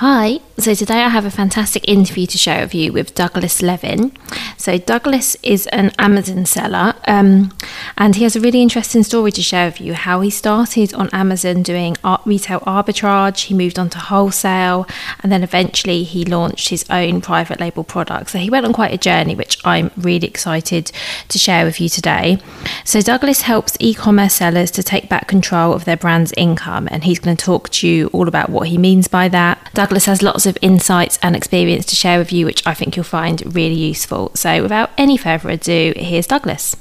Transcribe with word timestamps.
Hi, 0.00 0.38
so 0.58 0.74
today 0.74 1.02
I 1.02 1.08
have 1.08 1.24
a 1.24 1.30
fantastic 1.30 1.88
interview 1.88 2.24
to 2.26 2.38
share 2.38 2.62
with 2.62 2.72
you 2.72 2.92
with 2.92 3.16
Douglas 3.16 3.60
Levin. 3.60 4.12
So, 4.56 4.78
Douglas 4.78 5.36
is 5.42 5.66
an 5.68 5.90
Amazon 5.98 6.46
seller 6.46 6.94
um, 7.08 7.52
and 7.96 8.14
he 8.14 8.22
has 8.22 8.36
a 8.36 8.40
really 8.40 8.62
interesting 8.62 9.02
story 9.02 9.32
to 9.32 9.42
share 9.42 9.66
with 9.66 9.80
you 9.80 9.94
how 9.94 10.20
he 10.20 10.30
started 10.30 10.94
on 10.94 11.08
Amazon 11.10 11.64
doing 11.64 11.96
art, 12.04 12.20
retail 12.24 12.60
arbitrage, 12.60 13.46
he 13.46 13.54
moved 13.54 13.76
on 13.76 13.90
to 13.90 13.98
wholesale, 13.98 14.86
and 15.20 15.32
then 15.32 15.42
eventually 15.42 16.04
he 16.04 16.24
launched 16.24 16.68
his 16.68 16.84
own 16.90 17.20
private 17.20 17.58
label 17.58 17.82
product. 17.82 18.30
So, 18.30 18.38
he 18.38 18.50
went 18.50 18.66
on 18.66 18.72
quite 18.72 18.94
a 18.94 18.98
journey, 18.98 19.34
which 19.34 19.58
I'm 19.64 19.90
really 19.96 20.28
excited 20.28 20.92
to 21.26 21.38
share 21.40 21.64
with 21.64 21.80
you 21.80 21.88
today. 21.88 22.38
So, 22.84 23.00
Douglas 23.00 23.42
helps 23.42 23.76
e 23.80 23.94
commerce 23.94 24.34
sellers 24.34 24.70
to 24.72 24.84
take 24.84 25.08
back 25.08 25.26
control 25.26 25.72
of 25.72 25.86
their 25.86 25.96
brand's 25.96 26.32
income, 26.36 26.88
and 26.88 27.02
he's 27.02 27.18
going 27.18 27.36
to 27.36 27.44
talk 27.44 27.68
to 27.70 27.88
you 27.88 28.06
all 28.12 28.28
about 28.28 28.48
what 28.48 28.68
he 28.68 28.78
means 28.78 29.08
by 29.08 29.26
that. 29.28 29.58
Douglas 29.88 30.04
has 30.04 30.22
lots 30.22 30.44
of 30.44 30.58
insights 30.60 31.18
and 31.22 31.34
experience 31.34 31.86
to 31.86 31.96
share 31.96 32.18
with 32.18 32.30
you, 32.30 32.44
which 32.44 32.66
I 32.66 32.74
think 32.74 32.94
you'll 32.94 33.04
find 33.04 33.54
really 33.54 33.74
useful. 33.74 34.30
So, 34.34 34.60
without 34.60 34.90
any 34.98 35.16
further 35.16 35.48
ado, 35.48 35.94
here's 35.96 36.26
Douglas. 36.26 36.76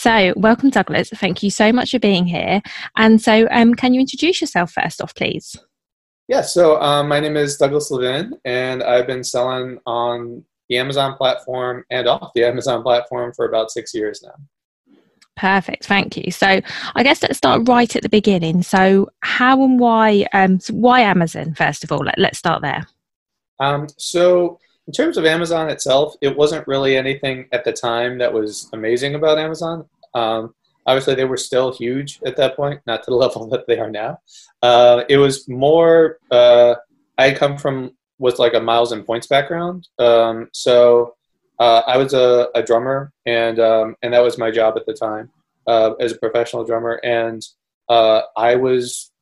So, 0.00 0.32
welcome, 0.34 0.70
Douglas. 0.70 1.10
Thank 1.10 1.44
you 1.44 1.50
so 1.52 1.72
much 1.72 1.92
for 1.92 2.00
being 2.00 2.26
here. 2.26 2.60
And 2.96 3.22
so, 3.22 3.46
um, 3.52 3.76
can 3.76 3.94
you 3.94 4.00
introduce 4.00 4.40
yourself 4.40 4.72
first 4.72 5.00
off, 5.00 5.14
please? 5.14 5.54
Yeah, 6.26 6.40
so 6.40 6.80
um, 6.82 7.06
my 7.06 7.20
name 7.20 7.36
is 7.36 7.56
Douglas 7.56 7.92
Levin, 7.92 8.34
and 8.44 8.82
I've 8.82 9.06
been 9.06 9.22
selling 9.22 9.78
on 9.86 10.44
the 10.68 10.78
Amazon 10.78 11.16
platform 11.16 11.84
and 11.90 12.08
off 12.08 12.32
the 12.34 12.42
Amazon 12.42 12.82
platform 12.82 13.32
for 13.32 13.46
about 13.46 13.70
six 13.70 13.94
years 13.94 14.24
now. 14.24 14.34
Perfect, 15.36 15.86
thank 15.86 16.16
you. 16.16 16.30
So, 16.30 16.60
I 16.94 17.02
guess 17.02 17.22
let's 17.22 17.38
start 17.38 17.68
right 17.68 17.94
at 17.96 18.02
the 18.02 18.08
beginning. 18.08 18.62
So, 18.62 19.10
how 19.20 19.62
and 19.64 19.80
why? 19.80 20.26
Um, 20.32 20.60
so 20.60 20.74
why 20.74 21.00
Amazon? 21.00 21.54
First 21.54 21.82
of 21.82 21.90
all, 21.90 21.98
Let, 21.98 22.18
let's 22.18 22.38
start 22.38 22.62
there. 22.62 22.86
Um, 23.58 23.88
so, 23.96 24.60
in 24.86 24.92
terms 24.92 25.16
of 25.16 25.24
Amazon 25.24 25.70
itself, 25.70 26.14
it 26.20 26.36
wasn't 26.36 26.66
really 26.68 26.96
anything 26.96 27.48
at 27.52 27.64
the 27.64 27.72
time 27.72 28.18
that 28.18 28.32
was 28.32 28.68
amazing 28.72 29.14
about 29.14 29.38
Amazon. 29.38 29.88
Um, 30.14 30.54
obviously, 30.86 31.14
they 31.14 31.24
were 31.24 31.36
still 31.36 31.72
huge 31.72 32.20
at 32.24 32.36
that 32.36 32.54
point, 32.54 32.80
not 32.86 33.02
to 33.04 33.10
the 33.10 33.16
level 33.24 33.48
that 33.48 33.66
they 33.66 33.78
are 33.78 33.90
now. 33.90 34.18
Uh, 34.62 35.04
it 35.08 35.16
was 35.16 35.48
more. 35.48 36.18
Uh, 36.30 36.76
I 37.18 37.32
come 37.32 37.56
from 37.56 37.96
was 38.18 38.38
like 38.38 38.54
a 38.54 38.60
miles 38.60 38.92
and 38.92 39.04
points 39.04 39.26
background, 39.26 39.88
um, 39.98 40.48
so 40.52 41.16
uh, 41.58 41.82
I 41.86 41.96
was 41.96 42.14
a, 42.14 42.48
a 42.54 42.62
drummer, 42.62 43.12
and 43.26 43.60
um, 43.60 43.96
and 44.02 44.12
that 44.12 44.22
was 44.22 44.38
my 44.38 44.50
job 44.50 44.74
at 44.76 44.86
the 44.86 44.94
time 44.94 45.30
uh, 45.66 45.92
as 46.00 46.12
a 46.12 46.18
professional 46.18 46.64
drummer. 46.64 47.00
And 47.04 47.42
uh, 47.88 48.22
I 48.36 48.56
was 48.56 49.12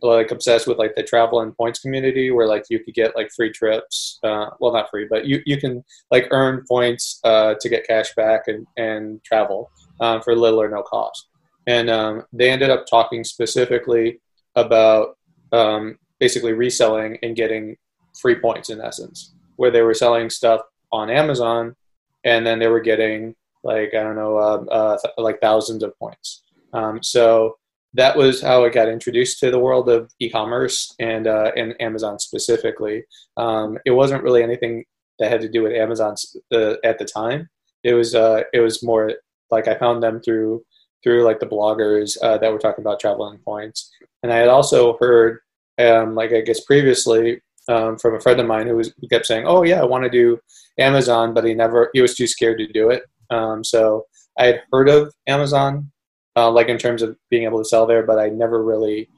like 0.00 0.30
obsessed 0.30 0.66
with 0.66 0.78
like 0.78 0.94
the 0.96 1.02
travel 1.02 1.40
and 1.40 1.56
points 1.56 1.80
community, 1.80 2.30
where 2.30 2.46
like 2.46 2.64
you 2.70 2.80
could 2.80 2.94
get 2.94 3.14
like 3.14 3.30
free 3.30 3.50
trips. 3.50 4.18
Uh, 4.22 4.46
well, 4.58 4.72
not 4.72 4.90
free, 4.90 5.06
but 5.08 5.26
you 5.26 5.40
you 5.44 5.58
can 5.58 5.84
like 6.10 6.28
earn 6.30 6.64
points 6.66 7.20
uh, 7.24 7.54
to 7.60 7.68
get 7.68 7.86
cash 7.86 8.14
back 8.14 8.48
and 8.48 8.66
and 8.76 9.22
travel 9.22 9.70
um, 10.00 10.22
for 10.22 10.34
little 10.34 10.60
or 10.60 10.68
no 10.68 10.82
cost. 10.82 11.28
And 11.66 11.90
um, 11.90 12.24
they 12.32 12.50
ended 12.50 12.70
up 12.70 12.86
talking 12.86 13.22
specifically 13.22 14.20
about 14.56 15.16
um, 15.52 15.98
basically 16.18 16.54
reselling 16.54 17.18
and 17.22 17.36
getting 17.36 17.76
free 18.20 18.34
points 18.34 18.70
in 18.70 18.80
essence, 18.80 19.34
where 19.56 19.70
they 19.70 19.82
were 19.82 19.94
selling 19.94 20.30
stuff 20.30 20.62
on 20.90 21.08
Amazon 21.08 21.76
and 22.24 22.46
then 22.46 22.58
they 22.58 22.68
were 22.68 22.80
getting 22.80 23.34
like 23.64 23.94
I 23.94 24.02
don't 24.02 24.16
know, 24.16 24.36
uh, 24.36 24.64
uh, 24.70 24.98
th- 24.98 25.14
like 25.18 25.40
thousands 25.40 25.82
of 25.82 25.96
points. 25.98 26.42
Um, 26.72 27.02
so 27.02 27.56
that 27.94 28.16
was 28.16 28.40
how 28.40 28.64
I 28.64 28.70
got 28.70 28.88
introduced 28.88 29.38
to 29.40 29.50
the 29.50 29.58
world 29.58 29.88
of 29.88 30.10
e-commerce 30.18 30.94
and 30.98 31.26
uh, 31.26 31.52
and 31.56 31.74
Amazon 31.80 32.18
specifically. 32.18 33.04
Um, 33.36 33.78
it 33.84 33.90
wasn't 33.90 34.22
really 34.22 34.42
anything 34.42 34.84
that 35.18 35.30
had 35.30 35.40
to 35.42 35.48
do 35.48 35.62
with 35.62 35.72
Amazon 35.72 36.14
uh, 36.52 36.74
at 36.84 36.98
the 36.98 37.04
time. 37.04 37.48
It 37.84 37.94
was 37.94 38.14
uh, 38.14 38.42
it 38.52 38.60
was 38.60 38.82
more 38.82 39.12
like 39.50 39.68
I 39.68 39.78
found 39.78 40.02
them 40.02 40.20
through 40.20 40.64
through 41.02 41.24
like 41.24 41.40
the 41.40 41.46
bloggers 41.46 42.16
uh, 42.22 42.38
that 42.38 42.52
were 42.52 42.58
talking 42.58 42.82
about 42.82 43.00
traveling 43.00 43.38
points, 43.38 43.90
and 44.22 44.32
I 44.32 44.36
had 44.36 44.48
also 44.48 44.96
heard 44.98 45.40
um, 45.78 46.14
like 46.14 46.32
I 46.32 46.40
guess 46.40 46.64
previously 46.64 47.40
um, 47.68 47.98
from 47.98 48.14
a 48.14 48.20
friend 48.20 48.40
of 48.40 48.46
mine 48.46 48.66
who, 48.66 48.76
was, 48.76 48.92
who 49.00 49.08
kept 49.08 49.26
saying, 49.26 49.46
"Oh 49.46 49.62
yeah, 49.62 49.80
I 49.80 49.84
want 49.84 50.04
to 50.04 50.10
do 50.10 50.38
Amazon," 50.78 51.34
but 51.34 51.44
he 51.44 51.54
never 51.54 51.90
he 51.92 52.00
was 52.00 52.14
too 52.14 52.26
scared 52.26 52.58
to 52.58 52.66
do 52.66 52.90
it. 52.90 53.04
Um, 53.30 53.64
so 53.64 54.06
I 54.38 54.46
had 54.46 54.62
heard 54.72 54.88
of 54.88 55.12
Amazon, 55.26 55.90
uh, 56.36 56.50
like 56.50 56.68
in 56.68 56.78
terms 56.78 57.02
of 57.02 57.16
being 57.30 57.44
able 57.44 57.58
to 57.58 57.64
sell 57.64 57.86
there, 57.86 58.04
but 58.04 58.18
I 58.18 58.28
never 58.28 58.64
really 58.64 59.08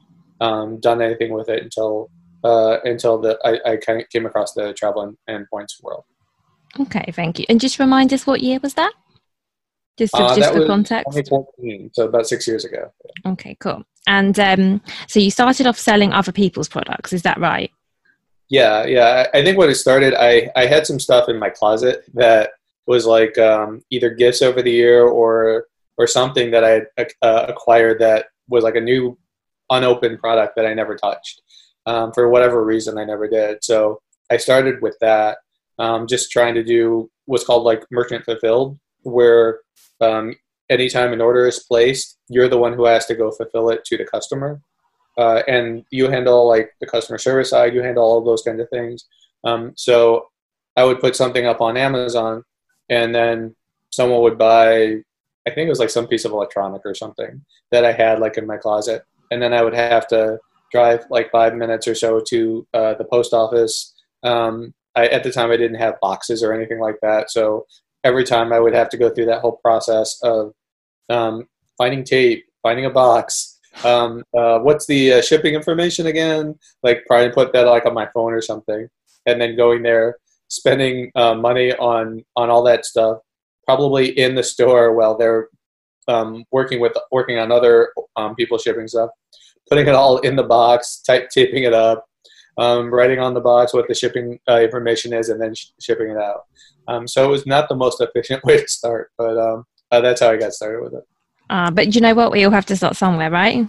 um, 0.40 0.80
done 0.80 1.00
anything 1.00 1.32
with 1.32 1.48
it 1.48 1.62
until 1.62 2.10
uh, 2.42 2.78
until 2.84 3.18
the 3.18 3.38
I, 3.44 3.72
I 3.72 3.76
kind 3.76 4.00
of 4.00 4.08
came 4.10 4.26
across 4.26 4.52
the 4.52 4.72
travel 4.74 5.02
and, 5.02 5.16
and, 5.26 5.48
points 5.48 5.80
world. 5.82 6.04
Okay, 6.78 7.10
thank 7.12 7.38
you. 7.38 7.46
And 7.48 7.60
just 7.60 7.78
remind 7.78 8.12
us 8.12 8.26
what 8.26 8.40
year 8.40 8.58
was 8.62 8.74
that? 8.74 8.92
Just, 9.96 10.14
uh, 10.14 10.34
just 10.34 10.52
for 10.52 10.66
context. 10.66 11.06
2014, 11.12 11.90
so 11.94 12.08
about 12.08 12.26
six 12.26 12.48
years 12.48 12.64
ago. 12.64 12.92
Okay, 13.24 13.56
cool. 13.60 13.84
And 14.08 14.38
um, 14.40 14.82
so 15.06 15.20
you 15.20 15.30
started 15.30 15.68
off 15.68 15.78
selling 15.78 16.12
other 16.12 16.32
people's 16.32 16.68
products, 16.68 17.12
is 17.12 17.22
that 17.22 17.38
right? 17.38 17.70
Yeah, 18.50 18.84
yeah. 18.84 19.26
I 19.32 19.42
think 19.42 19.58
when 19.58 19.70
it 19.70 19.76
started, 19.76 20.14
I 20.14 20.50
I 20.54 20.66
had 20.66 20.86
some 20.86 21.00
stuff 21.00 21.28
in 21.28 21.38
my 21.38 21.50
closet 21.50 22.04
that 22.14 22.50
was 22.86 23.06
like 23.06 23.38
um, 23.38 23.82
either 23.90 24.10
gifts 24.10 24.42
over 24.42 24.62
the 24.62 24.70
year 24.70 25.04
or 25.06 25.66
or 25.96 26.06
something 26.06 26.50
that 26.50 26.64
I 26.64 27.06
uh, 27.22 27.46
acquired 27.48 28.00
that 28.00 28.26
was 28.48 28.64
like 28.64 28.76
a 28.76 28.80
new 28.80 29.16
unopened 29.70 30.18
product 30.18 30.56
that 30.56 30.66
I 30.66 30.74
never 30.74 30.96
touched. 30.96 31.40
Um, 31.86 32.12
for 32.12 32.28
whatever 32.28 32.64
reason, 32.64 32.98
I 32.98 33.04
never 33.04 33.28
did. 33.28 33.62
So 33.62 34.00
I 34.30 34.36
started 34.38 34.82
with 34.82 34.96
that, 35.00 35.38
um, 35.78 36.06
just 36.06 36.30
trying 36.30 36.54
to 36.54 36.64
do 36.64 37.10
what's 37.26 37.44
called 37.44 37.64
like 37.64 37.84
merchant 37.90 38.24
fulfilled, 38.24 38.78
where 39.02 39.60
um, 40.00 40.34
anytime 40.68 41.12
an 41.12 41.20
order 41.20 41.46
is 41.46 41.60
placed, 41.60 42.18
you're 42.28 42.48
the 42.48 42.58
one 42.58 42.72
who 42.72 42.86
has 42.86 43.06
to 43.06 43.14
go 43.14 43.30
fulfill 43.30 43.70
it 43.70 43.84
to 43.86 43.96
the 43.96 44.04
customer 44.04 44.60
uh, 45.16 45.42
and 45.46 45.84
you 45.90 46.08
handle 46.08 46.48
like 46.48 46.74
the 46.80 46.86
customer 46.86 47.18
service 47.18 47.50
side, 47.50 47.74
you 47.74 47.82
handle 47.82 48.04
all 48.04 48.22
those 48.22 48.42
kinds 48.42 48.60
of 48.60 48.68
things. 48.70 49.06
Um, 49.44 49.72
so 49.76 50.28
I 50.76 50.84
would 50.84 51.00
put 51.00 51.16
something 51.16 51.46
up 51.46 51.60
on 51.60 51.76
Amazon, 51.76 52.42
and 52.88 53.14
then 53.14 53.54
someone 53.92 54.22
would 54.22 54.38
buy. 54.38 54.96
I 55.46 55.50
think 55.50 55.66
it 55.66 55.70
was 55.70 55.78
like 55.78 55.90
some 55.90 56.06
piece 56.06 56.24
of 56.24 56.32
electronic 56.32 56.82
or 56.84 56.94
something 56.94 57.44
that 57.70 57.84
I 57.84 57.92
had 57.92 58.18
like 58.18 58.38
in 58.38 58.46
my 58.46 58.56
closet, 58.56 59.04
and 59.30 59.40
then 59.40 59.52
I 59.52 59.62
would 59.62 59.74
have 59.74 60.06
to 60.08 60.38
drive 60.72 61.04
like 61.10 61.30
five 61.30 61.54
minutes 61.54 61.86
or 61.86 61.94
so 61.94 62.20
to 62.28 62.66
uh, 62.74 62.94
the 62.94 63.04
post 63.04 63.32
office. 63.32 63.94
Um, 64.22 64.74
I, 64.96 65.06
at 65.06 65.22
the 65.22 65.32
time, 65.32 65.50
I 65.50 65.56
didn't 65.56 65.78
have 65.78 66.00
boxes 66.00 66.42
or 66.42 66.52
anything 66.52 66.80
like 66.80 66.96
that, 67.02 67.30
so 67.30 67.66
every 68.02 68.24
time 68.24 68.52
I 68.52 68.60
would 68.60 68.74
have 68.74 68.88
to 68.90 68.96
go 68.96 69.10
through 69.10 69.26
that 69.26 69.40
whole 69.40 69.58
process 69.62 70.18
of 70.22 70.52
um, 71.08 71.48
finding 71.78 72.04
tape, 72.04 72.44
finding 72.62 72.86
a 72.86 72.90
box, 72.90 73.53
um, 73.82 74.22
uh, 74.36 74.58
what's 74.60 74.86
the 74.86 75.14
uh, 75.14 75.22
shipping 75.22 75.54
information 75.54 76.06
again? 76.06 76.54
Like 76.82 77.04
probably 77.06 77.30
put 77.30 77.52
that 77.52 77.66
like 77.66 77.86
on 77.86 77.94
my 77.94 78.08
phone 78.14 78.32
or 78.32 78.40
something, 78.40 78.88
and 79.26 79.40
then 79.40 79.56
going 79.56 79.82
there, 79.82 80.18
spending 80.48 81.10
uh, 81.14 81.34
money 81.34 81.74
on 81.74 82.24
on 82.36 82.50
all 82.50 82.62
that 82.64 82.84
stuff, 82.84 83.18
probably 83.66 84.18
in 84.18 84.34
the 84.34 84.42
store 84.42 84.94
while 84.94 85.16
they're 85.16 85.48
um, 86.08 86.44
working 86.52 86.80
with 86.80 86.92
working 87.10 87.38
on 87.38 87.50
other 87.50 87.92
um, 88.16 88.34
people 88.34 88.58
shipping 88.58 88.88
stuff, 88.88 89.10
putting 89.68 89.86
it 89.86 89.94
all 89.94 90.18
in 90.18 90.36
the 90.36 90.42
box, 90.42 91.00
type 91.00 91.28
taping 91.30 91.64
it 91.64 91.74
up, 91.74 92.04
um, 92.58 92.92
writing 92.92 93.18
on 93.18 93.34
the 93.34 93.40
box 93.40 93.74
what 93.74 93.88
the 93.88 93.94
shipping 93.94 94.38
uh, 94.48 94.60
information 94.60 95.12
is, 95.12 95.28
and 95.28 95.40
then 95.40 95.54
sh- 95.54 95.70
shipping 95.80 96.10
it 96.10 96.18
out. 96.18 96.42
Um, 96.86 97.08
so 97.08 97.24
it 97.24 97.30
was 97.30 97.46
not 97.46 97.68
the 97.68 97.76
most 97.76 98.00
efficient 98.00 98.44
way 98.44 98.60
to 98.60 98.68
start, 98.68 99.10
but 99.18 99.38
um, 99.38 99.64
uh, 99.90 100.00
that's 100.00 100.20
how 100.20 100.30
I 100.30 100.36
got 100.36 100.52
started 100.52 100.82
with 100.82 100.94
it. 100.94 101.04
Uh, 101.54 101.70
but 101.70 101.94
you 101.94 102.00
know 102.00 102.14
what? 102.14 102.32
We 102.32 102.44
all 102.44 102.50
have 102.50 102.66
to 102.66 102.74
start 102.74 102.96
somewhere, 102.96 103.30
right? 103.30 103.64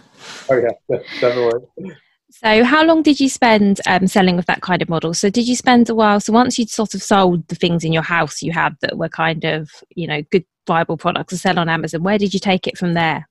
Oh 0.50 0.58
yeah, 0.58 0.98
definitely. 1.22 1.94
So, 2.32 2.64
how 2.64 2.84
long 2.84 3.04
did 3.04 3.20
you 3.20 3.30
spend 3.30 3.80
um, 3.86 4.08
selling 4.08 4.36
with 4.36 4.48
that 4.48 4.62
kind 4.62 4.82
of 4.82 4.90
model? 4.90 5.14
So, 5.14 5.30
did 5.30 5.48
you 5.48 5.56
spend 5.56 5.88
a 5.88 5.94
while? 5.94 6.20
So, 6.20 6.34
once 6.34 6.58
you'd 6.58 6.72
sort 6.72 6.96
of 6.96 7.04
sold 7.04 7.48
the 7.48 7.54
things 7.54 7.84
in 7.84 7.94
your 7.94 8.02
house 8.02 8.42
you 8.42 8.52
had 8.52 8.76
that 8.82 8.98
were 8.98 9.08
kind 9.08 9.46
of, 9.46 9.70
you 9.96 10.08
know, 10.08 10.24
good 10.32 10.46
viable 10.66 10.98
products 10.98 11.30
to 11.30 11.38
sell 11.38 11.60
on 11.60 11.70
Amazon, 11.70 12.02
where 12.02 12.18
did 12.18 12.34
you 12.34 12.40
take 12.40 12.66
it 12.66 12.76
from 12.76 12.96
there? 12.96 13.30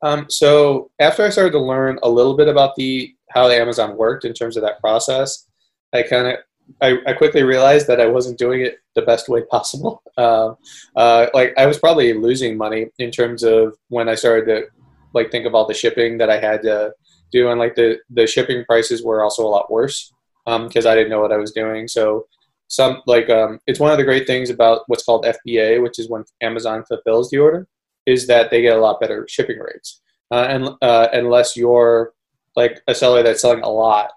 Um, 0.00 0.26
so, 0.28 0.92
after 1.00 1.24
I 1.24 1.30
started 1.30 1.50
to 1.50 1.58
learn 1.58 1.98
a 2.04 2.08
little 2.08 2.36
bit 2.36 2.46
about 2.46 2.76
the 2.76 3.12
how 3.30 3.48
Amazon 3.48 3.96
worked 3.96 4.24
in 4.24 4.32
terms 4.32 4.56
of 4.56 4.62
that 4.62 4.78
process, 4.78 5.44
I 5.92 6.04
kind 6.04 6.28
of 6.28 6.36
I, 6.80 6.98
I, 7.06 7.12
quickly 7.12 7.42
realized 7.42 7.86
that 7.86 8.00
I 8.00 8.06
wasn't 8.06 8.38
doing 8.38 8.60
it 8.60 8.78
the 8.94 9.02
best 9.02 9.28
way 9.28 9.42
possible. 9.42 10.02
Uh, 10.16 10.54
uh, 10.96 11.26
like 11.32 11.54
I 11.56 11.66
was 11.66 11.78
probably 11.78 12.12
losing 12.12 12.56
money 12.56 12.86
in 12.98 13.10
terms 13.10 13.42
of 13.42 13.76
when 13.88 14.08
I 14.08 14.14
started 14.14 14.46
to 14.46 14.66
like 15.14 15.30
think 15.30 15.46
of 15.46 15.54
all 15.54 15.66
the 15.66 15.74
shipping 15.74 16.18
that 16.18 16.30
I 16.30 16.38
had 16.38 16.62
to 16.62 16.92
do, 17.32 17.48
and 17.50 17.58
like 17.58 17.74
the 17.74 17.98
the 18.10 18.26
shipping 18.26 18.64
prices 18.64 19.02
were 19.02 19.22
also 19.22 19.46
a 19.46 19.48
lot 19.48 19.70
worse 19.70 20.12
because 20.44 20.86
um, 20.86 20.92
I 20.92 20.94
didn't 20.94 21.10
know 21.10 21.20
what 21.20 21.32
I 21.32 21.38
was 21.38 21.52
doing. 21.52 21.88
So 21.88 22.26
some 22.68 23.02
like 23.06 23.30
um, 23.30 23.58
it's 23.66 23.80
one 23.80 23.90
of 23.90 23.98
the 23.98 24.04
great 24.04 24.26
things 24.26 24.50
about 24.50 24.82
what's 24.86 25.04
called 25.04 25.24
FBA, 25.24 25.82
which 25.82 25.98
is 25.98 26.08
when 26.08 26.24
Amazon 26.40 26.84
fulfills 26.84 27.30
the 27.30 27.38
order, 27.38 27.66
is 28.06 28.26
that 28.26 28.50
they 28.50 28.62
get 28.62 28.76
a 28.76 28.80
lot 28.80 29.00
better 29.00 29.26
shipping 29.28 29.58
rates, 29.58 30.02
uh, 30.30 30.46
and 30.48 30.68
uh, 30.82 31.08
unless 31.12 31.56
you're 31.56 32.12
like 32.56 32.80
a 32.88 32.94
seller 32.94 33.22
that's 33.22 33.42
selling 33.42 33.62
a 33.62 33.68
lot 33.68 34.10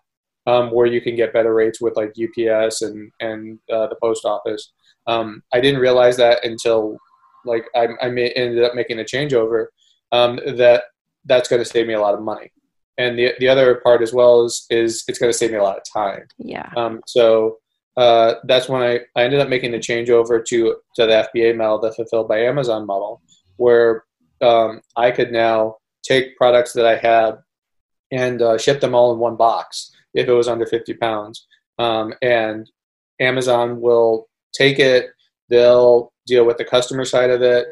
um, 0.49 0.71
where 0.71 0.87
you 0.87 0.99
can 0.99 1.15
get 1.15 1.31
better 1.31 1.53
rates 1.53 1.79
with 1.79 1.95
like 1.95 2.09
UPS 2.09 2.81
and 2.81 3.11
and 3.19 3.59
uh, 3.71 3.87
the 3.87 3.97
post 4.01 4.25
office. 4.25 4.71
Um, 5.05 5.43
I 5.53 5.61
didn't 5.61 5.79
realize 5.79 6.17
that 6.17 6.43
until 6.43 6.97
like 7.45 7.65
I, 7.75 7.89
I 8.01 8.09
may, 8.09 8.31
ended 8.31 8.63
up 8.63 8.73
making 8.75 8.99
a 8.99 9.03
changeover. 9.03 9.67
Um, 10.11 10.39
that 10.57 10.85
that's 11.25 11.47
going 11.47 11.61
to 11.61 11.69
save 11.69 11.85
me 11.85 11.93
a 11.93 12.01
lot 12.01 12.15
of 12.15 12.21
money, 12.21 12.51
and 12.97 13.17
the 13.17 13.33
the 13.39 13.47
other 13.47 13.75
part 13.75 14.01
as 14.01 14.11
well 14.11 14.43
is 14.43 14.65
is 14.71 15.03
it's 15.07 15.19
going 15.19 15.31
to 15.31 15.37
save 15.37 15.51
me 15.51 15.57
a 15.57 15.63
lot 15.63 15.77
of 15.77 15.83
time. 15.93 16.27
Yeah. 16.39 16.69
Um, 16.75 17.01
so 17.05 17.57
uh, 17.95 18.35
that's 18.45 18.67
when 18.67 18.81
I, 18.81 19.01
I 19.15 19.23
ended 19.23 19.39
up 19.39 19.49
making 19.49 19.71
the 19.71 19.77
changeover 19.77 20.43
to 20.43 20.77
to 20.95 21.05
the 21.05 21.27
FBA 21.29 21.55
model, 21.55 21.79
the 21.79 21.91
fulfilled 21.91 22.27
by 22.27 22.39
Amazon 22.39 22.87
model, 22.87 23.21
where 23.57 24.03
um, 24.41 24.81
I 24.95 25.11
could 25.11 25.31
now 25.31 25.75
take 26.01 26.37
products 26.37 26.73
that 26.73 26.87
I 26.87 26.97
had 26.97 27.37
and 28.11 28.41
uh, 28.41 28.57
ship 28.57 28.81
them 28.81 28.95
all 28.95 29.13
in 29.13 29.19
one 29.19 29.35
box 29.35 29.91
if 30.13 30.27
it 30.27 30.33
was 30.33 30.47
under 30.47 30.65
50 30.65 30.93
pounds. 30.95 31.47
Um, 31.77 32.13
and 32.21 32.69
Amazon 33.19 33.79
will 33.81 34.27
take 34.53 34.79
it, 34.79 35.09
they'll 35.49 36.11
deal 36.25 36.45
with 36.45 36.57
the 36.57 36.65
customer 36.65 37.05
side 37.05 37.29
of 37.29 37.41
it. 37.41 37.67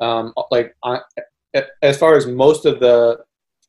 Um, 0.00 0.32
like, 0.50 0.74
I, 0.84 1.00
as 1.82 1.98
far 1.98 2.16
as 2.16 2.26
most 2.26 2.66
of 2.66 2.80
the 2.80 3.18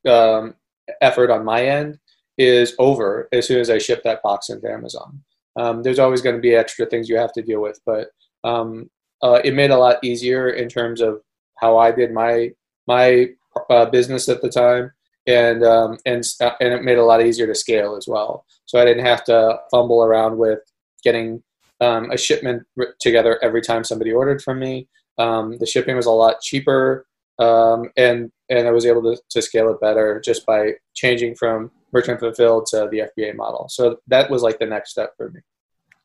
um, 0.08 0.56
effort 1.02 1.32
on 1.32 1.46
my 1.46 1.66
end 1.66 1.98
is 2.38 2.76
over 2.80 3.28
as 3.32 3.48
soon 3.48 3.60
as 3.60 3.70
I 3.70 3.78
ship 3.78 4.02
that 4.04 4.22
box 4.24 4.50
into 4.50 4.72
Amazon. 4.72 5.22
Um, 5.58 5.84
there's 5.84 6.00
always 6.00 6.22
going 6.22 6.36
to 6.36 6.42
be 6.42 6.56
extra 6.56 6.86
things 6.86 7.10
you 7.10 7.18
have 7.18 7.34
to 7.34 7.42
deal 7.42 7.62
with, 7.62 7.80
but 7.86 8.10
um, 8.44 8.90
uh, 9.22 9.42
it 9.44 9.54
made 9.54 9.72
a 9.72 9.78
lot 9.78 10.04
easier 10.04 10.50
in 10.50 10.70
terms 10.70 11.02
of 11.02 11.22
how 11.56 11.78
I 11.78 11.92
did 11.92 12.12
my 12.14 12.52
my 12.88 13.28
uh, 13.70 13.86
business 13.86 14.30
at 14.30 14.42
the 14.42 14.50
time 14.50 14.92
and 15.30 15.64
um, 15.64 15.98
and 16.06 16.24
uh, 16.42 16.52
and 16.60 16.74
it 16.74 16.84
made 16.84 16.94
it 16.94 17.00
a 17.00 17.06
lot 17.06 17.24
easier 17.24 17.46
to 17.46 17.56
scale 17.56 17.96
as 17.96 18.08
well. 18.08 18.46
So 18.66 18.80
I 18.80 18.86
didn't 18.86 19.06
have 19.06 19.24
to 19.26 19.60
fumble 19.70 20.04
around 20.04 20.38
with 20.38 20.60
getting 21.04 21.44
um, 21.80 22.12
a 22.12 22.18
shipment 22.18 22.64
together 23.00 23.40
every 23.44 23.62
time 23.62 23.84
somebody 23.84 24.12
ordered 24.12 24.42
from 24.42 24.60
me. 24.60 24.90
Um, 25.20 25.58
the 25.60 25.68
shipping 25.68 25.96
was 25.96 26.08
a 26.08 26.12
lot 26.12 26.42
cheaper, 26.42 27.06
um, 27.38 27.92
and 27.96 28.32
and 28.50 28.68
I 28.68 28.72
was 28.72 28.86
able 28.88 29.04
to, 29.04 29.22
to 29.30 29.42
scale 29.42 29.70
it 29.70 29.80
better 29.80 30.20
just 30.26 30.46
by 30.48 30.74
changing 30.96 31.36
from 31.36 31.72
merchant 31.92 32.20
fulfilled 32.20 32.66
to 32.68 32.88
the 32.92 33.10
FBA 33.18 33.36
model. 33.36 33.68
So 33.70 34.00
that 34.08 34.30
was 34.32 34.42
like 34.42 34.58
the 34.58 34.66
next 34.66 34.92
step 34.92 35.14
for 35.16 35.30
me. 35.30 35.42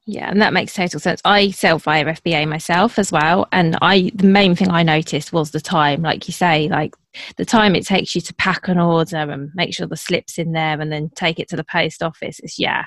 Yeah, 0.07 0.29
and 0.31 0.43
that 0.43 0.53
makes 0.53 0.75
total 0.75 1.01
sense. 1.01 1.23
I 1.25 1.51
sell 1.51 1.79
via 1.79 2.05
FBA 2.05 2.47
myself 2.47 2.99
as 2.99 3.11
well, 3.11 3.49
and 3.53 3.79
I 3.81 4.13
the 4.15 4.27
main 4.27 4.55
thing 4.55 4.71
I 4.71 4.83
noticed 4.83 5.33
was 5.33 5.53
the 5.53 5.63
time, 5.63 6.03
like 6.03 6.29
you 6.29 6.33
say, 6.33 6.69
like 6.69 6.95
the 7.37 7.45
time 7.45 7.75
it 7.75 7.87
takes 7.87 8.15
you 8.15 8.21
to 8.23 8.35
pack 8.35 8.69
an 8.69 8.79
order 8.79 9.17
and 9.17 9.51
make 9.55 9.75
sure 9.75 9.87
the 9.87 9.97
slips 9.97 10.39
in 10.39 10.53
there, 10.53 10.81
and 10.81 10.93
then 10.93 11.11
take 11.15 11.39
it 11.39 11.49
to 11.49 11.57
the 11.57 11.65
post 11.65 12.03
office. 12.03 12.41
Is 12.41 12.59
yeah, 12.59 12.85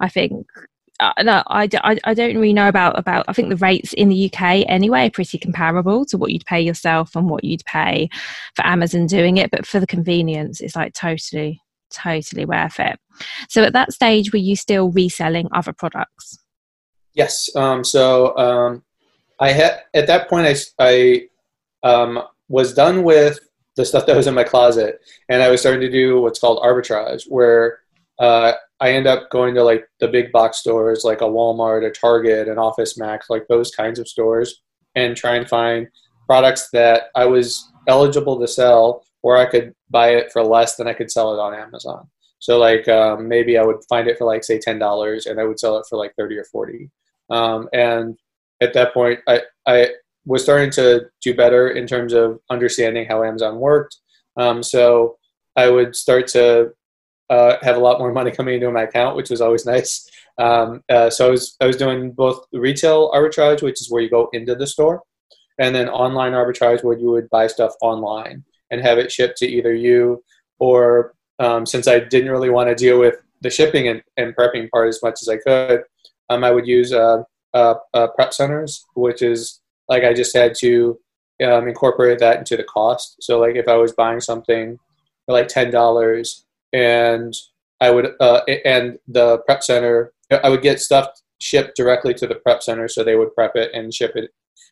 I 0.00 0.08
think. 0.08 0.46
Uh, 0.98 1.14
no, 1.22 1.42
I, 1.46 1.66
I, 1.82 1.98
I 2.04 2.12
don't 2.12 2.34
really 2.34 2.52
know 2.52 2.68
about 2.68 2.98
about. 2.98 3.24
I 3.26 3.32
think 3.32 3.48
the 3.48 3.56
rates 3.56 3.94
in 3.94 4.10
the 4.10 4.30
UK 4.30 4.66
anyway 4.68 5.06
are 5.06 5.10
pretty 5.10 5.38
comparable 5.38 6.04
to 6.06 6.18
what 6.18 6.30
you'd 6.30 6.44
pay 6.44 6.60
yourself 6.60 7.16
and 7.16 7.30
what 7.30 7.42
you'd 7.42 7.64
pay 7.64 8.10
for 8.54 8.66
Amazon 8.66 9.06
doing 9.06 9.38
it. 9.38 9.50
But 9.50 9.66
for 9.66 9.80
the 9.80 9.86
convenience, 9.86 10.60
it's 10.60 10.76
like 10.76 10.92
totally, 10.92 11.62
totally 11.90 12.44
worth 12.44 12.78
it. 12.78 12.98
So 13.48 13.64
at 13.64 13.72
that 13.72 13.92
stage, 13.92 14.30
were 14.30 14.38
you 14.38 14.56
still 14.56 14.90
reselling 14.90 15.48
other 15.54 15.72
products? 15.72 16.38
Yes. 17.14 17.54
Um, 17.56 17.84
so 17.84 18.36
um, 18.36 18.82
I 19.38 19.52
had 19.52 19.80
at 19.94 20.06
that 20.06 20.28
point 20.28 20.46
I, 20.46 21.26
I 21.82 21.88
um, 21.88 22.22
was 22.48 22.74
done 22.74 23.02
with 23.02 23.40
the 23.76 23.84
stuff 23.84 24.06
that 24.06 24.16
was 24.16 24.26
in 24.26 24.34
my 24.34 24.44
closet, 24.44 25.00
and 25.28 25.42
I 25.42 25.50
was 25.50 25.60
starting 25.60 25.80
to 25.80 25.90
do 25.90 26.20
what's 26.20 26.40
called 26.40 26.62
arbitrage, 26.62 27.24
where 27.28 27.80
uh, 28.18 28.52
I 28.80 28.92
end 28.92 29.06
up 29.06 29.30
going 29.30 29.54
to 29.54 29.62
like 29.62 29.86
the 30.00 30.08
big 30.08 30.32
box 30.32 30.58
stores, 30.58 31.04
like 31.04 31.20
a 31.20 31.24
Walmart, 31.24 31.86
a 31.86 31.90
Target, 31.90 32.48
an 32.48 32.58
Office 32.58 32.98
Max, 32.98 33.30
like 33.30 33.46
those 33.48 33.70
kinds 33.70 33.98
of 33.98 34.08
stores, 34.08 34.62
and 34.94 35.16
try 35.16 35.36
and 35.36 35.48
find 35.48 35.88
products 36.26 36.70
that 36.72 37.04
I 37.14 37.24
was 37.26 37.70
eligible 37.88 38.38
to 38.40 38.48
sell, 38.48 39.04
where 39.22 39.36
I 39.36 39.46
could 39.46 39.74
buy 39.90 40.10
it 40.10 40.32
for 40.32 40.42
less 40.42 40.76
than 40.76 40.86
I 40.86 40.92
could 40.92 41.10
sell 41.10 41.34
it 41.34 41.40
on 41.40 41.54
Amazon. 41.54 42.08
So 42.38 42.58
like 42.58 42.88
um, 42.88 43.28
maybe 43.28 43.58
I 43.58 43.62
would 43.62 43.84
find 43.88 44.08
it 44.08 44.18
for 44.18 44.24
like 44.24 44.44
say 44.44 44.58
ten 44.58 44.78
dollars, 44.78 45.26
and 45.26 45.38
I 45.38 45.44
would 45.44 45.60
sell 45.60 45.76
it 45.78 45.86
for 45.88 45.96
like 45.96 46.14
thirty 46.16 46.36
or 46.36 46.44
forty. 46.44 46.90
Um, 47.28 47.68
and 47.72 48.18
at 48.60 48.74
that 48.74 48.92
point, 48.92 49.20
I, 49.28 49.42
I 49.66 49.90
was 50.26 50.42
starting 50.42 50.70
to 50.70 51.06
do 51.22 51.34
better 51.34 51.70
in 51.70 51.86
terms 51.86 52.12
of 52.12 52.40
understanding 52.50 53.06
how 53.06 53.24
Amazon 53.24 53.58
worked. 53.58 53.96
Um, 54.36 54.62
so 54.62 55.16
I 55.56 55.68
would 55.68 55.96
start 55.96 56.28
to 56.28 56.72
uh, 57.28 57.56
have 57.62 57.76
a 57.76 57.80
lot 57.80 57.98
more 57.98 58.12
money 58.12 58.30
coming 58.30 58.54
into 58.54 58.70
my 58.70 58.82
account, 58.82 59.16
which 59.16 59.30
was 59.30 59.40
always 59.40 59.66
nice. 59.74 60.08
Um, 60.38 60.82
uh, 60.88 61.10
so 61.10 61.28
I 61.28 61.30
was 61.30 61.56
I 61.60 61.66
was 61.66 61.76
doing 61.76 62.12
both 62.12 62.44
retail 62.52 63.10
arbitrage, 63.12 63.62
which 63.62 63.80
is 63.80 63.90
where 63.90 64.02
you 64.02 64.10
go 64.10 64.28
into 64.32 64.54
the 64.54 64.66
store, 64.66 65.02
and 65.58 65.74
then 65.74 65.88
online 65.88 66.32
arbitrage, 66.32 66.82
where 66.82 66.98
you 66.98 67.10
would 67.10 67.28
buy 67.30 67.46
stuff 67.46 67.74
online 67.82 68.44
and 68.70 68.80
have 68.80 68.98
it 68.98 69.12
shipped 69.12 69.36
to 69.38 69.46
either 69.46 69.74
you 69.74 70.22
or 70.58 71.14
um, 71.38 71.66
since 71.66 71.88
I 71.88 71.98
didn't 72.00 72.30
really 72.30 72.50
want 72.50 72.68
to 72.68 72.74
deal 72.74 72.98
with 72.98 73.16
the 73.40 73.50
shipping 73.50 73.88
and, 73.88 74.02
and 74.16 74.36
prepping 74.36 74.70
part 74.70 74.88
as 74.88 75.02
much 75.02 75.20
as 75.22 75.28
I 75.28 75.38
could, 75.38 75.82
um, 76.28 76.44
I 76.44 76.50
would 76.50 76.66
use 76.66 76.92
uh, 76.92 77.22
uh, 77.54 77.74
uh, 77.94 78.08
prep 78.08 78.32
centers, 78.32 78.84
which 78.94 79.22
is 79.22 79.59
like 79.90 80.04
I 80.04 80.14
just 80.14 80.34
had 80.34 80.54
to 80.60 80.98
um, 81.44 81.68
incorporate 81.68 82.18
that 82.20 82.38
into 82.38 82.56
the 82.56 82.64
cost. 82.64 83.16
So 83.20 83.38
like 83.38 83.56
if 83.56 83.68
I 83.68 83.76
was 83.76 83.92
buying 83.92 84.20
something 84.20 84.78
for 85.26 85.32
like 85.32 85.48
ten 85.48 85.70
dollars, 85.70 86.46
and 86.72 87.34
I 87.80 87.90
would 87.90 88.14
uh, 88.20 88.40
and 88.64 88.98
the 89.08 89.38
prep 89.46 89.62
center, 89.62 90.12
I 90.30 90.48
would 90.48 90.62
get 90.62 90.80
stuff 90.80 91.08
shipped 91.40 91.76
directly 91.76 92.14
to 92.14 92.26
the 92.26 92.36
prep 92.36 92.62
center, 92.62 92.88
so 92.88 93.02
they 93.02 93.16
would 93.16 93.34
prep 93.34 93.56
it 93.56 93.70
and 93.74 93.92
ship 93.92 94.12
it, 94.14 94.30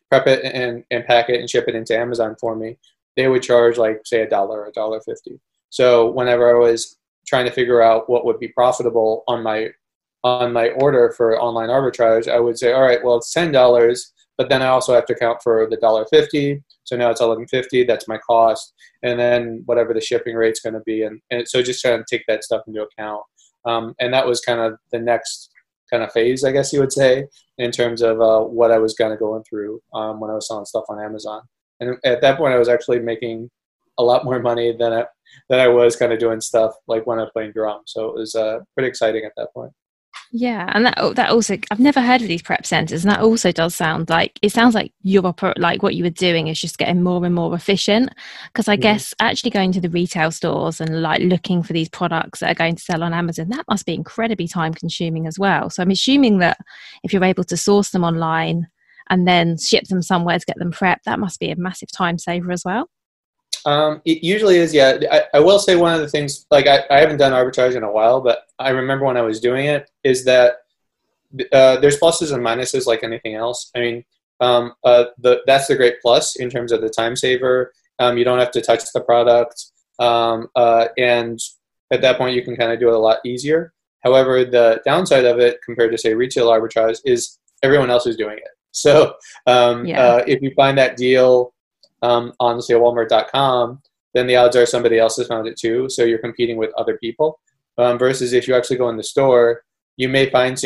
prep 0.09 0.27
it 0.27 0.45
and, 0.45 0.83
and 0.91 1.05
pack 1.05 1.29
it 1.29 1.39
and 1.39 1.49
ship 1.49 1.65
it 1.67 1.75
into 1.75 1.97
Amazon 1.97 2.35
for 2.39 2.55
me. 2.55 2.77
They 3.17 3.27
would 3.27 3.43
charge 3.43 3.77
like 3.77 4.01
say 4.05 4.21
a 4.21 4.29
dollar, 4.29 4.65
a 4.65 4.71
dollar 4.71 5.01
fifty. 5.01 5.39
So 5.69 6.11
whenever 6.11 6.49
I 6.49 6.59
was 6.59 6.97
trying 7.27 7.45
to 7.45 7.51
figure 7.51 7.81
out 7.81 8.09
what 8.09 8.25
would 8.25 8.39
be 8.39 8.47
profitable 8.49 9.23
on 9.27 9.43
my 9.43 9.69
on 10.23 10.53
my 10.53 10.69
order 10.69 11.11
for 11.11 11.39
online 11.39 11.69
arbitrage, 11.69 12.27
I 12.27 12.39
would 12.39 12.57
say, 12.57 12.73
all 12.73 12.83
right, 12.83 13.03
well, 13.03 13.17
it's 13.17 13.33
ten 13.33 13.51
dollars, 13.51 14.13
but 14.39 14.47
then 14.47 14.61
I 14.61 14.67
also 14.67 14.93
have 14.95 15.05
to 15.07 15.13
account 15.13 15.39
for 15.43 15.67
the 15.69 15.75
dollar 15.75 16.05
fifty. 16.09 16.63
So 16.85 16.95
now 16.95 17.11
it's 17.11 17.19
eleven 17.19 17.45
fifty. 17.45 17.83
That's 17.83 18.07
my 18.07 18.17
cost, 18.19 18.73
and 19.03 19.19
then 19.19 19.63
whatever 19.65 19.93
the 19.93 19.99
shipping 19.99 20.35
rate's 20.35 20.61
going 20.61 20.75
to 20.75 20.85
be, 20.85 21.03
and, 21.03 21.19
and 21.29 21.45
so 21.45 21.61
just 21.61 21.81
trying 21.81 21.99
to 21.99 22.05
take 22.09 22.23
that 22.29 22.45
stuff 22.45 22.63
into 22.65 22.81
account. 22.81 23.23
Um, 23.65 23.93
and 23.99 24.13
that 24.13 24.25
was 24.25 24.39
kind 24.39 24.61
of 24.61 24.79
the 24.93 24.99
next 24.99 25.51
kind 25.91 26.03
of 26.03 26.13
phase, 26.13 26.45
I 26.45 26.53
guess 26.53 26.71
you 26.71 26.79
would 26.79 26.93
say, 26.93 27.25
in 27.57 27.71
terms 27.71 28.01
of 28.01 28.21
uh, 28.21 28.39
what 28.39 28.71
I 28.71 28.77
was 28.77 28.93
kind 28.93 29.11
of 29.11 29.19
going 29.19 29.43
through 29.43 29.81
um, 29.93 30.21
when 30.21 30.31
I 30.31 30.35
was 30.35 30.47
selling 30.47 30.65
stuff 30.65 30.85
on 30.87 31.03
Amazon. 31.03 31.41
And 31.81 31.97
at 32.05 32.21
that 32.21 32.37
point, 32.37 32.53
I 32.53 32.59
was 32.59 32.69
actually 32.69 32.99
making 32.99 33.49
a 33.97 34.03
lot 34.03 34.23
more 34.23 34.39
money 34.39 34.73
than 34.77 34.93
I, 34.93 35.05
than 35.49 35.59
I 35.59 35.67
was 35.67 35.97
kind 35.97 36.13
of 36.13 36.19
doing 36.19 36.39
stuff 36.39 36.71
like 36.87 37.05
when 37.05 37.19
I 37.19 37.23
was 37.23 37.31
playing 37.33 37.51
drums. 37.51 37.87
So 37.87 38.07
it 38.07 38.15
was 38.15 38.35
uh, 38.35 38.59
pretty 38.73 38.87
exciting 38.87 39.25
at 39.25 39.33
that 39.35 39.49
point. 39.53 39.73
Yeah, 40.31 40.69
and 40.75 40.85
that 40.85 41.15
that 41.15 41.31
also 41.31 41.57
I've 41.71 41.79
never 41.79 42.01
heard 42.01 42.21
of 42.21 42.27
these 42.27 42.43
prep 42.43 42.63
centers, 42.63 43.03
and 43.03 43.11
that 43.11 43.21
also 43.21 43.51
does 43.51 43.73
sound 43.75 44.09
like 44.09 44.37
it 44.43 44.51
sounds 44.51 44.75
like 44.75 44.93
you're 45.01 45.33
like 45.57 45.81
what 45.81 45.95
you 45.95 46.03
were 46.03 46.11
doing 46.11 46.47
is 46.47 46.61
just 46.61 46.77
getting 46.77 47.01
more 47.01 47.25
and 47.25 47.33
more 47.33 47.55
efficient. 47.55 48.13
Because 48.47 48.67
I 48.67 48.75
mm-hmm. 48.75 48.83
guess 48.83 49.13
actually 49.19 49.49
going 49.49 49.71
to 49.71 49.81
the 49.81 49.89
retail 49.89 50.29
stores 50.29 50.79
and 50.79 51.01
like 51.01 51.21
looking 51.21 51.63
for 51.63 51.73
these 51.73 51.89
products 51.89 52.39
that 52.39 52.51
are 52.51 52.55
going 52.55 52.75
to 52.75 52.83
sell 52.83 53.01
on 53.01 53.13
Amazon 53.13 53.49
that 53.49 53.65
must 53.67 53.87
be 53.87 53.95
incredibly 53.95 54.47
time 54.47 54.73
consuming 54.73 55.25
as 55.25 55.39
well. 55.39 55.69
So 55.71 55.81
I'm 55.81 55.91
assuming 55.91 56.37
that 56.39 56.57
if 57.03 57.11
you're 57.11 57.23
able 57.23 57.43
to 57.45 57.57
source 57.57 57.89
them 57.89 58.03
online 58.03 58.67
and 59.09 59.27
then 59.27 59.57
ship 59.57 59.85
them 59.85 60.03
somewhere 60.03 60.37
to 60.37 60.45
get 60.45 60.59
them 60.59 60.71
prepped, 60.71 61.03
that 61.05 61.19
must 61.19 61.39
be 61.39 61.49
a 61.49 61.55
massive 61.55 61.91
time 61.91 62.19
saver 62.19 62.51
as 62.51 62.63
well. 62.63 62.87
Um, 63.65 64.01
it 64.05 64.23
usually 64.23 64.57
is, 64.57 64.73
yeah. 64.73 64.99
I, 65.11 65.23
I, 65.35 65.39
will 65.39 65.59
say 65.59 65.75
one 65.75 65.93
of 65.93 65.99
the 65.99 66.07
things, 66.07 66.45
like 66.49 66.67
I, 66.67 66.83
I, 66.89 66.99
haven't 66.99 67.17
done 67.17 67.33
arbitrage 67.33 67.75
in 67.75 67.83
a 67.83 67.91
while, 67.91 68.21
but 68.21 68.43
I 68.57 68.69
remember 68.69 69.05
when 69.05 69.17
I 69.17 69.21
was 69.21 69.39
doing 69.39 69.65
it, 69.65 69.89
is 70.03 70.25
that 70.25 70.59
uh, 71.51 71.77
there's 71.79 71.99
pluses 71.99 72.33
and 72.33 72.43
minuses 72.43 72.85
like 72.85 73.03
anything 73.03 73.35
else. 73.35 73.71
I 73.75 73.79
mean, 73.79 74.05
um, 74.39 74.73
uh, 74.83 75.05
the, 75.17 75.41
that's 75.45 75.67
the 75.67 75.75
great 75.75 76.01
plus 76.01 76.37
in 76.37 76.49
terms 76.49 76.71
of 76.71 76.81
the 76.81 76.89
time 76.89 77.15
saver. 77.15 77.73
Um, 77.99 78.17
you 78.17 78.23
don't 78.23 78.39
have 78.39 78.51
to 78.51 78.61
touch 78.61 78.83
the 78.93 79.01
product, 79.01 79.65
um, 79.99 80.47
uh, 80.55 80.87
and 80.97 81.39
at 81.91 82.01
that 82.01 82.17
point, 82.17 82.35
you 82.35 82.43
can 82.43 82.55
kind 82.55 82.71
of 82.71 82.79
do 82.79 82.87
it 82.87 82.93
a 82.93 82.97
lot 82.97 83.19
easier. 83.25 83.73
However, 84.03 84.45
the 84.45 84.81
downside 84.85 85.25
of 85.25 85.39
it 85.39 85.59
compared 85.65 85.91
to 85.91 85.97
say 85.97 86.13
retail 86.13 86.47
arbitrage 86.47 86.99
is 87.03 87.39
everyone 87.61 87.89
else 87.89 88.07
is 88.07 88.15
doing 88.15 88.37
it. 88.37 88.51
So 88.71 89.15
um, 89.47 89.85
yeah. 89.85 90.01
Uh, 90.01 90.23
if 90.27 90.41
you 90.41 90.51
find 90.55 90.77
that 90.77 90.95
deal 90.95 91.53
um, 92.01 92.33
on 92.39 92.61
say 92.61 92.73
Walmart.com, 92.73 93.81
then 94.13 94.27
the 94.27 94.35
odds 94.35 94.55
are 94.55 94.65
somebody 94.65 94.97
else 94.99 95.17
has 95.17 95.27
found 95.27 95.47
it 95.47 95.57
too. 95.57 95.89
So 95.89 96.03
you're 96.03 96.19
competing 96.19 96.57
with 96.57 96.71
other 96.77 96.97
people. 96.97 97.39
Um, 97.77 97.97
versus 97.97 98.33
if 98.33 98.47
you 98.47 98.55
actually 98.55 98.77
go 98.77 98.89
in 98.89 98.97
the 98.97 99.03
store, 99.03 99.63
you 99.95 100.09
may 100.09 100.29
find 100.29 100.59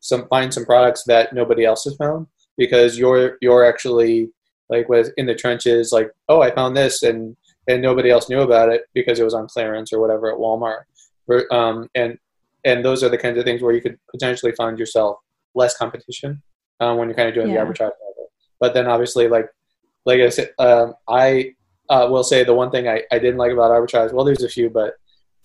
some 0.00 0.28
find 0.28 0.52
some 0.52 0.64
products 0.64 1.04
that 1.04 1.32
nobody 1.32 1.64
else 1.64 1.84
has 1.84 1.96
found 1.96 2.26
because 2.56 2.98
you're 2.98 3.36
you're 3.40 3.64
actually 3.64 4.30
like 4.68 4.88
with 4.88 5.10
in 5.16 5.26
the 5.26 5.34
trenches 5.34 5.92
like 5.92 6.10
oh 6.28 6.40
I 6.40 6.50
found 6.50 6.76
this 6.76 7.02
and 7.02 7.36
and 7.68 7.82
nobody 7.82 8.10
else 8.10 8.28
knew 8.28 8.40
about 8.40 8.68
it 8.68 8.82
because 8.94 9.18
it 9.18 9.24
was 9.24 9.34
on 9.34 9.48
clearance 9.48 9.92
or 9.92 10.00
whatever 10.00 10.30
at 10.30 10.38
Walmart. 10.38 10.84
Um, 11.50 11.88
and 11.94 12.18
and 12.64 12.84
those 12.84 13.02
are 13.02 13.08
the 13.08 13.18
kinds 13.18 13.38
of 13.38 13.44
things 13.44 13.62
where 13.62 13.74
you 13.74 13.80
could 13.80 13.98
potentially 14.10 14.52
find 14.52 14.78
yourself 14.78 15.18
less 15.54 15.76
competition 15.76 16.42
um, 16.80 16.96
when 16.98 17.08
you're 17.08 17.16
kind 17.16 17.28
of 17.28 17.34
doing 17.34 17.50
yeah. 17.50 17.64
the 17.64 17.70
arbitrage. 17.70 17.90
But 18.60 18.74
then 18.74 18.86
obviously 18.86 19.28
like 19.28 19.46
like 20.04 20.20
I 20.20 20.28
said, 20.28 20.50
um, 20.58 20.94
I 21.08 21.54
uh, 21.88 22.06
will 22.10 22.24
say 22.24 22.44
the 22.44 22.54
one 22.54 22.70
thing 22.70 22.88
I, 22.88 23.02
I 23.10 23.18
didn't 23.18 23.38
like 23.38 23.52
about 23.52 23.70
arbitrage. 23.70 24.12
Well, 24.12 24.24
there's 24.24 24.42
a 24.42 24.48
few, 24.48 24.70
but 24.70 24.94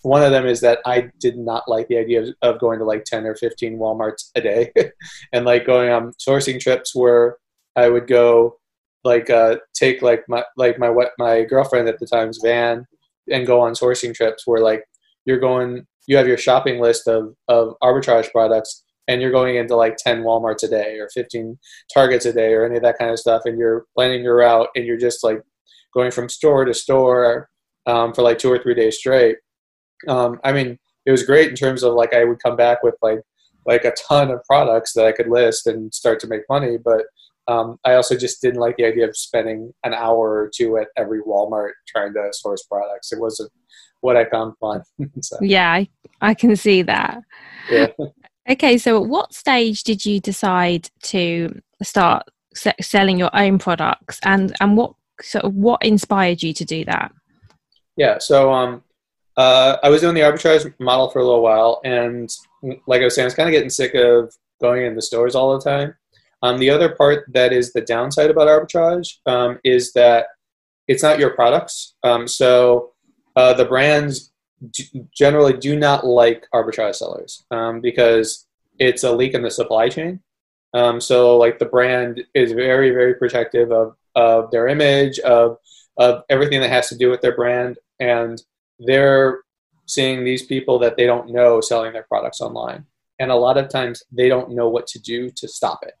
one 0.02 0.22
of 0.22 0.30
them 0.30 0.46
is 0.46 0.60
that 0.60 0.78
I 0.86 1.10
did 1.20 1.36
not 1.36 1.68
like 1.68 1.88
the 1.88 1.98
idea 1.98 2.22
of, 2.22 2.28
of 2.42 2.60
going 2.60 2.78
to 2.78 2.84
like 2.84 3.04
10 3.04 3.26
or 3.26 3.34
15 3.34 3.78
Walmarts 3.78 4.30
a 4.34 4.40
day 4.40 4.72
and 5.32 5.44
like 5.44 5.66
going 5.66 5.90
on 5.90 6.12
sourcing 6.12 6.58
trips 6.58 6.94
where 6.94 7.36
I 7.76 7.88
would 7.88 8.06
go 8.06 8.58
like 9.04 9.30
uh, 9.30 9.56
take 9.74 10.02
like 10.02 10.24
my 10.28 10.44
like 10.56 10.78
my 10.78 10.92
my 11.18 11.42
girlfriend 11.44 11.88
at 11.88 11.98
the 11.98 12.06
time's 12.06 12.38
van 12.42 12.86
and 13.30 13.46
go 13.46 13.60
on 13.60 13.72
sourcing 13.72 14.14
trips 14.14 14.46
where 14.46 14.60
like 14.60 14.84
you're 15.24 15.38
going 15.38 15.86
you 16.06 16.16
have 16.16 16.26
your 16.26 16.36
shopping 16.36 16.80
list 16.80 17.08
of 17.08 17.34
of 17.48 17.74
arbitrage 17.82 18.30
products 18.30 18.84
and 19.10 19.20
you're 19.20 19.32
going 19.32 19.56
into 19.56 19.74
like 19.74 19.96
10 19.96 20.22
Walmarts 20.22 20.62
a 20.62 20.68
day 20.68 20.98
or 21.00 21.08
15 21.12 21.58
Targets 21.92 22.26
a 22.26 22.32
day 22.32 22.54
or 22.54 22.64
any 22.64 22.76
of 22.76 22.82
that 22.82 22.96
kind 22.96 23.10
of 23.10 23.18
stuff, 23.18 23.42
and 23.44 23.58
you're 23.58 23.86
planning 23.96 24.22
your 24.22 24.36
route 24.36 24.68
and 24.76 24.86
you're 24.86 24.96
just 24.96 25.24
like 25.24 25.42
going 25.92 26.12
from 26.12 26.28
store 26.28 26.64
to 26.64 26.72
store 26.72 27.48
um, 27.86 28.14
for 28.14 28.22
like 28.22 28.38
two 28.38 28.52
or 28.52 28.58
three 28.62 28.74
days 28.74 28.98
straight. 28.98 29.36
Um, 30.06 30.38
I 30.44 30.52
mean, 30.52 30.78
it 31.06 31.10
was 31.10 31.24
great 31.24 31.50
in 31.50 31.56
terms 31.56 31.82
of 31.82 31.94
like 31.94 32.14
I 32.14 32.22
would 32.24 32.40
come 32.40 32.54
back 32.54 32.84
with 32.84 32.94
like 33.02 33.18
like 33.66 33.84
a 33.84 33.92
ton 34.08 34.30
of 34.30 34.44
products 34.44 34.92
that 34.94 35.06
I 35.06 35.12
could 35.12 35.28
list 35.28 35.66
and 35.66 35.92
start 35.92 36.20
to 36.20 36.28
make 36.28 36.42
money, 36.48 36.78
but 36.82 37.02
um, 37.48 37.78
I 37.84 37.94
also 37.94 38.16
just 38.16 38.40
didn't 38.40 38.60
like 38.60 38.76
the 38.76 38.84
idea 38.84 39.08
of 39.08 39.16
spending 39.16 39.72
an 39.82 39.92
hour 39.92 40.30
or 40.30 40.50
two 40.54 40.76
at 40.78 40.86
every 40.96 41.20
Walmart 41.20 41.72
trying 41.88 42.14
to 42.14 42.28
source 42.32 42.62
products. 42.62 43.12
It 43.12 43.20
wasn't 43.20 43.50
what 44.02 44.16
I 44.16 44.24
found 44.26 44.54
fun. 44.60 44.82
so. 45.20 45.36
Yeah, 45.42 45.70
I, 45.72 45.88
I 46.20 46.34
can 46.34 46.54
see 46.54 46.82
that. 46.82 47.22
Yeah. 47.68 47.88
Okay, 48.50 48.78
so 48.78 49.02
at 49.02 49.08
what 49.08 49.32
stage 49.32 49.84
did 49.84 50.04
you 50.04 50.18
decide 50.18 50.90
to 51.02 51.60
start 51.84 52.28
se- 52.52 52.74
selling 52.80 53.16
your 53.16 53.30
own 53.32 53.58
products, 53.58 54.18
and 54.24 54.54
and 54.60 54.76
what 54.76 54.94
sort 55.22 55.44
of 55.44 55.54
what 55.54 55.84
inspired 55.84 56.42
you 56.42 56.52
to 56.54 56.64
do 56.64 56.84
that? 56.86 57.12
Yeah, 57.96 58.18
so 58.18 58.52
um, 58.52 58.82
uh, 59.36 59.76
I 59.84 59.88
was 59.88 60.00
doing 60.00 60.14
the 60.14 60.22
arbitrage 60.22 60.72
model 60.80 61.10
for 61.10 61.20
a 61.20 61.24
little 61.24 61.42
while, 61.42 61.80
and 61.84 62.28
like 62.88 63.02
I 63.02 63.04
was 63.04 63.14
saying, 63.14 63.24
I 63.24 63.26
was 63.26 63.34
kind 63.34 63.48
of 63.48 63.52
getting 63.52 63.70
sick 63.70 63.94
of 63.94 64.34
going 64.60 64.84
in 64.84 64.96
the 64.96 65.02
stores 65.02 65.36
all 65.36 65.56
the 65.56 65.64
time. 65.64 65.94
Um, 66.42 66.58
the 66.58 66.70
other 66.70 66.94
part 66.94 67.26
that 67.32 67.52
is 67.52 67.72
the 67.72 67.82
downside 67.82 68.30
about 68.30 68.48
arbitrage 68.48 69.18
um, 69.26 69.60
is 69.62 69.92
that 69.92 70.26
it's 70.88 71.02
not 71.02 71.18
your 71.18 71.30
products. 71.30 71.94
Um, 72.02 72.26
so 72.26 72.92
uh, 73.36 73.52
the 73.54 73.66
brands 73.66 74.29
generally 75.16 75.56
do 75.56 75.78
not 75.78 76.06
like 76.06 76.46
arbitrage 76.54 76.96
sellers 76.96 77.44
um, 77.50 77.80
because 77.80 78.46
it's 78.78 79.04
a 79.04 79.12
leak 79.12 79.34
in 79.34 79.42
the 79.42 79.50
supply 79.50 79.88
chain. 79.88 80.20
Um, 80.74 81.00
so 81.00 81.36
like 81.36 81.58
the 81.58 81.64
brand 81.64 82.22
is 82.34 82.52
very 82.52 82.90
very 82.90 83.14
protective 83.14 83.72
of 83.72 83.96
of 84.14 84.50
their 84.50 84.68
image 84.68 85.18
of 85.20 85.58
of 85.96 86.22
everything 86.28 86.60
that 86.60 86.70
has 86.70 86.88
to 86.88 86.96
do 86.96 87.10
with 87.10 87.20
their 87.20 87.34
brand 87.34 87.78
and 87.98 88.42
they're 88.78 89.40
seeing 89.86 90.24
these 90.24 90.46
people 90.46 90.78
that 90.78 90.96
they 90.96 91.06
don't 91.06 91.30
know 91.30 91.60
selling 91.60 91.92
their 91.92 92.06
products 92.08 92.40
online 92.40 92.84
and 93.18 93.30
a 93.30 93.36
lot 93.36 93.56
of 93.56 93.68
times 93.68 94.02
they 94.10 94.28
don't 94.28 94.50
know 94.50 94.68
what 94.68 94.86
to 94.86 94.98
do 95.00 95.30
to 95.30 95.46
stop 95.48 95.80
it 95.82 95.94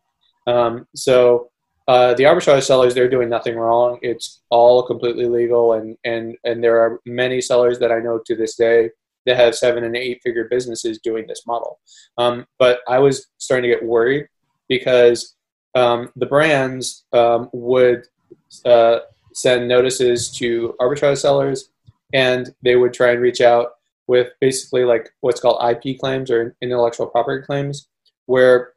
um, 0.50 0.86
so 0.94 1.49
uh, 1.90 2.14
the 2.14 2.22
arbitrage 2.22 2.62
sellers 2.62 2.94
they're 2.94 3.08
doing 3.08 3.28
nothing 3.28 3.56
wrong. 3.56 3.98
It's 4.00 4.42
all 4.48 4.86
completely 4.86 5.26
legal 5.26 5.72
and 5.72 5.98
and 6.04 6.36
and 6.44 6.62
there 6.62 6.80
are 6.80 7.00
many 7.04 7.40
sellers 7.40 7.80
that 7.80 7.90
i 7.90 7.98
know 7.98 8.20
to 8.26 8.36
this 8.36 8.54
day 8.54 8.90
that 9.26 9.36
have 9.36 9.56
seven 9.56 9.82
and 9.82 9.96
eight 9.96 10.20
figure 10.22 10.46
businesses 10.48 11.00
doing 11.02 11.26
this 11.26 11.42
model. 11.48 11.80
Um, 12.16 12.46
but 12.60 12.78
i 12.86 13.00
was 13.00 13.26
starting 13.38 13.68
to 13.68 13.76
get 13.76 13.84
worried 13.84 14.28
because 14.68 15.34
um, 15.74 16.12
the 16.14 16.26
brands 16.26 17.06
um, 17.12 17.50
would 17.52 18.06
uh, 18.64 19.00
send 19.32 19.66
notices 19.66 20.30
to 20.38 20.76
arbitrage 20.80 21.18
sellers 21.18 21.70
and 22.12 22.54
they 22.62 22.76
would 22.76 22.94
try 22.94 23.10
and 23.10 23.20
reach 23.20 23.40
out 23.40 23.70
with 24.06 24.28
basically 24.40 24.84
like 24.84 25.10
what's 25.22 25.40
called 25.40 25.60
ip 25.72 25.98
claims 25.98 26.30
or 26.30 26.54
intellectual 26.62 27.08
property 27.08 27.44
claims 27.44 27.88
where 28.26 28.74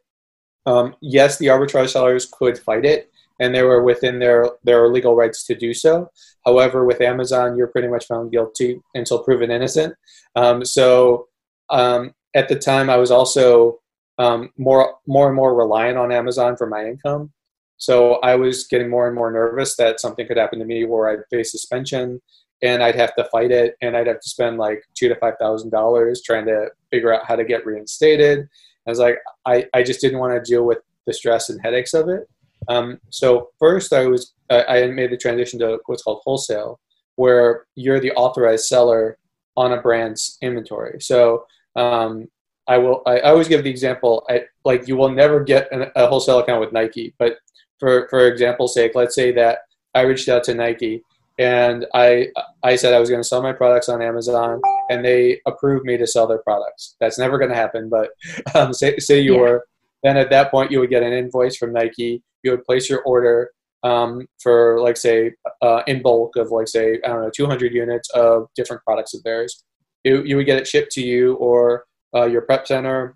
um, 0.66 0.96
yes, 1.02 1.38
the 1.38 1.48
arbitrage 1.48 1.90
sellers 1.90 2.26
could 2.32 2.58
fight 2.58 2.86
it, 2.86 3.12
and 3.40 3.54
they 3.54 3.64
were 3.64 3.84
within 3.84 4.20
their, 4.20 4.52
their 4.64 4.88
legal 4.88 5.16
rights 5.16 5.44
to 5.46 5.56
do 5.56 5.74
so. 5.74 6.10
However, 6.46 6.86
with 6.86 7.02
Amazon, 7.02 7.58
you're 7.58 7.68
pretty 7.68 7.88
much 7.88 8.06
found 8.06 8.32
guilty 8.32 8.80
until 8.94 9.24
proven 9.24 9.52
innocent. 9.52 9.96
Um, 10.36 10.64
so 10.64 11.28
um, 11.70 12.14
at 12.36 12.50
the 12.50 12.58
time, 12.58 12.90
I 12.90 12.98
was 12.98 13.12
also 13.12 13.80
um, 14.18 14.52
more 14.58 14.96
more 15.08 15.28
and 15.28 15.36
more 15.36 15.56
reliant 15.56 15.98
on 15.98 16.12
Amazon 16.12 16.56
for 16.56 16.68
my 16.68 16.86
income. 16.86 17.32
So 17.78 18.16
I 18.16 18.36
was 18.36 18.68
getting 18.68 18.90
more 18.90 19.08
and 19.08 19.16
more 19.16 19.32
nervous 19.32 19.76
that 19.78 20.00
something 20.00 20.28
could 20.28 20.38
happen 20.38 20.60
to 20.60 20.66
me 20.66 20.86
where 20.86 21.10
I'd 21.10 21.26
face 21.30 21.52
suspension 21.52 22.22
and 22.62 22.82
I'd 22.82 22.96
have 22.96 23.14
to 23.16 23.26
fight 23.26 23.52
it, 23.52 23.76
and 23.82 23.98
I'd 23.98 24.08
have 24.08 24.22
to 24.22 24.30
spend 24.30 24.58
like 24.58 24.84
two 24.96 25.10
to 25.10 25.16
five 25.16 25.34
thousand 25.40 25.72
dollars 25.72 26.22
trying 26.22 26.46
to 26.46 26.70
figure 26.92 27.14
out 27.14 27.26
how 27.28 27.36
to 27.36 27.44
get 27.44 27.66
reinstated. 27.66 28.48
I 28.88 28.92
was 28.92 29.00
like, 29.00 29.18
I, 29.46 29.66
I 29.74 29.84
just 29.84 30.02
didn't 30.02 30.20
want 30.20 30.34
to 30.34 30.52
deal 30.52 30.64
with 30.64 30.80
the 31.06 31.14
stress 31.14 31.50
and 31.50 31.60
headaches 31.62 31.94
of 31.94 32.10
it. 32.10 32.28
Um, 32.68 33.00
so 33.10 33.50
first, 33.60 33.94
I 33.94 34.08
was 34.08 34.34
I 34.50 34.88
made 34.88 35.12
the 35.12 35.18
transition 35.18 35.60
to 35.60 35.80
what's 35.86 36.04
called 36.04 36.22
wholesale, 36.24 36.80
where 37.16 37.66
you're 37.76 38.00
the 38.00 38.12
authorized 38.14 38.66
seller 38.66 39.18
on 39.58 39.74
a 39.74 39.82
brand's 39.82 40.38
inventory. 40.42 41.00
So 41.02 41.46
um, 41.76 42.28
I 42.68 42.78
will 42.78 43.02
I, 43.06 43.20
I, 43.20 43.30
always 43.32 43.48
give 43.48 43.64
the 43.64 43.70
example 43.70 44.26
I, 44.30 44.44
like 44.64 44.88
you 44.88 44.96
will 44.96 45.10
never 45.10 45.44
get 45.44 45.72
an, 45.72 45.92
a 45.96 46.08
wholesale 46.08 46.40
account 46.40 46.62
with 46.62 46.72
Nike, 46.72 47.14
but 47.18 47.38
for 47.80 48.08
for 48.10 48.28
example's 48.28 48.74
sake, 48.74 48.94
let's 48.96 49.16
say 49.16 49.32
that 49.34 49.60
I 49.94 50.02
reached 50.02 50.30
out 50.30 50.44
to 50.46 50.54
Nike 50.54 51.04
and 51.40 51.86
I 51.94 52.28
I 52.62 52.76
said 52.76 52.94
I 52.94 53.00
was 53.00 53.10
going 53.10 53.22
to 53.22 53.28
sell 53.28 53.42
my 53.42 53.54
products 53.54 53.90
on 53.90 54.02
Amazon, 54.02 54.62
and 54.90 55.04
they 55.04 55.40
approved 55.48 55.86
me 55.86 55.98
to 55.98 56.08
sell 56.08 56.28
their 56.28 56.40
products. 56.40 56.96
That's 57.00 57.18
never 57.18 57.38
going 57.38 57.50
to 57.50 57.56
happen, 57.56 57.90
but 57.90 58.10
um, 58.56 58.74
say 58.74 58.98
say 58.98 59.20
you 59.20 59.36
yeah. 59.36 59.40
were. 59.40 59.66
Then 60.04 60.18
at 60.18 60.30
that 60.32 60.52
point, 60.52 60.70
you 60.70 60.80
would 60.82 60.90
get 60.90 61.02
an 61.02 61.14
invoice 61.14 61.56
from 61.56 61.72
Nike. 61.72 62.22
You 62.44 62.52
would 62.52 62.66
place 62.66 62.90
your 62.90 63.02
order 63.04 63.52
um, 63.84 64.28
for, 64.42 64.82
like, 64.82 64.98
say, 64.98 65.32
uh, 65.62 65.82
in 65.88 66.02
bulk 66.02 66.36
of, 66.36 66.52
like, 66.52 66.68
say, 66.68 67.00
I 67.06 67.08
don't 67.08 67.22
know, 67.22 67.32
200 67.34 67.74
units 67.74 68.10
of 68.10 68.48
different 68.54 68.84
products 68.84 69.14
of 69.14 69.24
theirs. 69.24 69.64
You, 70.04 70.22
you 70.24 70.36
would 70.36 70.46
get 70.46 70.58
it 70.58 70.68
shipped 70.68 70.92
to 70.94 71.02
you 71.02 71.36
or 71.36 71.86
uh, 72.14 72.26
your 72.26 72.42
prep 72.42 72.68
center, 72.68 73.16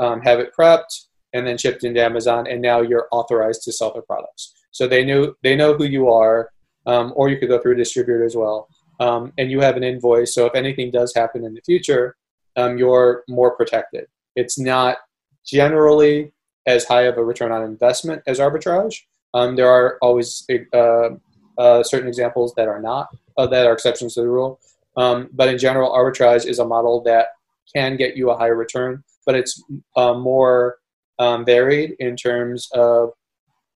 um, 0.00 0.20
have 0.22 0.40
it 0.40 0.50
prepped, 0.58 1.06
and 1.32 1.46
then 1.46 1.56
shipped 1.56 1.84
into 1.84 2.02
Amazon. 2.02 2.48
And 2.48 2.60
now 2.60 2.80
you're 2.80 3.06
authorized 3.12 3.62
to 3.62 3.72
sell 3.72 3.92
their 3.92 4.02
products. 4.02 4.54
So 4.72 4.88
they 4.88 5.04
knew 5.04 5.36
they 5.44 5.54
know 5.54 5.74
who 5.74 5.84
you 5.84 6.08
are 6.10 6.50
um, 6.86 7.12
or 7.16 7.28
you 7.28 7.38
could 7.38 7.48
go 7.48 7.58
through 7.58 7.72
a 7.72 7.76
distributor 7.76 8.24
as 8.24 8.36
well. 8.36 8.68
um, 9.00 9.32
and 9.38 9.50
you 9.50 9.60
have 9.60 9.76
an 9.76 9.84
invoice. 9.84 10.34
So 10.34 10.46
if 10.46 10.54
anything 10.54 10.90
does 10.90 11.14
happen 11.14 11.44
in 11.44 11.54
the 11.54 11.60
future, 11.62 12.16
um, 12.56 12.78
you're 12.78 13.24
more 13.28 13.56
protected. 13.56 14.06
It's 14.36 14.58
not 14.58 14.98
generally 15.44 16.32
as 16.66 16.84
high 16.84 17.02
of 17.02 17.18
a 17.18 17.24
return 17.24 17.52
on 17.52 17.62
investment 17.62 18.22
as 18.26 18.38
arbitrage. 18.38 19.00
Um, 19.34 19.56
there 19.56 19.68
are 19.68 19.98
always 20.00 20.46
uh, 20.72 21.10
uh, 21.58 21.82
certain 21.82 22.08
examples 22.08 22.54
that 22.54 22.68
are 22.68 22.80
not, 22.80 23.08
uh, 23.36 23.46
that 23.48 23.66
are 23.66 23.72
exceptions 23.72 24.14
to 24.14 24.20
the 24.20 24.28
rule. 24.28 24.60
Um, 24.96 25.28
but 25.32 25.48
in 25.48 25.58
general, 25.58 25.90
arbitrage 25.90 26.46
is 26.46 26.60
a 26.60 26.64
model 26.64 27.02
that 27.02 27.28
can 27.74 27.96
get 27.96 28.16
you 28.16 28.30
a 28.30 28.36
higher 28.36 28.54
return, 28.54 29.02
but 29.26 29.34
it's 29.34 29.62
uh, 29.96 30.14
more 30.14 30.76
um, 31.18 31.44
varied 31.44 31.96
in 31.98 32.16
terms 32.16 32.68
of 32.72 33.10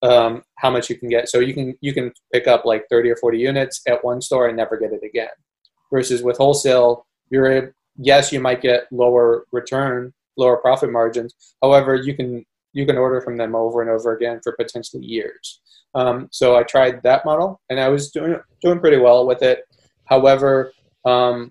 um, 0.03 0.43
how 0.57 0.71
much 0.71 0.89
you 0.91 0.97
can 0.97 1.09
get. 1.09 1.29
So 1.29 1.41
you 1.41 1.55
can 1.55 1.77
you 1.81 1.93
can 1.93 2.13
pick 2.33 2.47
up 2.47 2.65
like 2.65 2.85
30 2.91 3.11
or 3.11 3.17
40 3.17 3.39
units 3.39 3.83
at 3.87 4.05
one 4.05 4.21
store 4.21 4.49
and 4.49 4.57
never 4.57 4.77
get 4.77 4.93
it 4.93 5.03
again. 5.05 5.29
Versus 5.93 6.23
with 6.23 6.37
wholesale, 6.37 7.07
you're 7.31 7.59
a, 7.59 7.73
yes, 7.97 8.33
you 8.33 8.41
might 8.41 8.61
get 8.61 8.87
lower 8.93 9.47
return, 9.53 10.13
lower 10.37 10.59
profit 10.59 10.93
margins. 10.93 11.35
However, 11.63 11.95
you 11.95 12.15
can 12.15 12.45
you 12.73 12.87
can 12.87 12.99
order 12.99 13.21
from 13.21 13.37
them 13.37 13.55
over 13.55 13.81
and 13.81 13.91
over 13.91 14.15
again 14.15 14.41
for 14.43 14.53
potentially 14.53 15.05
years. 15.05 15.61
Um, 15.95 16.29
so 16.31 16.57
I 16.57 16.63
tried 16.63 17.03
that 17.03 17.25
model, 17.25 17.61
and 17.71 17.81
I 17.81 17.89
was 17.89 18.11
doing 18.11 18.39
doing 18.63 18.79
pretty 18.79 18.99
well 18.99 19.27
with 19.27 19.43
it. 19.43 19.65
However, 20.05 20.73
um, 21.05 21.51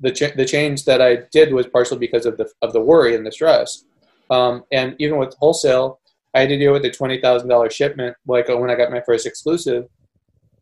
the 0.00 0.10
ch- 0.10 0.34
the 0.34 0.44
change 0.44 0.84
that 0.84 1.02
I 1.02 1.18
did 1.30 1.52
was 1.52 1.66
partially 1.66 1.98
because 1.98 2.26
of 2.26 2.36
the 2.36 2.48
of 2.62 2.72
the 2.72 2.80
worry 2.80 3.14
and 3.14 3.26
the 3.26 3.32
stress. 3.32 3.84
Um, 4.30 4.64
and 4.72 4.94
even 4.98 5.18
with 5.18 5.34
wholesale, 5.38 6.00
I 6.38 6.42
had 6.42 6.50
to 6.50 6.56
deal 6.56 6.72
with 6.72 6.84
a 6.84 6.90
twenty 6.90 7.20
thousand 7.20 7.48
dollar 7.48 7.68
shipment, 7.68 8.16
like 8.28 8.48
when 8.48 8.70
I 8.70 8.76
got 8.76 8.92
my 8.92 9.02
first 9.04 9.26
exclusive, 9.26 9.86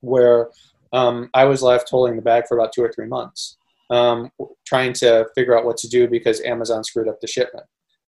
where 0.00 0.48
um, 0.94 1.28
I 1.34 1.44
was 1.44 1.60
left 1.62 1.90
holding 1.90 2.16
the 2.16 2.22
bag 2.22 2.44
for 2.48 2.56
about 2.56 2.72
two 2.72 2.82
or 2.82 2.90
three 2.90 3.06
months, 3.06 3.58
um, 3.90 4.30
trying 4.66 4.94
to 4.94 5.26
figure 5.34 5.56
out 5.56 5.66
what 5.66 5.76
to 5.78 5.88
do 5.88 6.08
because 6.08 6.40
Amazon 6.40 6.82
screwed 6.82 7.08
up 7.08 7.20
the 7.20 7.26
shipment. 7.26 7.66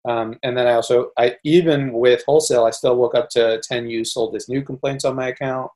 Um, 0.08 0.38
and 0.42 0.56
then 0.56 0.66
I 0.66 0.72
also, 0.72 1.10
I 1.18 1.36
even 1.44 1.92
with 1.92 2.22
wholesale, 2.24 2.64
I 2.64 2.70
still 2.70 2.96
woke 2.96 3.14
up 3.14 3.28
to 3.30 3.60
10 3.62 3.90
used 3.90 4.12
sold 4.12 4.34
as 4.34 4.48
new 4.48 4.62
complaints 4.62 5.04
on 5.04 5.14
my 5.14 5.28
account, 5.28 5.70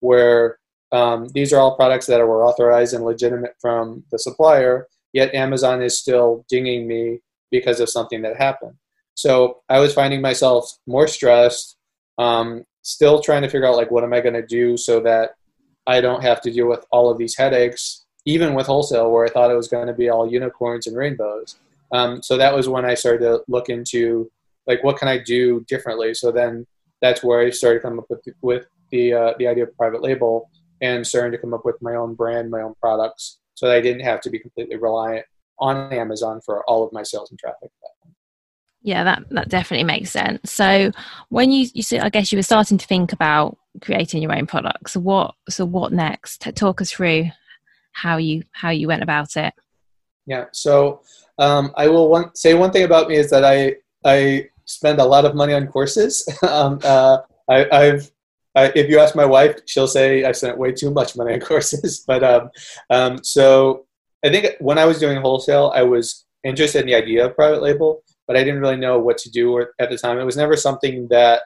where 0.00 0.58
um, 0.92 1.28
these 1.28 1.54
are 1.54 1.60
all 1.60 1.76
products 1.76 2.04
that 2.06 2.18
were 2.18 2.44
authorized 2.44 2.92
and 2.92 3.04
legitimate 3.04 3.54
from 3.58 4.04
the 4.12 4.18
supplier, 4.18 4.86
yet 5.14 5.34
Amazon 5.34 5.80
is 5.80 5.98
still 5.98 6.44
dinging 6.50 6.86
me 6.86 7.20
because 7.50 7.80
of 7.80 7.88
something 7.88 8.20
that 8.20 8.36
happened. 8.36 8.74
So 9.18 9.62
I 9.68 9.80
was 9.80 9.92
finding 9.92 10.20
myself 10.20 10.70
more 10.86 11.08
stressed, 11.08 11.76
um, 12.18 12.62
still 12.82 13.20
trying 13.20 13.42
to 13.42 13.48
figure 13.48 13.66
out 13.66 13.74
like 13.74 13.90
what 13.90 14.04
am 14.04 14.12
I 14.12 14.20
going 14.20 14.36
to 14.36 14.46
do 14.46 14.76
so 14.76 15.00
that 15.00 15.30
I 15.88 16.00
don't 16.00 16.22
have 16.22 16.40
to 16.42 16.52
deal 16.52 16.68
with 16.68 16.86
all 16.92 17.10
of 17.10 17.18
these 17.18 17.36
headaches, 17.36 18.06
even 18.26 18.54
with 18.54 18.68
wholesale 18.68 19.10
where 19.10 19.24
I 19.24 19.28
thought 19.28 19.50
it 19.50 19.56
was 19.56 19.66
going 19.66 19.88
to 19.88 19.92
be 19.92 20.08
all 20.08 20.30
unicorns 20.30 20.86
and 20.86 20.96
rainbows. 20.96 21.56
Um, 21.90 22.22
so 22.22 22.36
that 22.36 22.54
was 22.54 22.68
when 22.68 22.84
I 22.84 22.94
started 22.94 23.24
to 23.24 23.42
look 23.48 23.68
into 23.70 24.30
like 24.68 24.84
what 24.84 24.98
can 24.98 25.08
I 25.08 25.18
do 25.18 25.64
differently. 25.66 26.14
So 26.14 26.30
then 26.30 26.64
that's 27.00 27.24
where 27.24 27.40
I 27.40 27.50
started 27.50 27.80
to 27.80 27.88
come 27.88 27.98
up 27.98 28.06
with 28.08 28.22
with 28.40 28.66
the 28.92 29.14
uh, 29.14 29.32
the 29.40 29.48
idea 29.48 29.64
of 29.64 29.76
private 29.76 30.00
label 30.00 30.48
and 30.80 31.04
starting 31.04 31.32
to 31.32 31.38
come 31.38 31.54
up 31.54 31.64
with 31.64 31.82
my 31.82 31.96
own 31.96 32.14
brand, 32.14 32.52
my 32.52 32.60
own 32.60 32.76
products, 32.80 33.40
so 33.54 33.66
that 33.66 33.74
I 33.74 33.80
didn't 33.80 34.04
have 34.04 34.20
to 34.20 34.30
be 34.30 34.38
completely 34.38 34.76
reliant 34.76 35.26
on 35.58 35.92
Amazon 35.92 36.40
for 36.46 36.62
all 36.70 36.86
of 36.86 36.92
my 36.92 37.02
sales 37.02 37.32
and 37.32 37.38
traffic. 37.40 37.72
Yeah, 38.82 39.04
that 39.04 39.24
that 39.30 39.48
definitely 39.48 39.84
makes 39.84 40.10
sense. 40.10 40.52
So 40.52 40.92
when 41.28 41.50
you 41.50 41.68
you 41.74 41.82
see, 41.82 41.98
I 41.98 42.08
guess 42.10 42.32
you 42.32 42.38
were 42.38 42.42
starting 42.42 42.78
to 42.78 42.86
think 42.86 43.12
about 43.12 43.58
creating 43.80 44.22
your 44.22 44.34
own 44.34 44.46
products. 44.46 44.92
So 44.92 45.00
what 45.00 45.34
so 45.48 45.64
what 45.64 45.92
next? 45.92 46.40
Talk 46.54 46.80
us 46.80 46.92
through 46.92 47.30
how 47.92 48.16
you 48.16 48.44
how 48.52 48.70
you 48.70 48.88
went 48.88 49.02
about 49.02 49.36
it. 49.36 49.52
Yeah. 50.26 50.44
So 50.52 51.02
um, 51.38 51.72
I 51.76 51.88
will 51.88 52.30
say 52.34 52.54
one 52.54 52.70
thing 52.70 52.84
about 52.84 53.08
me 53.08 53.16
is 53.16 53.30
that 53.30 53.44
I 53.44 53.76
I 54.04 54.48
spend 54.64 55.00
a 55.00 55.04
lot 55.04 55.24
of 55.24 55.34
money 55.34 55.54
on 55.54 55.66
courses. 55.66 56.28
um, 56.48 56.78
uh, 56.84 57.18
I, 57.48 57.66
have 57.72 58.10
if 58.54 58.88
you 58.88 58.98
ask 58.98 59.14
my 59.14 59.24
wife, 59.24 59.60
she'll 59.66 59.88
say 59.88 60.24
I 60.24 60.32
spent 60.32 60.58
way 60.58 60.72
too 60.72 60.90
much 60.90 61.16
money 61.16 61.34
on 61.34 61.40
courses. 61.50 62.04
but 62.06 62.22
um, 62.24 62.50
um, 62.90 63.24
so 63.24 63.86
I 64.24 64.30
think 64.30 64.56
when 64.60 64.78
I 64.78 64.84
was 64.84 64.98
doing 64.98 65.20
wholesale, 65.20 65.72
I 65.74 65.82
was 65.82 66.24
interested 66.44 66.80
in 66.80 66.86
the 66.86 66.94
idea 66.94 67.26
of 67.26 67.36
private 67.36 67.62
label, 67.62 68.02
but 68.28 68.36
I 68.36 68.44
didn't 68.44 68.60
really 68.60 68.76
know 68.76 69.00
what 69.00 69.18
to 69.18 69.30
do 69.30 69.58
at 69.80 69.90
the 69.90 69.98
time. 69.98 70.18
It 70.18 70.24
was 70.24 70.36
never 70.36 70.56
something 70.56 71.08
that 71.08 71.42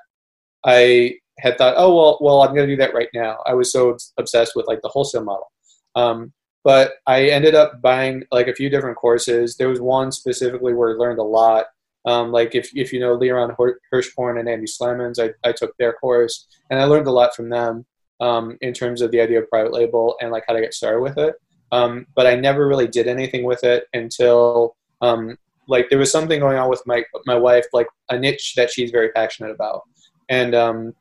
I 0.66 1.14
had 1.38 1.56
thought, 1.56 1.74
oh 1.78 1.94
well, 1.94 2.18
well 2.20 2.42
I'm 2.42 2.54
going 2.54 2.68
to 2.68 2.72
do 2.74 2.80
that 2.82 2.92
right 2.92 3.08
now. 3.14 3.38
I 3.46 3.54
was 3.54 3.72
so 3.72 3.96
obsessed 4.18 4.54
with 4.54 4.66
like 4.66 4.82
the 4.82 4.88
wholesale 4.88 5.24
model. 5.24 5.50
Um, 5.94 6.32
but 6.64 6.94
I 7.06 7.28
ended 7.28 7.54
up 7.54 7.80
buying 7.80 8.24
like 8.30 8.48
a 8.48 8.54
few 8.54 8.68
different 8.68 8.96
courses. 8.96 9.56
There 9.56 9.68
was 9.68 9.80
one 9.80 10.12
specifically 10.12 10.74
where 10.74 10.90
I 10.90 10.98
learned 10.98 11.18
a 11.18 11.24
lot. 11.24 11.66
Um, 12.04 12.32
like 12.32 12.54
if, 12.54 12.70
if 12.74 12.92
you 12.92 12.98
know 13.00 13.16
Liran 13.16 13.56
Hirschkorn 13.92 14.38
and 14.38 14.48
Andy 14.48 14.66
Slamans, 14.66 15.20
I, 15.20 15.30
I 15.48 15.52
took 15.52 15.76
their 15.78 15.92
course 15.94 16.46
and 16.68 16.80
I 16.80 16.84
learned 16.84 17.06
a 17.06 17.12
lot 17.12 17.34
from 17.34 17.48
them 17.48 17.86
um, 18.20 18.58
in 18.60 18.72
terms 18.72 19.02
of 19.02 19.12
the 19.12 19.20
idea 19.20 19.40
of 19.40 19.48
private 19.48 19.72
label 19.72 20.16
and 20.20 20.32
like 20.32 20.44
how 20.48 20.54
to 20.54 20.60
get 20.60 20.74
started 20.74 21.00
with 21.00 21.16
it. 21.18 21.36
Um, 21.70 22.06
but 22.14 22.26
I 22.26 22.34
never 22.34 22.66
really 22.66 22.88
did 22.88 23.06
anything 23.06 23.44
with 23.44 23.64
it 23.64 23.84
until 23.94 24.76
um, 25.00 25.36
like 25.68 25.88
there 25.90 25.98
was 25.98 26.10
something 26.10 26.40
going 26.40 26.58
on 26.58 26.68
with 26.68 26.82
my 26.86 27.04
my 27.26 27.36
wife, 27.36 27.66
like 27.72 27.86
a 28.10 28.18
niche 28.18 28.54
that 28.56 28.70
she's 28.70 28.90
very 28.90 29.10
passionate 29.10 29.50
about, 29.50 29.82
and 30.28 30.54
um, 30.54 30.94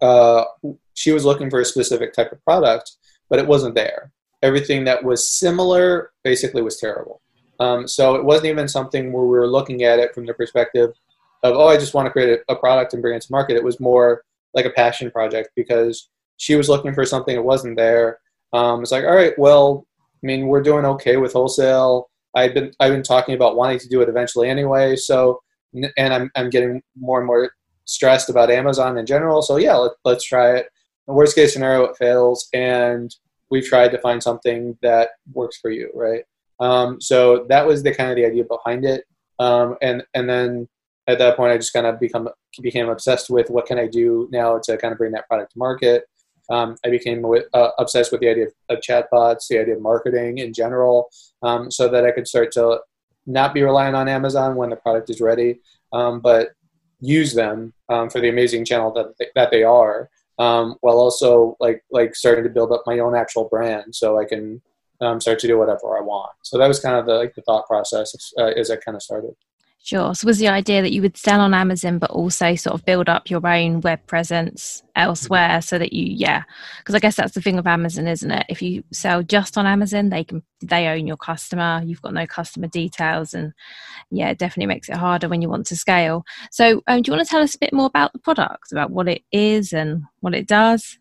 uh, 0.00 0.44
she 0.94 1.12
was 1.12 1.24
looking 1.24 1.50
for 1.50 1.60
a 1.60 1.64
specific 1.64 2.12
type 2.12 2.32
of 2.32 2.42
product, 2.44 2.92
but 3.28 3.38
it 3.38 3.46
wasn't 3.46 3.74
there 3.74 4.12
everything 4.42 4.84
that 4.84 5.02
was 5.02 5.28
similar 5.28 6.12
basically 6.24 6.62
was 6.62 6.78
terrible. 6.78 7.20
Um, 7.60 7.88
so 7.88 8.14
it 8.14 8.24
wasn't 8.24 8.46
even 8.46 8.68
something 8.68 9.12
where 9.12 9.24
we 9.24 9.30
were 9.30 9.48
looking 9.48 9.82
at 9.82 9.98
it 9.98 10.14
from 10.14 10.26
the 10.26 10.34
perspective 10.34 10.90
of, 11.42 11.54
oh, 11.54 11.68
I 11.68 11.76
just 11.76 11.94
want 11.94 12.06
to 12.06 12.10
create 12.10 12.40
a, 12.48 12.52
a 12.52 12.56
product 12.56 12.92
and 12.92 13.02
bring 13.02 13.16
it 13.16 13.22
to 13.22 13.32
market. 13.32 13.56
It 13.56 13.64
was 13.64 13.80
more 13.80 14.22
like 14.54 14.64
a 14.64 14.70
passion 14.70 15.10
project 15.10 15.50
because 15.56 16.08
she 16.36 16.54
was 16.54 16.68
looking 16.68 16.94
for 16.94 17.04
something 17.04 17.34
that 17.34 17.42
wasn't 17.42 17.76
there. 17.76 18.20
Um, 18.52 18.82
it's 18.82 18.92
like, 18.92 19.04
all 19.04 19.14
right, 19.14 19.36
well, 19.38 19.86
I 20.22 20.26
mean, 20.26 20.46
we're 20.46 20.62
doing 20.62 20.84
okay 20.84 21.16
with 21.16 21.32
wholesale. 21.32 22.10
I've 22.38 22.54
been 22.54 22.72
I've 22.80 22.92
been 22.92 23.02
talking 23.02 23.34
about 23.34 23.56
wanting 23.56 23.78
to 23.80 23.88
do 23.88 24.00
it 24.00 24.08
eventually 24.08 24.48
anyway. 24.48 24.96
So, 24.96 25.40
and 25.74 26.14
I'm 26.14 26.30
I'm 26.34 26.50
getting 26.50 26.82
more 26.98 27.18
and 27.18 27.26
more 27.26 27.50
stressed 27.84 28.28
about 28.28 28.50
Amazon 28.50 28.98
in 28.98 29.06
general. 29.06 29.42
So 29.42 29.56
yeah, 29.56 29.76
let, 29.76 29.92
let's 30.04 30.24
try 30.24 30.56
it. 30.56 30.68
The 31.06 31.14
worst 31.14 31.34
case 31.34 31.52
scenario, 31.52 31.84
it 31.84 31.96
fails, 31.96 32.48
and 32.52 33.14
we've 33.50 33.66
tried 33.66 33.90
to 33.92 33.98
find 33.98 34.22
something 34.22 34.76
that 34.82 35.10
works 35.32 35.58
for 35.58 35.70
you, 35.70 35.90
right? 35.94 36.22
Um, 36.60 37.00
so 37.00 37.46
that 37.48 37.66
was 37.66 37.82
the 37.82 37.94
kind 37.94 38.10
of 38.10 38.16
the 38.16 38.26
idea 38.26 38.44
behind 38.44 38.84
it. 38.84 39.04
Um, 39.38 39.76
and 39.80 40.04
and 40.14 40.28
then 40.28 40.68
at 41.06 41.18
that 41.18 41.36
point, 41.36 41.52
I 41.52 41.56
just 41.56 41.72
kind 41.72 41.86
of 41.86 41.98
become 41.98 42.28
became 42.60 42.88
obsessed 42.88 43.30
with 43.30 43.50
what 43.50 43.66
can 43.66 43.78
I 43.78 43.86
do 43.86 44.28
now 44.30 44.58
to 44.64 44.76
kind 44.76 44.92
of 44.92 44.98
bring 44.98 45.12
that 45.12 45.26
product 45.28 45.52
to 45.52 45.58
market. 45.58 46.04
Um, 46.50 46.76
I 46.84 46.90
became 46.90 47.24
uh, 47.24 47.70
obsessed 47.78 48.10
with 48.10 48.20
the 48.20 48.28
idea 48.28 48.46
of, 48.46 48.52
of, 48.70 48.78
chatbots, 48.80 49.48
the 49.48 49.58
idea 49.58 49.76
of 49.76 49.82
marketing 49.82 50.38
in 50.38 50.52
general, 50.52 51.10
um, 51.42 51.70
so 51.70 51.88
that 51.88 52.04
I 52.04 52.10
could 52.10 52.26
start 52.26 52.52
to 52.52 52.80
not 53.26 53.52
be 53.52 53.62
reliant 53.62 53.96
on 53.96 54.08
Amazon 54.08 54.56
when 54.56 54.70
the 54.70 54.76
product 54.76 55.10
is 55.10 55.20
ready, 55.20 55.60
um, 55.92 56.20
but 56.20 56.50
use 57.00 57.34
them 57.34 57.72
um, 57.88 58.08
for 58.10 58.20
the 58.20 58.28
amazing 58.28 58.64
channel 58.64 58.92
that 58.92 59.14
they, 59.18 59.26
that 59.34 59.50
they 59.50 59.62
are, 59.62 60.08
um, 60.38 60.76
while 60.80 60.98
also 60.98 61.56
like 61.60 61.84
like 61.90 62.14
starting 62.14 62.44
to 62.44 62.50
build 62.50 62.72
up 62.72 62.82
my 62.86 62.98
own 62.98 63.14
actual 63.14 63.48
brand 63.48 63.94
so 63.94 64.18
I 64.18 64.24
can 64.24 64.62
um, 65.00 65.20
start 65.20 65.38
to 65.40 65.46
do 65.46 65.58
whatever 65.58 65.96
I 65.96 66.00
want. 66.00 66.32
So 66.42 66.58
that 66.58 66.66
was 66.66 66.80
kind 66.80 66.96
of 66.96 67.06
the 67.06 67.14
like 67.14 67.34
the 67.34 67.42
thought 67.42 67.66
process 67.66 68.32
uh, 68.38 68.46
as 68.46 68.70
I 68.70 68.76
kind 68.76 68.96
of 68.96 69.02
started. 69.02 69.34
Sure. 69.80 70.14
So 70.14 70.26
was 70.26 70.38
the 70.38 70.48
idea 70.48 70.82
that 70.82 70.92
you 70.92 71.00
would 71.02 71.16
sell 71.16 71.40
on 71.40 71.54
Amazon, 71.54 71.98
but 71.98 72.10
also 72.10 72.54
sort 72.56 72.74
of 72.74 72.84
build 72.84 73.08
up 73.08 73.30
your 73.30 73.46
own 73.46 73.80
web 73.80 74.04
presence 74.06 74.82
elsewhere, 74.96 75.62
so 75.62 75.78
that 75.78 75.92
you, 75.92 76.04
yeah, 76.04 76.42
because 76.78 76.94
I 76.94 76.98
guess 76.98 77.16
that's 77.16 77.32
the 77.32 77.40
thing 77.40 77.56
with 77.56 77.66
Amazon, 77.66 78.06
isn't 78.06 78.30
it? 78.30 78.44
If 78.48 78.60
you 78.60 78.82
sell 78.92 79.22
just 79.22 79.56
on 79.56 79.66
Amazon, 79.66 80.10
they 80.10 80.24
can 80.24 80.42
they 80.60 80.88
own 80.88 81.06
your 81.06 81.16
customer. 81.16 81.80
You've 81.84 82.02
got 82.02 82.12
no 82.12 82.26
customer 82.26 82.66
details, 82.66 83.32
and 83.32 83.54
yeah, 84.10 84.28
it 84.28 84.38
definitely 84.38 84.66
makes 84.66 84.88
it 84.88 84.96
harder 84.96 85.28
when 85.28 85.40
you 85.40 85.48
want 85.48 85.66
to 85.66 85.76
scale. 85.76 86.24
So, 86.50 86.82
um, 86.86 87.00
do 87.00 87.10
you 87.10 87.16
want 87.16 87.26
to 87.26 87.30
tell 87.30 87.42
us 87.42 87.54
a 87.54 87.58
bit 87.58 87.72
more 87.72 87.86
about 87.86 88.12
the 88.12 88.18
product, 88.18 88.72
about 88.72 88.90
what 88.90 89.08
it 89.08 89.22
is 89.32 89.72
and 89.72 90.02
what 90.20 90.34
it 90.34 90.48
does? 90.48 90.98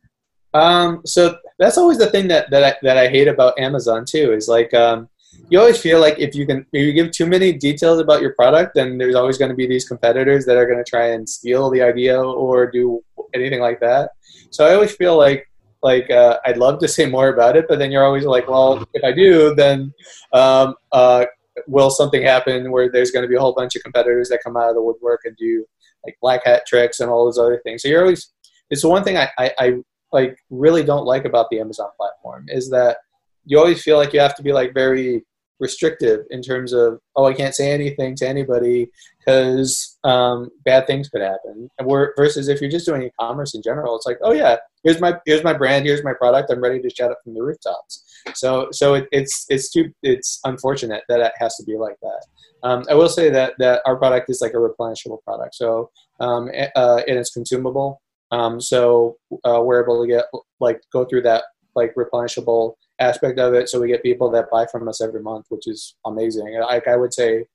Um, 0.54 1.02
so 1.06 1.38
that's 1.60 1.78
always 1.78 1.98
the 1.98 2.10
thing 2.10 2.28
that 2.30 2.50
that 2.52 2.64
I, 2.64 2.76
that 2.84 2.98
I 2.98 3.10
hate 3.10 3.28
about 3.28 3.60
Amazon 3.60 4.06
too. 4.06 4.32
Is 4.32 4.48
like 4.48 4.74
um, 4.74 5.10
you 5.50 5.60
always 5.60 5.80
feel 5.80 6.00
like 6.00 6.18
if 6.20 6.36
you 6.36 6.46
can 6.46 6.66
if 6.74 6.86
you 6.86 6.94
give 6.94 7.12
too 7.12 7.26
many 7.26 7.54
details 7.54 8.00
about 8.00 8.22
your 8.22 8.34
product 8.34 8.74
then 8.76 8.98
there's 8.98 9.16
always 9.16 9.38
going 9.38 9.50
to 9.50 9.56
be 9.56 9.68
these 9.68 9.88
competitors 9.88 10.46
that 10.46 10.58
are 10.58 10.66
going 10.66 10.84
to 10.84 10.90
try 10.90 11.08
and 11.10 11.28
steal 11.28 11.70
the 11.70 11.82
idea 11.82 12.22
or 12.22 12.70
do 12.70 13.02
anything 13.34 13.60
like 13.60 13.80
that. 13.80 14.12
So 14.52 14.66
i 14.66 14.74
always 14.74 14.96
feel 14.96 15.18
like 15.18 15.50
like 15.84 16.10
uh, 16.10 16.40
i'd 16.46 16.58
love 16.58 16.80
to 16.80 16.88
say 16.96 17.06
more 17.06 17.30
about 17.30 17.56
it 17.56 17.66
but 17.70 17.80
then 17.80 17.92
you're 17.92 18.06
always 18.06 18.26
like 18.26 18.48
well 18.48 18.84
if 18.94 19.04
i 19.04 19.12
do 19.12 19.54
then 19.56 19.94
um, 20.34 20.74
uh, 20.92 21.26
will 21.66 21.90
something 21.90 22.22
happen 22.22 22.72
where 22.72 22.92
there's 22.92 23.12
going 23.12 23.24
to 23.24 23.30
be 23.30 23.36
a 23.36 23.40
whole 23.40 23.54
bunch 23.54 23.76
of 23.76 23.84
competitors 23.84 24.30
that 24.30 24.44
come 24.44 24.58
out 24.58 24.70
of 24.70 24.76
the 24.76 24.82
woodwork 24.82 25.22
and 25.26 25.36
do 25.38 25.66
like 26.06 26.18
black 26.22 26.46
hat 26.46 26.64
tricks 26.68 27.00
and 27.00 27.10
all 27.10 27.26
those 27.26 27.40
other 27.40 27.60
things. 27.64 27.82
So 27.82 27.88
you're 27.88 28.02
always 28.02 28.32
it's 28.70 28.82
the 28.82 28.90
one 28.90 29.04
thing 29.04 29.18
I, 29.18 29.30
I, 29.38 29.52
I 29.58 29.74
like 30.12 30.38
really 30.50 30.84
don't 30.84 31.06
like 31.06 31.26
about 31.26 31.48
the 31.50 31.60
amazon 31.60 31.90
platform 31.98 32.46
is 32.48 32.70
that 32.70 32.98
you 33.46 33.58
always 33.58 33.82
feel 33.82 33.98
like 33.98 34.14
you 34.14 34.20
have 34.20 34.36
to 34.36 34.44
be 34.44 34.52
like 34.52 34.74
very 34.74 35.26
restrictive 35.60 36.22
in 36.30 36.42
terms 36.42 36.74
of 36.74 37.00
oh 37.16 37.26
I 37.26 37.34
can't 37.34 37.56
say 37.56 37.72
anything 37.72 38.16
to 38.18 38.28
anybody 38.28 38.90
because 39.20 39.98
um, 40.04 40.50
bad 40.64 40.88
things 40.88 41.10
could 41.10 41.22
happen. 41.22 41.70
And 41.78 41.88
we're, 41.88 42.14
versus 42.16 42.48
if 42.48 42.62
you're 42.62 42.72
just 42.72 42.86
doing 42.86 43.04
e-commerce 43.04 43.56
in 43.56 43.62
general, 43.62 43.96
it's 43.96 44.06
like 44.06 44.20
oh 44.22 44.34
yeah 44.34 44.58
here's 44.84 45.02
my 45.02 45.20
here's 45.26 45.44
my 45.44 45.54
brand 45.54 45.86
here's 45.86 46.04
my 46.04 46.14
product 46.14 46.52
I'm 46.52 46.62
ready 46.62 46.82
to 46.82 46.90
shout 46.90 47.12
it 47.12 47.18
from 47.24 47.34
the 47.34 47.42
rooftops. 47.42 48.04
So 48.36 48.70
so 48.72 48.96
it, 48.96 49.08
it's 49.12 49.46
it's 49.50 49.70
too 49.70 49.92
it's 50.04 50.40
unfortunate 50.44 51.04
that 51.10 51.20
it 51.20 51.34
has 51.38 51.56
to 51.58 51.64
be 51.64 51.78
like 51.78 51.98
that. 52.02 52.26
Um, 52.64 52.84
I 52.90 52.96
will 52.96 53.10
say 53.10 53.30
that 53.30 53.54
that 53.60 53.82
our 53.86 53.98
product 53.98 54.30
is 54.30 54.42
like 54.42 54.54
a 54.54 54.58
replenishable 54.58 55.24
product, 55.24 55.56
so 55.56 55.92
um, 56.20 56.50
uh, 56.76 57.02
and 57.08 57.18
it's 57.18 57.32
consumable. 57.32 58.02
Um, 58.32 58.60
so 58.60 59.18
uh, 59.46 59.62
we're 59.64 59.84
able 59.84 60.02
to 60.02 60.08
get 60.08 60.26
like 60.60 60.82
go 60.92 61.06
through 61.06 61.22
that 61.24 61.44
like 61.76 61.94
replenishable 61.96 62.74
aspect 63.00 63.40
of 63.40 63.54
it. 63.54 63.70
So 63.70 63.80
we 63.80 63.88
get 63.88 64.04
people 64.04 64.30
that 64.32 64.50
buy 64.52 64.66
from 64.66 64.88
us 64.88 65.02
every 65.02 65.22
month, 65.22 65.46
which 65.50 65.68
is 65.68 65.96
amazing. 66.06 66.60
Like 66.60 66.88
I 66.88 66.96
would 66.96 67.14
say, 67.14 67.46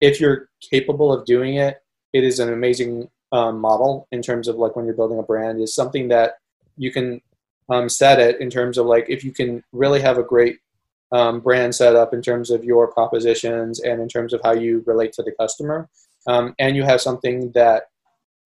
if 0.00 0.20
you're 0.20 0.48
capable 0.70 1.12
of 1.12 1.24
doing 1.24 1.56
it, 1.56 1.82
it 2.12 2.24
is 2.24 2.38
an 2.38 2.52
amazing 2.52 3.08
um, 3.32 3.60
model 3.60 4.06
in 4.12 4.22
terms 4.22 4.48
of 4.48 4.56
like 4.56 4.76
when 4.76 4.84
you're 4.84 4.94
building 4.94 5.18
a 5.18 5.22
brand. 5.22 5.60
Is 5.60 5.74
something 5.74 6.08
that 6.08 6.34
you 6.76 6.92
can 6.92 7.20
um, 7.68 7.88
set 7.88 8.20
it 8.20 8.40
in 8.40 8.50
terms 8.50 8.78
of 8.78 8.86
like 8.86 9.06
if 9.08 9.24
you 9.24 9.32
can 9.32 9.62
really 9.72 10.00
have 10.00 10.18
a 10.18 10.22
great 10.22 10.58
um, 11.12 11.40
brand 11.40 11.74
set 11.74 11.96
up 11.96 12.12
in 12.12 12.22
terms 12.22 12.50
of 12.50 12.64
your 12.64 12.92
propositions 12.92 13.80
and 13.80 14.00
in 14.00 14.08
terms 14.08 14.32
of 14.32 14.40
how 14.42 14.52
you 14.52 14.82
relate 14.86 15.12
to 15.14 15.22
the 15.22 15.32
customer, 15.32 15.88
um, 16.26 16.54
and 16.58 16.76
you 16.76 16.82
have 16.82 17.00
something 17.00 17.52
that 17.52 17.84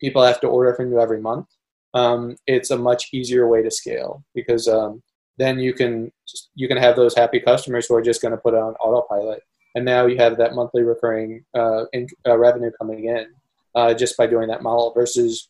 people 0.00 0.22
have 0.22 0.40
to 0.40 0.48
order 0.48 0.74
from 0.74 0.90
you 0.90 1.00
every 1.00 1.20
month. 1.20 1.46
Um, 1.94 2.36
it's 2.46 2.70
a 2.70 2.78
much 2.78 3.08
easier 3.12 3.48
way 3.48 3.62
to 3.62 3.70
scale 3.70 4.22
because 4.34 4.68
um, 4.68 5.02
then 5.38 5.58
you 5.58 5.72
can 5.72 6.12
you 6.54 6.68
can 6.68 6.76
have 6.76 6.96
those 6.96 7.16
happy 7.16 7.40
customers 7.40 7.86
who 7.86 7.94
are 7.94 8.02
just 8.02 8.20
going 8.20 8.32
to 8.32 8.38
put 8.38 8.54
on 8.54 8.74
autopilot, 8.74 9.42
and 9.74 9.84
now 9.84 10.06
you 10.06 10.16
have 10.18 10.36
that 10.38 10.54
monthly 10.54 10.82
recurring 10.82 11.44
uh, 11.54 11.84
in, 11.92 12.06
uh, 12.26 12.36
revenue 12.36 12.70
coming 12.78 13.06
in 13.06 13.26
uh, 13.74 13.94
just 13.94 14.16
by 14.16 14.26
doing 14.26 14.48
that 14.48 14.62
model 14.62 14.92
versus 14.94 15.48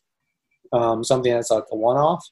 um, 0.71 1.03
something 1.03 1.33
that's 1.33 1.51
like 1.51 1.63
a 1.71 1.75
one-off. 1.75 2.23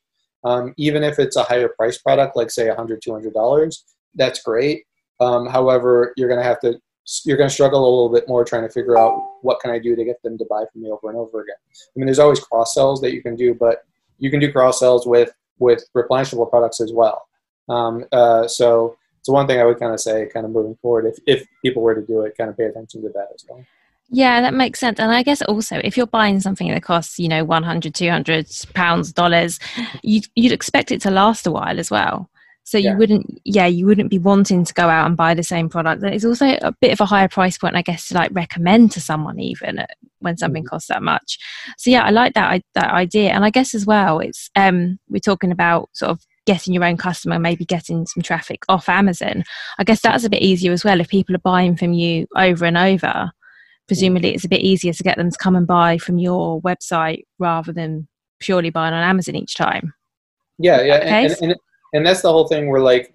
Um, 0.43 0.74
even 0.78 1.04
if 1.04 1.20
it's 1.20 1.36
a 1.36 1.43
higher 1.43 1.70
price 1.70 1.98
product, 1.98 2.38
like 2.38 2.52
say 2.52 2.67
$100, 2.67 3.00
$200, 3.06 3.84
that's 4.15 4.41
great. 4.43 4.84
Um, 5.20 5.48
however, 5.48 6.13
you're 6.15 6.30
going 6.30 6.39
to 6.39 6.48
have 6.48 6.60
to 6.62 6.80
you're 7.24 7.38
going 7.38 7.48
to 7.48 7.54
struggle 7.54 7.80
a 7.80 7.89
little 7.89 8.10
bit 8.10 8.28
more 8.28 8.43
trying 8.43 8.63
to 8.63 8.70
figure 8.70 8.98
out 8.98 9.17
what 9.41 9.62
can 9.62 9.72
I 9.72 9.80
do 9.80 9.96
to 9.96 10.04
get 10.04 10.22
them 10.24 10.38
to 10.38 10.46
buy 10.50 10.65
from 10.72 10.82
me 10.82 10.91
over 10.91 11.10
and 11.10 11.17
over 11.17 11.41
again. 11.41 11.56
I 11.74 11.91
mean, 11.96 12.06
there's 12.06 12.20
always 12.20 12.41
cross 12.41 12.74
sells 12.74 13.00
that 13.00 13.13
you 13.13 13.22
can 13.22 13.36
do, 13.36 13.54
but 13.54 13.86
you 14.20 14.30
can 14.30 14.41
do 14.41 14.52
cross 14.52 14.80
sells 14.80 15.08
with 15.08 15.32
with 15.60 15.84
replenishable 15.96 16.50
products 16.50 16.82
as 16.82 16.91
well. 16.93 17.28
Um, 17.70 18.06
uh, 18.12 18.48
so 18.48 18.98
it's 19.20 19.30
one 19.30 19.48
thing 19.48 19.60
I 19.60 19.66
would 19.66 19.80
kind 19.80 19.94
of 19.94 20.00
say, 20.00 20.28
kind 20.28 20.46
of 20.46 20.52
moving 20.52 20.78
forward, 20.82 21.06
if, 21.06 21.20
if 21.26 21.48
people 21.64 21.84
were 21.84 21.96
to 21.96 22.06
do 22.06 22.22
it, 22.22 22.38
kind 22.38 22.50
of 22.50 22.58
pay 22.58 22.66
attention 22.66 23.02
to 23.02 23.10
that 23.10 23.28
as 23.34 23.46
well. 23.50 23.64
Yeah, 24.10 24.40
that 24.40 24.54
makes 24.54 24.80
sense. 24.80 25.00
And 25.00 25.12
I 25.12 25.22
guess 25.22 25.42
also 25.42 25.82
if 25.84 25.98
you're 25.98 26.08
buying 26.08 26.40
something 26.40 26.70
that 26.70 26.84
costs, 26.84 27.20
you 27.20 27.28
know, 27.28 27.44
100, 27.44 27.94
200 27.94 28.48
pounds, 28.74 29.12
dollars, 29.12 29.60
you'd, 30.02 30.28
you'd 30.36 30.54
expect 30.54 30.92
it 30.92 31.02
to 31.02 31.12
last 31.12 31.46
a 31.46 31.52
while 31.52 31.78
as 31.78 31.92
well. 31.92 32.30
So 32.64 32.78
you 32.78 32.90
yeah. 32.90 32.98
wouldn't, 32.98 33.42
yeah, 33.46 33.66
you 33.66 33.86
wouldn't 33.86 34.10
be 34.10 34.18
wanting 34.18 34.66
to 34.66 34.74
go 34.74 34.90
out 34.90 35.08
and 35.08 35.16
buy 35.16 35.34
the 35.34 35.44
same 35.44 35.70
product. 35.70 36.04
And 36.04 36.14
it's 36.14 36.26
also 36.26 36.46
a 36.62 36.74
bit 36.82 36.92
of 36.92 37.00
a 37.00 37.06
higher 37.06 37.30
price 37.30 37.58
point, 37.58 37.78
I 37.78 37.82
guess, 37.82 38.10
to 38.10 38.14
like 38.14 38.30
recommend 38.34 38.92
to 38.92 39.00
someone 39.00 39.40
even 39.40 39.86
when 40.20 40.38
something 40.38 40.64
mm-hmm. 40.64 40.70
costs 40.70 40.90
that 40.90 41.02
much. 41.02 41.38
So 41.78 41.90
yeah, 41.90 42.04
I 42.04 42.10
like 42.10 42.34
that 42.34 42.62
that 42.76 42.92
idea. 42.92 43.32
And 43.32 43.46
I 43.46 43.52
guess 43.52 43.74
as 43.74 43.86
well, 43.86 44.20
it's 44.20 44.50
um, 44.58 45.00
we're 45.08 45.20
talking 45.20 45.54
about 45.54 45.90
sort 45.94 46.12
of 46.12 46.27
getting 46.48 46.74
your 46.74 46.86
own 46.86 46.98
customer, 46.98 47.38
maybe 47.38 47.66
getting 47.66 48.08
some 48.08 48.24
traffic 48.24 48.64
off 48.70 48.90
Amazon. 48.90 49.44
I 49.78 49.84
guess 49.84 50.02
that's 50.02 50.24
a 50.24 50.30
bit 50.30 50.42
easier 50.42 50.72
as 50.72 50.84
well 50.84 51.00
if 51.00 51.10
people 51.10 51.36
are 51.36 51.40
buying 51.40 51.76
from 51.76 51.94
you 51.94 52.26
over 52.36 52.66
and 52.66 52.78
over. 52.78 53.32
Presumably, 53.88 54.34
it's 54.34 54.46
a 54.46 54.50
bit 54.50 54.62
easier 54.62 54.94
to 54.94 55.04
get 55.04 55.18
them 55.18 55.30
to 55.30 55.38
come 55.38 55.56
and 55.56 55.68
buy 55.68 55.98
from 55.98 56.18
your 56.18 56.60
website 56.62 57.24
rather 57.38 57.72
than 57.72 58.08
purely 58.40 58.70
buying 58.70 58.94
on 58.94 59.04
Amazon 59.04 59.36
each 59.36 59.56
time. 59.56 59.94
Yeah, 60.58 60.82
yeah, 60.82 60.96
and, 60.96 61.32
and, 61.32 61.42
and, 61.42 61.56
and, 61.94 62.06
that's 62.06 62.22
the 62.22 62.32
whole 62.32 62.48
thing. 62.48 62.70
Where 62.72 62.82
like, 62.82 63.14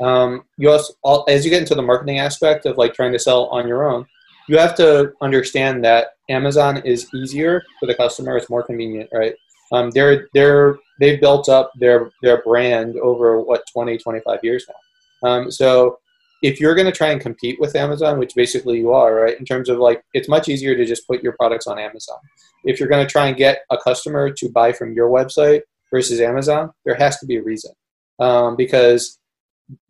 um, 0.00 0.44
you 0.56 0.70
also 0.70 0.94
as 1.28 1.44
you 1.44 1.50
get 1.50 1.60
into 1.60 1.74
the 1.74 1.82
marketing 1.82 2.18
aspect 2.18 2.64
of 2.66 2.78
like 2.78 2.94
trying 2.94 3.12
to 3.12 3.18
sell 3.18 3.46
on 3.46 3.68
your 3.68 3.88
own, 3.88 4.06
you 4.48 4.56
have 4.56 4.74
to 4.76 5.12
understand 5.20 5.84
that 5.84 6.14
Amazon 6.28 6.78
is 6.78 7.06
easier 7.14 7.62
for 7.78 7.86
the 7.86 7.94
customer. 7.94 8.36
It's 8.36 8.48
more 8.48 8.62
convenient, 8.62 9.10
right? 9.12 9.34
Um, 9.72 9.90
they're 9.90 10.28
they're 10.34 10.78
they've 10.98 11.20
built 11.20 11.48
up 11.48 11.72
their 11.76 12.10
their 12.22 12.42
brand 12.42 12.96
over 12.96 13.40
what 13.40 13.62
20 13.72 13.98
25 13.98 14.40
years 14.42 14.66
now. 14.68 15.28
Um, 15.28 15.50
so 15.50 15.98
if 16.42 16.58
you're 16.58 16.74
going 16.74 16.86
to 16.86 16.92
try 16.92 17.10
and 17.10 17.20
compete 17.20 17.60
with 17.60 17.76
amazon 17.76 18.18
which 18.18 18.34
basically 18.34 18.78
you 18.78 18.92
are 18.92 19.14
right 19.14 19.38
in 19.38 19.44
terms 19.44 19.68
of 19.68 19.78
like 19.78 20.02
it's 20.14 20.28
much 20.28 20.48
easier 20.48 20.74
to 20.74 20.86
just 20.86 21.06
put 21.06 21.22
your 21.22 21.32
products 21.32 21.66
on 21.66 21.78
amazon. 21.78 22.18
If 22.64 22.78
you're 22.78 22.88
going 22.88 23.06
to 23.06 23.10
try 23.10 23.26
and 23.26 23.36
get 23.36 23.60
a 23.70 23.78
customer 23.78 24.30
to 24.30 24.48
buy 24.48 24.72
from 24.72 24.92
your 24.92 25.08
website 25.10 25.62
versus 25.90 26.20
amazon 26.20 26.70
there 26.84 26.94
has 26.94 27.18
to 27.18 27.26
be 27.26 27.36
a 27.36 27.42
reason. 27.42 27.72
Um, 28.18 28.56
because 28.56 29.18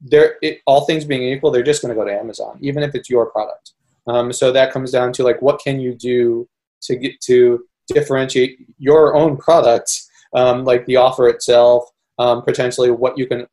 they're 0.02 0.36
it, 0.42 0.60
all 0.66 0.84
things 0.84 1.04
being 1.04 1.22
equal 1.22 1.50
they're 1.50 1.62
just 1.62 1.82
going 1.82 1.94
to 1.94 2.00
go 2.00 2.06
to 2.06 2.14
amazon 2.14 2.58
even 2.60 2.82
if 2.82 2.94
it's 2.94 3.08
your 3.08 3.30
product. 3.30 3.72
Um, 4.06 4.32
so 4.32 4.50
that 4.52 4.72
comes 4.72 4.90
down 4.90 5.12
to 5.14 5.22
like 5.22 5.40
what 5.40 5.60
can 5.60 5.80
you 5.80 5.94
do 5.94 6.48
to 6.82 6.96
get 6.96 7.20
to 7.22 7.64
differentiate 7.94 8.58
your 8.78 9.14
own 9.14 9.36
products, 9.36 10.08
um, 10.34 10.64
like 10.64 10.86
the 10.86 10.96
offer 10.96 11.28
itself, 11.28 11.88
um, 12.18 12.42
potentially 12.42 12.90
what 12.90 13.16
you 13.16 13.26
can, 13.26 13.46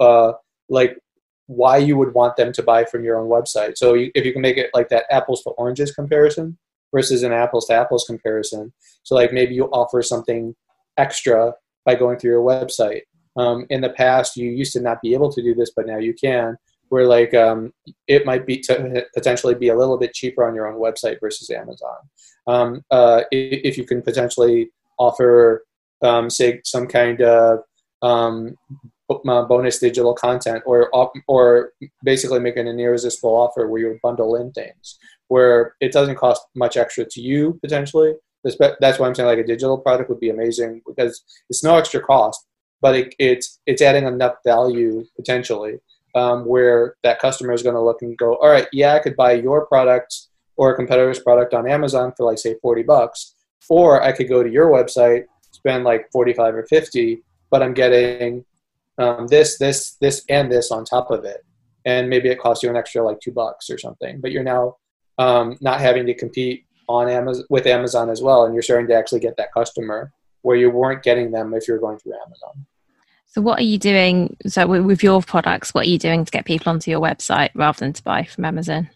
uh, 0.00 0.32
like 0.68 0.98
why 1.46 1.76
you 1.76 1.96
would 1.96 2.14
want 2.14 2.36
them 2.36 2.52
to 2.52 2.62
buy 2.62 2.84
from 2.84 3.04
your 3.04 3.18
own 3.18 3.28
website. 3.28 3.76
So 3.76 3.94
you, 3.94 4.10
if 4.14 4.24
you 4.24 4.32
can 4.32 4.42
make 4.42 4.56
it 4.56 4.70
like 4.74 4.88
that 4.88 5.04
apples 5.10 5.42
to 5.42 5.50
oranges 5.50 5.92
comparison 5.92 6.56
versus 6.92 7.22
an 7.22 7.32
apples 7.32 7.66
to 7.66 7.74
apples 7.74 8.04
comparison. 8.06 8.72
So 9.02 9.14
like 9.14 9.32
maybe 9.32 9.54
you 9.54 9.66
offer 9.66 10.00
something 10.02 10.54
extra 10.96 11.54
by 11.84 11.96
going 11.96 12.18
through 12.18 12.30
your 12.30 12.42
website. 12.42 13.02
Um, 13.36 13.66
in 13.68 13.80
the 13.80 13.90
past, 13.90 14.36
you 14.36 14.50
used 14.50 14.72
to 14.74 14.80
not 14.80 15.02
be 15.02 15.12
able 15.12 15.30
to 15.32 15.42
do 15.42 15.54
this, 15.54 15.72
but 15.74 15.86
now 15.86 15.98
you 15.98 16.14
can. 16.14 16.56
Where 16.94 17.08
like 17.08 17.34
um, 17.34 17.72
it 18.06 18.24
might 18.24 18.46
be 18.46 18.62
potentially 19.14 19.56
be 19.56 19.70
a 19.70 19.76
little 19.76 19.98
bit 19.98 20.14
cheaper 20.14 20.44
on 20.44 20.54
your 20.54 20.68
own 20.68 20.80
website 20.80 21.18
versus 21.20 21.50
Amazon 21.50 21.98
um, 22.46 22.84
uh, 22.90 23.22
if 23.32 23.76
you 23.76 23.84
can 23.84 24.00
potentially 24.00 24.70
offer, 24.96 25.64
um, 26.02 26.30
say, 26.30 26.60
some 26.64 26.86
kind 26.86 27.20
of 27.20 27.60
um, 28.00 28.54
uh, 29.10 29.42
bonus 29.42 29.80
digital 29.80 30.14
content, 30.14 30.62
or 30.66 30.88
or 31.26 31.72
basically 32.04 32.38
making 32.38 32.68
an 32.68 32.78
irresistible 32.78 33.34
offer 33.34 33.66
where 33.66 33.80
you 33.80 33.98
bundle 34.00 34.36
in 34.36 34.52
things 34.52 34.98
where 35.28 35.74
it 35.80 35.90
doesn't 35.90 36.16
cost 36.16 36.42
much 36.54 36.76
extra 36.76 37.04
to 37.04 37.20
you 37.20 37.58
potentially. 37.60 38.12
That's 38.44 38.98
why 38.98 39.08
I'm 39.08 39.14
saying 39.14 39.26
like 39.26 39.38
a 39.38 39.46
digital 39.46 39.78
product 39.78 40.10
would 40.10 40.20
be 40.20 40.28
amazing 40.30 40.82
because 40.86 41.24
it's 41.48 41.64
no 41.64 41.76
extra 41.76 42.00
cost, 42.00 42.46
but 42.80 42.94
it, 42.94 43.14
it's 43.18 43.58
it's 43.66 43.82
adding 43.82 44.06
enough 44.06 44.34
value 44.44 45.04
potentially 45.16 45.78
um, 46.14 46.44
where 46.44 46.96
that 47.02 47.18
customer 47.18 47.52
is 47.52 47.62
going 47.62 47.74
to 47.74 47.80
look 47.80 48.02
and 48.02 48.16
go, 48.16 48.36
all 48.36 48.48
right, 48.48 48.68
yeah, 48.72 48.94
I 48.94 49.00
could 49.00 49.16
buy 49.16 49.32
your 49.32 49.66
product 49.66 50.28
or 50.56 50.72
a 50.72 50.76
competitor's 50.76 51.18
product 51.18 51.54
on 51.54 51.68
Amazon 51.68 52.12
for 52.16 52.26
like 52.26 52.38
say 52.38 52.56
40 52.62 52.82
bucks, 52.84 53.34
or 53.68 54.02
I 54.02 54.12
could 54.12 54.28
go 54.28 54.42
to 54.42 54.50
your 54.50 54.70
website, 54.70 55.24
spend 55.50 55.84
like 55.84 56.08
45 56.12 56.54
or 56.54 56.66
50, 56.66 57.22
but 57.50 57.62
I'm 57.62 57.74
getting 57.74 58.44
um, 58.98 59.26
this, 59.26 59.58
this, 59.58 59.96
this, 60.00 60.24
and 60.28 60.50
this 60.50 60.70
on 60.70 60.84
top 60.84 61.10
of 61.10 61.24
it, 61.24 61.44
and 61.84 62.08
maybe 62.08 62.28
it 62.28 62.38
costs 62.38 62.62
you 62.62 62.70
an 62.70 62.76
extra 62.76 63.02
like 63.04 63.18
two 63.20 63.32
bucks 63.32 63.68
or 63.68 63.78
something. 63.78 64.20
But 64.20 64.30
you're 64.30 64.44
now 64.44 64.76
um, 65.18 65.56
not 65.60 65.80
having 65.80 66.06
to 66.06 66.14
compete 66.14 66.66
on 66.88 67.08
Amazon 67.08 67.44
with 67.50 67.66
Amazon 67.66 68.10
as 68.10 68.22
well, 68.22 68.44
and 68.44 68.54
you're 68.54 68.62
starting 68.62 68.86
to 68.88 68.94
actually 68.94 69.20
get 69.20 69.36
that 69.38 69.52
customer 69.52 70.12
where 70.42 70.56
you 70.56 70.70
weren't 70.70 71.02
getting 71.02 71.30
them 71.30 71.54
if 71.54 71.66
you're 71.66 71.78
going 71.78 71.98
through 71.98 72.12
Amazon. 72.14 72.66
So, 73.26 73.40
what 73.40 73.58
are 73.58 73.64
you 73.64 73.78
doing? 73.78 74.36
So, 74.46 74.66
with 74.66 75.02
your 75.02 75.22
products, 75.22 75.74
what 75.74 75.86
are 75.86 75.90
you 75.90 75.98
doing 75.98 76.24
to 76.24 76.30
get 76.30 76.44
people 76.44 76.70
onto 76.70 76.90
your 76.90 77.00
website 77.00 77.50
rather 77.54 77.80
than 77.80 77.92
to 77.92 78.02
buy 78.02 78.24
from 78.24 78.44
Amazon? 78.44 78.88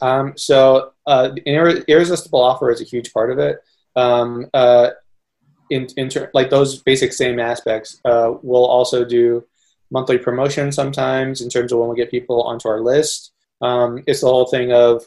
Um, 0.00 0.32
so 0.36 0.92
uh, 1.06 1.30
irresistible 1.46 2.40
offer 2.40 2.70
is 2.70 2.80
a 2.80 2.84
huge 2.84 3.12
part 3.12 3.30
of 3.30 3.38
it. 3.38 3.58
Um, 3.96 4.46
uh, 4.54 4.90
in, 5.70 5.88
in 5.96 6.08
ter- 6.08 6.30
like 6.34 6.50
those 6.50 6.82
basic 6.82 7.12
same 7.12 7.38
aspects, 7.38 8.00
uh, 8.04 8.32
we'll 8.42 8.66
also 8.66 9.04
do 9.04 9.44
monthly 9.90 10.18
promotion 10.18 10.72
sometimes 10.72 11.40
in 11.40 11.48
terms 11.48 11.72
of 11.72 11.78
when 11.78 11.88
we 11.88 11.96
get 11.96 12.10
people 12.10 12.42
onto 12.42 12.68
our 12.68 12.80
list. 12.80 13.32
Um, 13.60 14.02
it's 14.06 14.20
the 14.20 14.28
whole 14.28 14.46
thing 14.46 14.72
of 14.72 15.04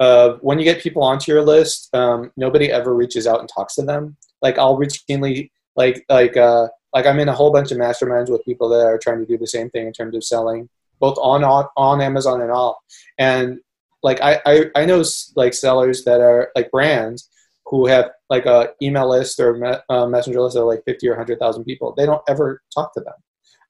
of 0.00 0.40
when 0.42 0.58
you 0.58 0.64
get 0.64 0.82
people 0.82 1.04
onto 1.04 1.30
your 1.30 1.42
list, 1.42 1.88
um, 1.94 2.32
nobody 2.36 2.70
ever 2.70 2.92
reaches 2.92 3.28
out 3.28 3.38
and 3.38 3.48
talks 3.48 3.76
to 3.76 3.82
them. 3.82 4.16
Like 4.42 4.58
I'll 4.58 4.76
routinely 4.76 5.50
like 5.76 6.04
like 6.08 6.36
uh, 6.36 6.68
like 6.94 7.06
I'm 7.06 7.18
in 7.18 7.28
a 7.28 7.34
whole 7.34 7.52
bunch 7.52 7.72
of 7.72 7.78
masterminds 7.78 8.30
with 8.30 8.44
people 8.44 8.68
that 8.70 8.86
are 8.86 8.98
trying 8.98 9.18
to 9.18 9.26
do 9.26 9.36
the 9.36 9.46
same 9.46 9.68
thing 9.70 9.86
in 9.86 9.92
terms 9.92 10.14
of 10.14 10.24
selling 10.24 10.68
both 11.00 11.18
on 11.18 11.44
on, 11.44 11.66
on 11.76 12.00
Amazon 12.00 12.40
and 12.40 12.50
off. 12.50 12.76
And 13.18 13.58
like 14.02 14.20
I, 14.20 14.40
I, 14.46 14.64
I 14.76 14.84
know 14.86 15.02
like 15.34 15.54
sellers 15.54 16.04
that 16.04 16.20
are 16.20 16.50
like 16.54 16.70
brands 16.70 17.28
who 17.66 17.86
have 17.86 18.10
like 18.30 18.46
a 18.46 18.70
email 18.80 19.08
list 19.08 19.40
or 19.40 19.82
uh, 19.88 20.06
messenger 20.06 20.40
list 20.40 20.56
of 20.56 20.66
like 20.66 20.84
50 20.84 21.08
or 21.08 21.12
100,000 21.12 21.64
people. 21.64 21.94
They 21.96 22.06
don't 22.06 22.22
ever 22.28 22.62
talk 22.72 22.92
to 22.94 23.00
them. 23.00 23.14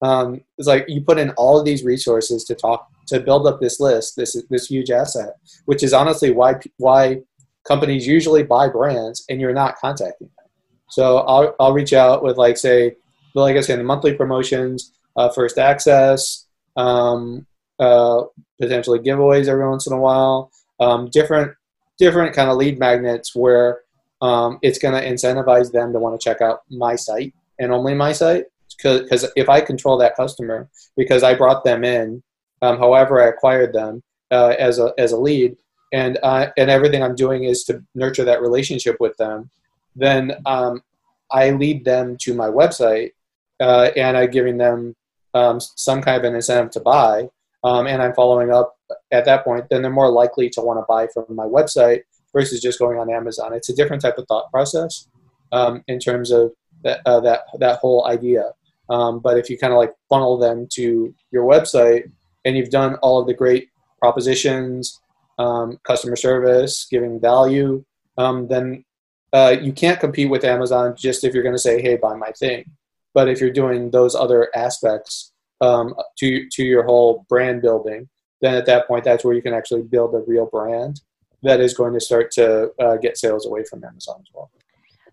Um, 0.02 0.40
it's 0.58 0.68
like 0.68 0.84
you 0.88 1.00
put 1.00 1.18
in 1.18 1.30
all 1.30 1.58
of 1.58 1.64
these 1.64 1.84
resources 1.84 2.44
to 2.44 2.54
talk 2.54 2.88
to 3.06 3.20
build 3.20 3.46
up 3.46 3.60
this 3.60 3.80
list, 3.80 4.16
this 4.16 4.37
this 4.50 4.66
huge 4.66 4.90
asset, 4.90 5.34
which 5.64 5.82
is 5.82 5.92
honestly 5.92 6.30
why 6.30 6.56
why 6.76 7.20
companies 7.66 8.06
usually 8.06 8.42
buy 8.42 8.68
brands 8.68 9.24
and 9.28 9.40
you're 9.40 9.54
not 9.54 9.76
contacting 9.78 10.28
them. 10.37 10.46
So 10.90 11.18
I'll 11.18 11.54
I'll 11.58 11.72
reach 11.72 11.92
out 11.92 12.22
with 12.22 12.37
like 12.37 12.58
say, 12.58 12.96
like 13.34 13.56
I 13.56 13.60
said, 13.60 13.78
the 13.78 13.84
monthly 13.84 14.14
promotions, 14.14 14.92
uh, 15.16 15.28
first 15.28 15.58
access, 15.58 16.46
um, 16.76 17.46
uh, 17.78 18.22
potentially 18.60 19.00
giveaways 19.00 19.48
every 19.48 19.68
once 19.68 19.86
in 19.86 19.92
a 19.92 20.00
while, 20.00 20.50
um, 20.80 21.08
different 21.10 21.54
different 21.98 22.34
kind 22.34 22.50
of 22.50 22.56
lead 22.56 22.78
magnets 22.78 23.34
where 23.34 23.82
um, 24.20 24.58
it's 24.62 24.78
going 24.78 24.94
to 24.94 25.08
incentivize 25.08 25.70
them 25.70 25.92
to 25.92 25.98
want 25.98 26.18
to 26.18 26.24
check 26.24 26.40
out 26.40 26.62
my 26.68 26.96
site 26.96 27.32
and 27.58 27.72
only 27.72 27.94
my 27.94 28.12
site. 28.12 28.44
Because 28.76 29.30
if 29.36 29.48
I 29.48 29.60
control 29.60 29.96
that 29.98 30.16
customer 30.16 30.68
because 30.96 31.22
I 31.22 31.34
brought 31.34 31.62
them 31.62 31.84
in, 31.84 32.22
um, 32.60 32.78
however 32.78 33.22
I 33.22 33.28
acquired 33.28 33.72
them 33.72 34.02
uh, 34.30 34.54
as 34.58 34.78
a 34.78 34.92
as 34.98 35.12
a 35.12 35.16
lead, 35.16 35.56
and 35.92 36.18
uh, 36.22 36.46
and 36.56 36.70
everything 36.70 37.02
I'm 37.02 37.14
doing 37.14 37.44
is 37.44 37.64
to 37.64 37.82
nurture 37.94 38.24
that 38.24 38.40
relationship 38.42 38.96
with 38.98 39.16
them, 39.16 39.50
then 39.94 40.36
um, 40.46 40.82
I 41.30 41.50
lead 41.50 41.84
them 41.84 42.16
to 42.22 42.34
my 42.34 42.48
website, 42.48 43.12
uh, 43.60 43.90
and 43.96 44.16
I'm 44.16 44.30
giving 44.30 44.58
them 44.58 44.94
um, 45.34 45.60
some 45.60 46.02
kind 46.02 46.16
of 46.16 46.24
an 46.24 46.34
incentive 46.34 46.70
to 46.72 46.80
buy, 46.80 47.28
um, 47.62 47.86
and 47.86 48.02
I'm 48.02 48.14
following 48.14 48.52
up 48.52 48.76
at 49.10 49.24
that 49.24 49.44
point. 49.44 49.66
Then 49.70 49.82
they're 49.82 49.90
more 49.90 50.10
likely 50.10 50.48
to 50.50 50.60
want 50.60 50.78
to 50.78 50.84
buy 50.88 51.08
from 51.12 51.34
my 51.34 51.44
website 51.44 52.02
versus 52.32 52.60
just 52.60 52.78
going 52.78 52.98
on 52.98 53.10
Amazon. 53.10 53.52
It's 53.54 53.68
a 53.68 53.74
different 53.74 54.02
type 54.02 54.18
of 54.18 54.26
thought 54.26 54.50
process 54.50 55.08
um, 55.52 55.82
in 55.88 55.98
terms 55.98 56.30
of 56.30 56.52
that 56.82 57.00
uh, 57.06 57.20
that 57.20 57.42
that 57.58 57.78
whole 57.78 58.06
idea. 58.06 58.52
Um, 58.90 59.20
but 59.20 59.38
if 59.38 59.48
you 59.48 59.56
kind 59.58 59.72
of 59.72 59.78
like 59.78 59.94
funnel 60.08 60.36
them 60.38 60.66
to 60.72 61.14
your 61.30 61.44
website 61.44 62.10
and 62.44 62.56
you've 62.56 62.70
done 62.70 62.96
all 62.96 63.18
of 63.18 63.26
the 63.26 63.32
great 63.32 63.70
propositions, 63.98 65.00
um, 65.38 65.78
customer 65.84 66.16
service, 66.16 66.86
giving 66.90 67.18
value, 67.18 67.82
um, 68.18 68.46
then 68.48 68.84
uh, 69.32 69.56
you 69.60 69.72
can't 69.72 69.98
compete 69.98 70.28
with 70.28 70.44
Amazon 70.44 70.94
just 70.96 71.24
if 71.24 71.32
you're 71.32 71.42
going 71.42 71.54
to 71.54 71.58
say, 71.60 71.80
"Hey, 71.80 71.96
buy 71.96 72.14
my 72.14 72.30
thing." 72.32 72.70
But 73.14 73.29
if 73.29 73.40
you're 73.40 73.50
doing 73.50 73.90
those 73.90 74.14
other 74.14 74.50
aspects 74.55 75.33
um, 75.61 75.94
to 76.18 76.48
to 76.50 76.64
your 76.64 76.83
whole 76.83 77.24
brand 77.29 77.62
building, 77.62 78.09
then 78.40 78.55
at 78.55 78.66
that 78.66 78.87
point, 78.87 79.05
that's 79.05 79.24
where 79.24 79.35
you 79.35 79.42
can 79.42 79.55
actually 79.55 79.83
build 79.83 80.14
a 80.14 80.22
real 80.27 80.46
brand 80.46 81.00
that 81.42 81.61
is 81.61 81.74
going 81.74 81.94
to 81.94 82.00
start 82.00 82.31
to 82.33 82.70
uh, 82.81 82.96
get 82.96 83.16
sales 83.16 83.46
away 83.46 83.64
from 83.64 83.85
Amazon 83.85 84.16
as 84.20 84.27
well. 84.35 84.50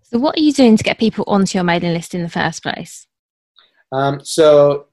So, 0.04 0.20
what 0.20 0.38
are 0.38 0.42
you 0.42 0.52
doing 0.52 0.76
to 0.78 0.84
get 0.84 0.98
people 0.98 1.24
onto 1.28 1.58
your 1.58 1.64
mailing 1.64 1.94
list 1.94 2.14
in 2.16 2.24
the 2.24 2.30
first 2.30 2.64
place? 2.64 3.08
Um, 3.92 4.24
so 4.24 4.88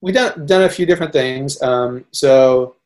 we've 0.00 0.14
done, 0.14 0.46
done 0.46 0.62
a 0.62 0.68
few 0.68 0.86
different 0.86 1.12
things. 1.12 1.60
Um, 1.62 2.04
so 2.12 2.76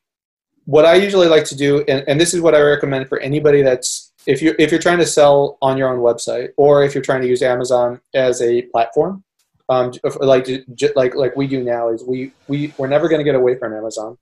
what 0.65 0.85
I 0.85 0.95
usually 0.95 1.29
like 1.29 1.45
to 1.47 1.57
do, 1.57 1.85
and, 1.89 2.05
and 2.09 2.21
this 2.21 2.35
is 2.35 2.41
what 2.41 2.55
I 2.55 2.61
recommend 2.61 3.09
for 3.09 3.19
anybody 3.21 3.63
that's, 3.63 4.13
if 4.27 4.41
you're, 4.41 4.55
if 4.59 4.71
you're 4.71 4.81
trying 4.81 4.99
to 4.99 5.07
sell 5.07 5.59
on 5.61 5.77
your 5.77 5.89
own 5.89 6.01
website, 6.01 6.51
or 6.57 6.85
if 6.85 6.95
you're 6.95 7.03
trying 7.03 7.23
to 7.23 7.29
use 7.29 7.43
Amazon 7.43 8.01
as 8.15 8.41
a 8.41 8.63
platform, 8.63 9.25
um, 9.69 9.93
like, 10.21 10.49
like, 10.97 11.15
like 11.15 11.37
we 11.37 11.47
do 11.47 11.63
now 11.63 11.89
is 11.89 12.05
we, 12.05 12.33
we, 12.49 12.73
we're 12.79 12.89
never 12.89 13.09
going 13.09 13.21
to 13.21 13.25
get 13.25 13.35
away 13.35 13.59
from 13.59 13.75
Amazon. 13.75 14.19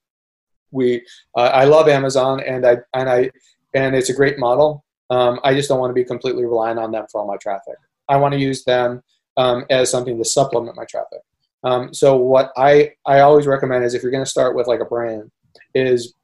We, 0.70 1.04
uh, 1.36 1.50
I 1.52 1.64
love 1.64 1.88
Amazon 1.88 2.40
and 2.40 2.66
I, 2.66 2.78
and 2.94 3.08
I, 3.08 3.30
and 3.74 3.94
it's 3.94 4.10
a 4.10 4.14
great 4.14 4.38
model. 4.38 4.84
Um, 5.10 5.40
I 5.42 5.54
just 5.54 5.68
don't 5.68 5.80
want 5.80 5.90
to 5.90 5.94
be 5.94 6.04
completely 6.04 6.44
reliant 6.44 6.78
on 6.78 6.92
them 6.92 7.06
for 7.10 7.20
all 7.20 7.26
my 7.26 7.36
traffic. 7.36 7.74
I 8.08 8.16
want 8.16 8.32
to 8.34 8.40
use 8.40 8.64
them 8.64 9.02
um, 9.36 9.64
as 9.70 9.90
something 9.90 10.18
to 10.18 10.24
supplement 10.24 10.76
my 10.76 10.84
traffic. 10.84 11.20
Um, 11.64 11.92
so 11.92 12.16
what 12.16 12.52
I, 12.56 12.92
I 13.06 13.20
always 13.20 13.46
recommend 13.46 13.84
is 13.84 13.94
if 13.94 14.02
you're 14.02 14.12
going 14.12 14.24
to 14.24 14.30
start 14.30 14.54
with 14.54 14.66
like 14.66 14.80
a 14.80 14.84
brand 14.84 15.30
is 15.74 16.14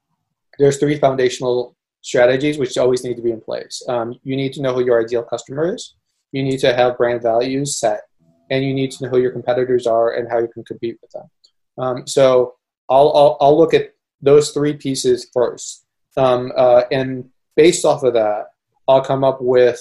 there's 0.58 0.78
three 0.78 0.98
foundational 0.98 1.76
strategies 2.02 2.58
which 2.58 2.78
always 2.78 3.04
need 3.04 3.16
to 3.16 3.22
be 3.22 3.32
in 3.32 3.40
place. 3.40 3.82
Um, 3.88 4.18
you 4.22 4.36
need 4.36 4.52
to 4.54 4.62
know 4.62 4.74
who 4.74 4.84
your 4.84 5.02
ideal 5.02 5.22
customer 5.22 5.74
is. 5.74 5.94
You 6.32 6.42
need 6.42 6.58
to 6.58 6.74
have 6.74 6.96
brand 6.96 7.22
values 7.22 7.78
set, 7.78 8.02
and 8.50 8.64
you 8.64 8.74
need 8.74 8.90
to 8.92 9.04
know 9.04 9.10
who 9.10 9.20
your 9.20 9.32
competitors 9.32 9.86
are 9.86 10.14
and 10.14 10.28
how 10.30 10.38
you 10.38 10.48
can 10.48 10.64
compete 10.64 10.98
with 11.02 11.10
them. 11.10 11.30
Um, 11.78 12.06
so 12.06 12.54
I'll, 12.88 13.12
I'll, 13.14 13.36
I'll 13.40 13.58
look 13.58 13.74
at 13.74 13.94
those 14.22 14.50
three 14.50 14.74
pieces 14.74 15.28
first, 15.32 15.84
um, 16.16 16.52
uh, 16.56 16.82
and 16.90 17.28
based 17.54 17.84
off 17.84 18.02
of 18.02 18.14
that, 18.14 18.46
I'll 18.88 19.02
come 19.02 19.24
up 19.24 19.40
with 19.40 19.80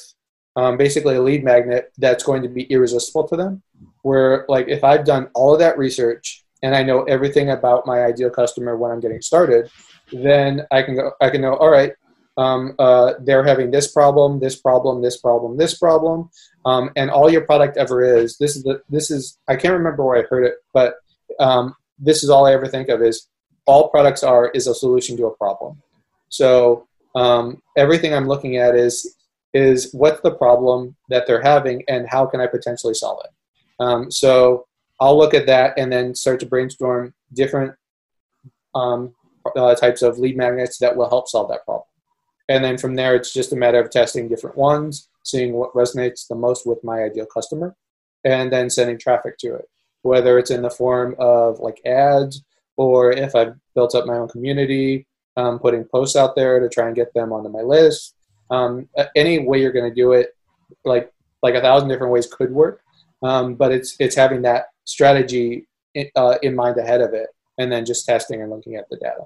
um, 0.56 0.78
basically 0.78 1.16
a 1.16 1.22
lead 1.22 1.44
magnet 1.44 1.92
that's 1.98 2.24
going 2.24 2.42
to 2.44 2.50
be 2.50 2.64
irresistible 2.64 3.28
to 3.28 3.36
them. 3.36 3.62
Where, 4.02 4.46
like, 4.48 4.68
if 4.68 4.84
I've 4.84 5.06
done 5.06 5.30
all 5.34 5.54
of 5.54 5.60
that 5.60 5.78
research 5.78 6.44
and 6.64 6.76
I 6.76 6.84
know 6.84 7.04
everything 7.04 7.50
about 7.50 7.86
my 7.86 8.04
ideal 8.04 8.30
customer 8.30 8.78
when 8.78 8.92
I'm 8.92 9.00
getting 9.00 9.22
started, 9.22 9.70
then 10.12 10.62
I 10.72 10.84
can 10.84 10.96
go, 10.96 11.12
I 11.22 11.30
can 11.30 11.42
know, 11.42 11.56
all 11.56 11.70
right, 11.70 11.94
um, 12.38 12.76
uh, 12.80 13.14
they're 13.22 13.44
having 13.44 13.72
this 13.72 13.92
problem, 13.92 14.40
this 14.40 14.56
problem, 14.56 15.02
this 15.02 15.18
problem, 15.18 15.58
this 15.58 15.78
problem, 15.78 16.30
um, 16.66 16.92
and 16.96 17.10
all 17.10 17.32
your 17.32 17.46
product 17.46 17.78
ever 17.78 18.04
is. 18.04 18.38
This 18.38 18.56
is 18.56 18.64
the, 18.64 18.82
this 18.90 19.10
is 19.10 19.38
I 19.48 19.56
can't 19.56 19.78
remember 19.78 20.04
where 20.04 20.18
I 20.18 20.28
heard 20.30 20.46
it, 20.46 20.56
but 20.74 20.96
um, 21.40 21.76
this 21.98 22.24
is 22.24 22.30
all 22.30 22.46
I 22.46 22.54
ever 22.54 22.68
think 22.68 22.90
of 22.90 23.02
is 23.02 23.28
all 23.66 23.90
products 23.90 24.24
are 24.24 24.50
is 24.50 24.68
a 24.68 24.76
solution 24.76 25.16
to 25.18 25.28
a 25.28 25.36
problem. 25.38 25.82
So 26.30 26.88
um, 27.16 27.62
everything 27.78 28.14
I'm 28.14 28.28
looking 28.28 28.58
at 28.58 28.76
is 28.76 29.16
is 29.54 29.94
what's 29.94 30.20
the 30.20 30.36
problem 30.36 30.96
that 31.10 31.26
they're 31.26 31.42
having 31.42 31.82
and 31.88 32.06
how 32.10 32.26
can 32.26 32.42
I 32.42 32.48
potentially 32.48 32.94
solve 32.94 33.22
it. 33.24 33.32
Um, 33.80 34.12
so 34.12 34.66
I'll 35.00 35.18
look 35.18 35.34
at 35.34 35.46
that 35.46 35.76
and 35.78 35.92
then 35.92 36.14
start 36.14 36.42
to 36.42 36.46
brainstorm 36.46 37.14
different 37.34 37.74
um, 38.74 39.16
uh, 39.56 39.74
types 39.76 40.02
of 40.02 40.20
lead 40.20 40.36
magnets 40.36 40.78
that 40.80 40.96
will 40.96 41.08
help 41.08 41.30
solve 41.30 41.50
that 41.50 41.64
problem. 41.64 41.86
And 42.48 42.64
then 42.64 42.78
from 42.78 42.96
there, 42.96 43.16
it's 43.16 43.34
just 43.34 43.54
a 43.54 43.56
matter 43.56 43.80
of 43.80 43.90
testing 43.90 44.28
different 44.28 44.58
ones, 44.58 45.10
seeing 45.24 45.54
what 45.54 45.74
resonates 45.74 46.28
the 46.28 46.36
most 46.36 46.66
with 46.66 46.84
my 46.84 47.04
ideal 47.04 47.26
customer, 47.26 47.76
and 48.24 48.52
then 48.52 48.70
sending 48.70 48.98
traffic 48.98 49.38
to 49.40 49.56
it, 49.56 49.66
whether 50.04 50.38
it's 50.38 50.52
in 50.52 50.62
the 50.62 50.70
form 50.70 51.16
of 51.18 51.60
like 51.60 51.82
ads 51.86 52.44
or 52.78 53.12
if 53.12 53.36
I've 53.36 53.56
built 53.74 53.96
up 53.96 54.06
my 54.06 54.18
own 54.18 54.28
community, 54.28 55.08
um, 55.38 55.60
putting 55.60 55.86
posts 55.86 56.16
out 56.16 56.36
there 56.36 56.60
to 56.60 56.70
try 56.70 56.88
and 56.88 56.96
get 56.96 57.14
them 57.14 57.34
onto 57.34 57.50
my 57.50 57.62
list, 57.62 58.16
um, 58.50 58.88
any 59.16 59.40
way 59.40 59.60
you're 59.62 59.72
going 59.72 59.90
to 59.90 59.96
do 59.96 60.14
it, 60.14 60.36
like 60.84 61.12
like 61.42 61.56
a 61.56 61.62
thousand 61.62 61.90
different 61.90 62.12
ways 62.14 62.28
could 62.28 62.52
work, 62.52 62.82
um, 63.22 63.56
but 63.56 63.72
it's 63.72 63.96
it's 64.00 64.16
having 64.16 64.42
that 64.44 64.68
strategy 64.84 65.68
in, 65.94 66.10
uh, 66.16 66.38
in 66.42 66.56
mind 66.56 66.78
ahead 66.78 67.02
of 67.02 67.14
it, 67.14 67.28
and 67.58 67.72
then 67.72 67.86
just 67.86 68.06
testing 68.06 68.42
and 68.42 68.52
looking 68.52 68.76
at 68.76 68.90
the 68.90 68.98
data. 68.98 69.26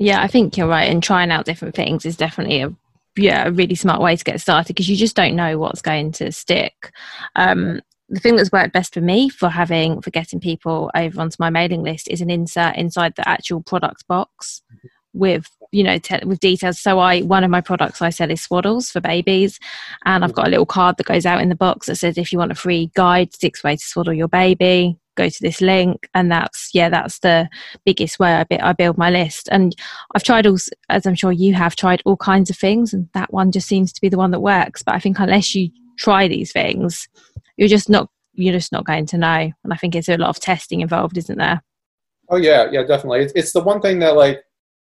Yeah, 0.00 0.22
I 0.22 0.28
think 0.28 0.56
you're 0.56 0.66
right. 0.66 0.90
And 0.90 1.02
trying 1.02 1.30
out 1.30 1.44
different 1.44 1.74
things 1.76 2.06
is 2.06 2.16
definitely 2.16 2.62
a 2.62 2.74
yeah 3.16 3.48
a 3.48 3.52
really 3.52 3.74
smart 3.74 4.00
way 4.00 4.16
to 4.16 4.24
get 4.24 4.40
started 4.40 4.68
because 4.68 4.88
you 4.88 4.96
just 4.96 5.16
don't 5.16 5.36
know 5.36 5.58
what's 5.58 5.82
going 5.82 6.10
to 6.12 6.32
stick. 6.32 6.90
Um, 7.36 7.80
the 8.08 8.18
thing 8.18 8.34
that's 8.34 8.50
worked 8.50 8.72
best 8.72 8.94
for 8.94 9.02
me 9.02 9.28
for 9.28 9.50
having 9.50 10.00
for 10.00 10.10
getting 10.10 10.40
people 10.40 10.90
over 10.94 11.20
onto 11.20 11.36
my 11.38 11.50
mailing 11.50 11.82
list 11.82 12.08
is 12.08 12.22
an 12.22 12.30
insert 12.30 12.76
inside 12.76 13.14
the 13.14 13.28
actual 13.28 13.62
product 13.62 14.06
box 14.08 14.62
with 15.12 15.48
you 15.70 15.84
know 15.84 15.98
te- 15.98 16.24
with 16.24 16.40
details 16.40 16.80
so 16.80 16.98
i 16.98 17.20
one 17.20 17.44
of 17.44 17.50
my 17.50 17.60
products 17.60 18.00
i 18.00 18.10
sell 18.10 18.30
is 18.30 18.46
swaddles 18.46 18.90
for 18.90 19.00
babies 19.00 19.58
and 20.04 20.24
i've 20.24 20.32
got 20.32 20.46
a 20.46 20.50
little 20.50 20.66
card 20.66 20.96
that 20.96 21.06
goes 21.06 21.26
out 21.26 21.40
in 21.40 21.48
the 21.48 21.54
box 21.54 21.86
that 21.86 21.96
says 21.96 22.16
if 22.16 22.32
you 22.32 22.38
want 22.38 22.52
a 22.52 22.54
free 22.56 22.90
guide 22.94 23.32
six 23.34 23.62
ways 23.64 23.80
to 23.80 23.86
swaddle 23.86 24.12
your 24.14 24.28
baby 24.28 24.96
go 25.20 25.28
to 25.28 25.42
this 25.42 25.60
link 25.60 26.08
and 26.14 26.30
that's 26.30 26.70
yeah 26.72 26.88
that's 26.88 27.18
the 27.20 27.48
biggest 27.84 28.18
way 28.18 28.32
i, 28.34 28.46
I 28.60 28.72
build 28.72 28.98
my 28.98 29.10
list. 29.10 29.48
And 29.52 29.74
i've 30.14 30.22
tried 30.22 30.46
all 30.46 30.58
as 30.88 31.06
i'm 31.06 31.14
sure 31.14 31.32
you 31.32 31.54
have 31.54 31.76
tried 31.76 32.02
all 32.04 32.16
kinds 32.16 32.50
of 32.50 32.56
things 32.56 32.94
and 32.94 33.08
that 33.14 33.32
one 33.32 33.52
just 33.52 33.68
seems 33.68 33.92
to 33.92 34.00
be 34.00 34.08
the 34.08 34.18
one 34.18 34.30
that 34.30 34.40
works. 34.40 34.82
But 34.82 34.94
i 34.94 34.98
think 34.98 35.18
unless 35.18 35.54
you 35.54 35.70
try 35.98 36.28
these 36.28 36.52
things 36.52 37.08
you're 37.56 37.68
just 37.68 37.90
not 37.90 38.08
you're 38.32 38.54
just 38.54 38.72
not 38.72 38.86
going 38.86 39.06
to 39.06 39.18
know. 39.18 39.52
And 39.64 39.72
i 39.72 39.76
think 39.76 39.94
it's 39.94 40.08
a 40.08 40.16
lot 40.16 40.30
of 40.30 40.40
testing 40.40 40.80
involved 40.80 41.18
isn't 41.18 41.38
there? 41.38 41.62
Oh 42.28 42.36
yeah 42.36 42.68
yeah 42.70 42.82
definitely. 42.82 43.20
It's, 43.20 43.32
it's 43.34 43.52
the 43.52 43.62
one 43.62 43.80
thing 43.80 43.98
that 44.00 44.16
like 44.16 44.42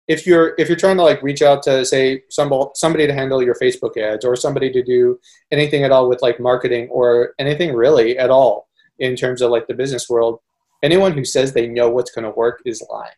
if 0.09 0.27
you're 0.27 0.55
if 0.59 0.69
you're 0.69 0.77
trying 0.77 0.97
to 0.97 1.03
like 1.03 1.23
reach 1.23 1.43
out 1.43 1.63
to 1.63 1.85
say 1.85 2.23
somebody 2.29 2.71
somebody 2.75 3.07
to 3.07 3.15
handle 3.15 3.43
your 3.43 3.55
Facebook 3.55 3.97
ads 3.97 4.25
or 4.25 4.35
somebody 4.37 4.71
to 4.73 4.83
do 4.83 5.19
anything 5.51 5.85
at 5.85 5.93
all 5.93 6.09
with 6.09 6.23
like 6.23 6.41
marketing 6.41 6.89
or 6.91 7.35
anything 7.39 7.75
really 7.75 8.19
at 8.19 8.31
all 8.31 8.69
in 9.03 9.17
terms 9.17 9.43
of 9.43 9.51
like 9.51 9.67
the 9.67 9.75
business 9.75 10.09
world, 10.09 10.39
anyone 10.83 11.13
who 11.13 11.25
says 11.25 11.53
they 11.53 11.67
know 11.67 11.91
what's 11.91 12.13
going 12.13 12.25
to 12.25 12.31
work 12.31 12.63
is 12.65 12.83
lying. 12.91 13.11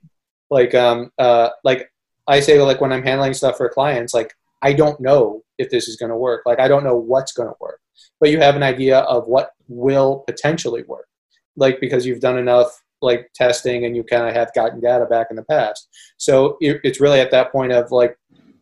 Like 0.50 0.74
um 0.74 1.10
uh 1.18 1.50
like 1.62 1.90
I 2.26 2.40
say 2.40 2.60
like 2.60 2.80
when 2.80 2.92
I'm 2.92 3.02
handling 3.02 3.34
stuff 3.34 3.58
for 3.58 3.68
clients, 3.68 4.14
like 4.14 4.34
I 4.62 4.72
don't 4.72 4.98
know 4.98 5.42
if 5.58 5.70
this 5.70 5.88
is 5.88 5.96
going 5.96 6.10
to 6.10 6.16
work. 6.16 6.42
Like 6.46 6.58
I 6.58 6.68
don't 6.68 6.84
know 6.84 6.96
what's 6.96 7.32
going 7.32 7.48
to 7.48 7.54
work, 7.60 7.80
but 8.18 8.30
you 8.30 8.40
have 8.40 8.56
an 8.56 8.62
idea 8.62 9.00
of 9.00 9.26
what 9.26 9.50
will 9.68 10.24
potentially 10.26 10.82
work. 10.84 11.06
Like 11.56 11.80
because 11.80 12.06
you've 12.06 12.20
done 12.20 12.38
enough 12.38 12.82
like 13.02 13.30
testing 13.34 13.84
and 13.84 13.94
you 13.94 14.02
kind 14.02 14.26
of 14.26 14.34
have 14.34 14.54
gotten 14.54 14.80
data 14.80 15.04
back 15.04 15.26
in 15.30 15.36
the 15.36 15.44
past. 15.44 15.88
So 16.16 16.56
it, 16.60 16.80
it's 16.82 17.00
really 17.00 17.20
at 17.20 17.30
that 17.30 17.52
point 17.52 17.72
of 17.72 17.92
like 17.92 18.16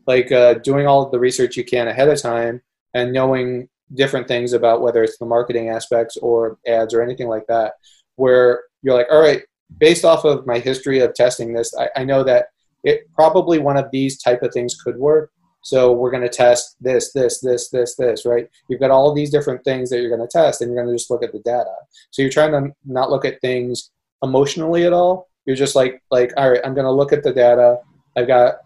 like 0.07 0.33
uh, 0.33 0.55
doing 0.55 0.89
all 0.89 1.09
the 1.09 1.21
research 1.21 1.57
you 1.57 1.65
can 1.65 1.87
ahead 1.87 2.09
of 2.09 2.21
time 2.21 2.61
and 2.95 3.13
knowing 3.13 3.69
different 3.95 4.29
things 4.29 4.53
about 4.53 4.83
whether 4.83 5.03
it's 5.03 5.19
the 5.19 5.27
marketing 5.27 5.69
aspects 5.69 6.17
or 6.19 6.59
ads 6.67 6.95
or 6.95 7.03
anything 7.03 7.29
like 7.29 7.47
that, 7.49 7.75
where 8.17 8.63
you're 8.83 8.95
like, 8.95 9.09
all 9.11 9.21
right, 9.21 9.43
based 9.79 10.05
off 10.05 10.25
of 10.25 10.47
my 10.47 10.59
history 10.59 11.01
of 11.01 11.15
testing 11.15 11.53
this, 11.53 11.73
I, 11.79 11.89
I 11.97 12.05
know 12.05 12.23
that 12.25 12.47
it 12.85 13.03
probably 13.15 13.59
one 13.59 13.77
of 13.77 13.91
these 13.93 14.21
type 14.21 14.43
of 14.43 14.53
things 14.53 14.75
could 14.83 14.97
work. 14.97 15.31
So 15.65 15.93
we're 15.93 16.11
going 16.11 16.25
to 16.25 16.29
test 16.29 16.77
this, 16.81 17.13
this, 17.13 17.41
this, 17.41 17.69
this, 17.69 17.95
this, 17.95 18.27
right? 18.27 18.49
You've 18.69 18.81
got 18.81 18.91
all 18.91 19.15
these 19.15 19.31
different 19.31 19.63
things 19.63 19.91
that 19.91 20.01
you're 20.01 20.15
going 20.15 20.27
to 20.27 20.27
test, 20.27 20.61
and 20.61 20.73
you're 20.73 20.83
going 20.83 20.93
to 20.93 20.99
just 20.99 21.11
look 21.11 21.23
at 21.23 21.33
the 21.33 21.39
data. 21.39 21.73
So 22.11 22.21
you're 22.21 22.33
trying 22.33 22.51
to 22.53 22.73
not 22.85 23.11
look 23.11 23.25
at 23.25 23.41
things 23.41 23.91
emotionally 24.25 24.85
at 24.85 24.93
all. 24.93 25.29
You're 25.47 25.57
just 25.57 25.77
like, 25.77 26.03
like, 26.11 26.33
all 26.37 26.51
right, 26.51 26.61
I'm 26.65 26.75
going 26.75 26.85
to 26.85 26.91
look 26.93 27.13
at 27.13 27.23
the 27.23 27.33
data. 27.33 27.79
I've 28.17 28.27
got 28.27 28.57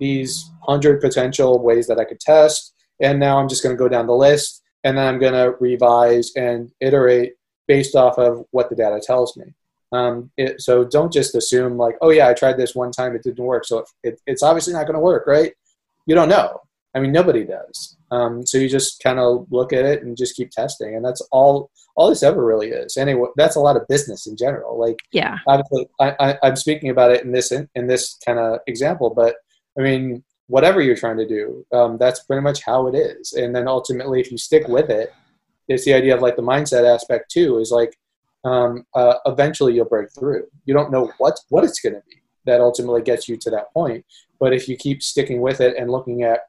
these 0.00 0.50
hundred 0.62 1.00
potential 1.00 1.62
ways 1.62 1.86
that 1.86 2.00
I 2.00 2.04
could 2.04 2.20
test, 2.20 2.74
and 3.00 3.20
now 3.20 3.38
I'm 3.38 3.48
just 3.48 3.62
going 3.62 3.76
to 3.76 3.78
go 3.78 3.88
down 3.88 4.08
the 4.08 4.14
list, 4.14 4.61
and 4.84 4.96
then 4.96 5.06
I'm 5.06 5.20
going 5.20 5.32
to 5.32 5.56
revise 5.60 6.32
and 6.36 6.70
iterate 6.80 7.34
based 7.68 7.94
off 7.94 8.18
of 8.18 8.44
what 8.50 8.70
the 8.70 8.76
data 8.76 9.00
tells 9.04 9.36
me. 9.36 9.54
Um, 9.92 10.30
it, 10.36 10.60
so 10.60 10.84
don't 10.84 11.12
just 11.12 11.34
assume 11.34 11.76
like, 11.76 11.96
oh 12.00 12.10
yeah, 12.10 12.28
I 12.28 12.34
tried 12.34 12.56
this 12.56 12.74
one 12.74 12.92
time, 12.92 13.14
it 13.14 13.22
didn't 13.22 13.44
work, 13.44 13.66
so 13.66 13.78
it, 13.78 13.88
it, 14.02 14.20
it's 14.26 14.42
obviously 14.42 14.72
not 14.72 14.86
going 14.86 14.94
to 14.94 15.00
work, 15.00 15.26
right? 15.26 15.52
You 16.06 16.14
don't 16.14 16.30
know. 16.30 16.60
I 16.94 17.00
mean, 17.00 17.12
nobody 17.12 17.44
does. 17.44 17.96
Um, 18.10 18.44
so 18.46 18.58
you 18.58 18.68
just 18.68 19.02
kind 19.02 19.18
of 19.18 19.46
look 19.50 19.72
at 19.72 19.84
it 19.84 20.02
and 20.02 20.16
just 20.16 20.36
keep 20.36 20.50
testing, 20.50 20.94
and 20.94 21.04
that's 21.04 21.20
all. 21.32 21.70
All 21.94 22.08
this 22.08 22.22
ever 22.22 22.42
really 22.42 22.68
is. 22.68 22.96
Anyway, 22.96 23.28
that's 23.36 23.56
a 23.56 23.60
lot 23.60 23.76
of 23.76 23.86
business 23.86 24.26
in 24.26 24.34
general. 24.34 24.78
Like, 24.78 24.98
yeah, 25.12 25.38
obviously, 25.46 25.88
I, 26.00 26.36
I, 26.42 26.48
am 26.48 26.56
speaking 26.56 26.88
about 26.88 27.10
it 27.10 27.22
in 27.22 27.32
this 27.32 27.52
in, 27.52 27.68
in 27.74 27.86
this 27.86 28.18
kind 28.24 28.38
of 28.38 28.60
example, 28.66 29.10
but 29.10 29.36
I 29.78 29.82
mean, 29.82 30.24
whatever 30.52 30.82
you're 30.82 30.94
trying 30.94 31.16
to 31.16 31.26
do, 31.26 31.64
um, 31.72 31.96
that's 31.96 32.24
pretty 32.24 32.42
much 32.42 32.62
how 32.62 32.86
it 32.86 32.94
is. 32.94 33.32
And 33.32 33.56
then 33.56 33.66
ultimately, 33.66 34.20
if 34.20 34.30
you 34.30 34.36
stick 34.36 34.68
with 34.68 34.90
it, 34.90 35.14
it's 35.66 35.86
the 35.86 35.94
idea 35.94 36.14
of 36.14 36.20
like 36.20 36.36
the 36.36 36.42
mindset 36.42 36.84
aspect 36.84 37.30
too. 37.30 37.58
Is 37.58 37.70
like 37.70 37.96
um, 38.44 38.84
uh, 38.94 39.14
eventually 39.24 39.74
you'll 39.74 39.86
break 39.86 40.12
through. 40.12 40.46
You 40.66 40.74
don't 40.74 40.92
know 40.92 41.10
what 41.16 41.40
what 41.48 41.64
it's 41.64 41.80
going 41.80 41.94
to 41.94 42.02
be 42.06 42.16
that 42.44 42.60
ultimately 42.60 43.00
gets 43.00 43.28
you 43.28 43.38
to 43.38 43.50
that 43.50 43.72
point. 43.72 44.04
But 44.38 44.52
if 44.52 44.68
you 44.68 44.76
keep 44.76 45.02
sticking 45.02 45.40
with 45.40 45.60
it 45.62 45.74
and 45.78 45.90
looking 45.90 46.22
at 46.22 46.40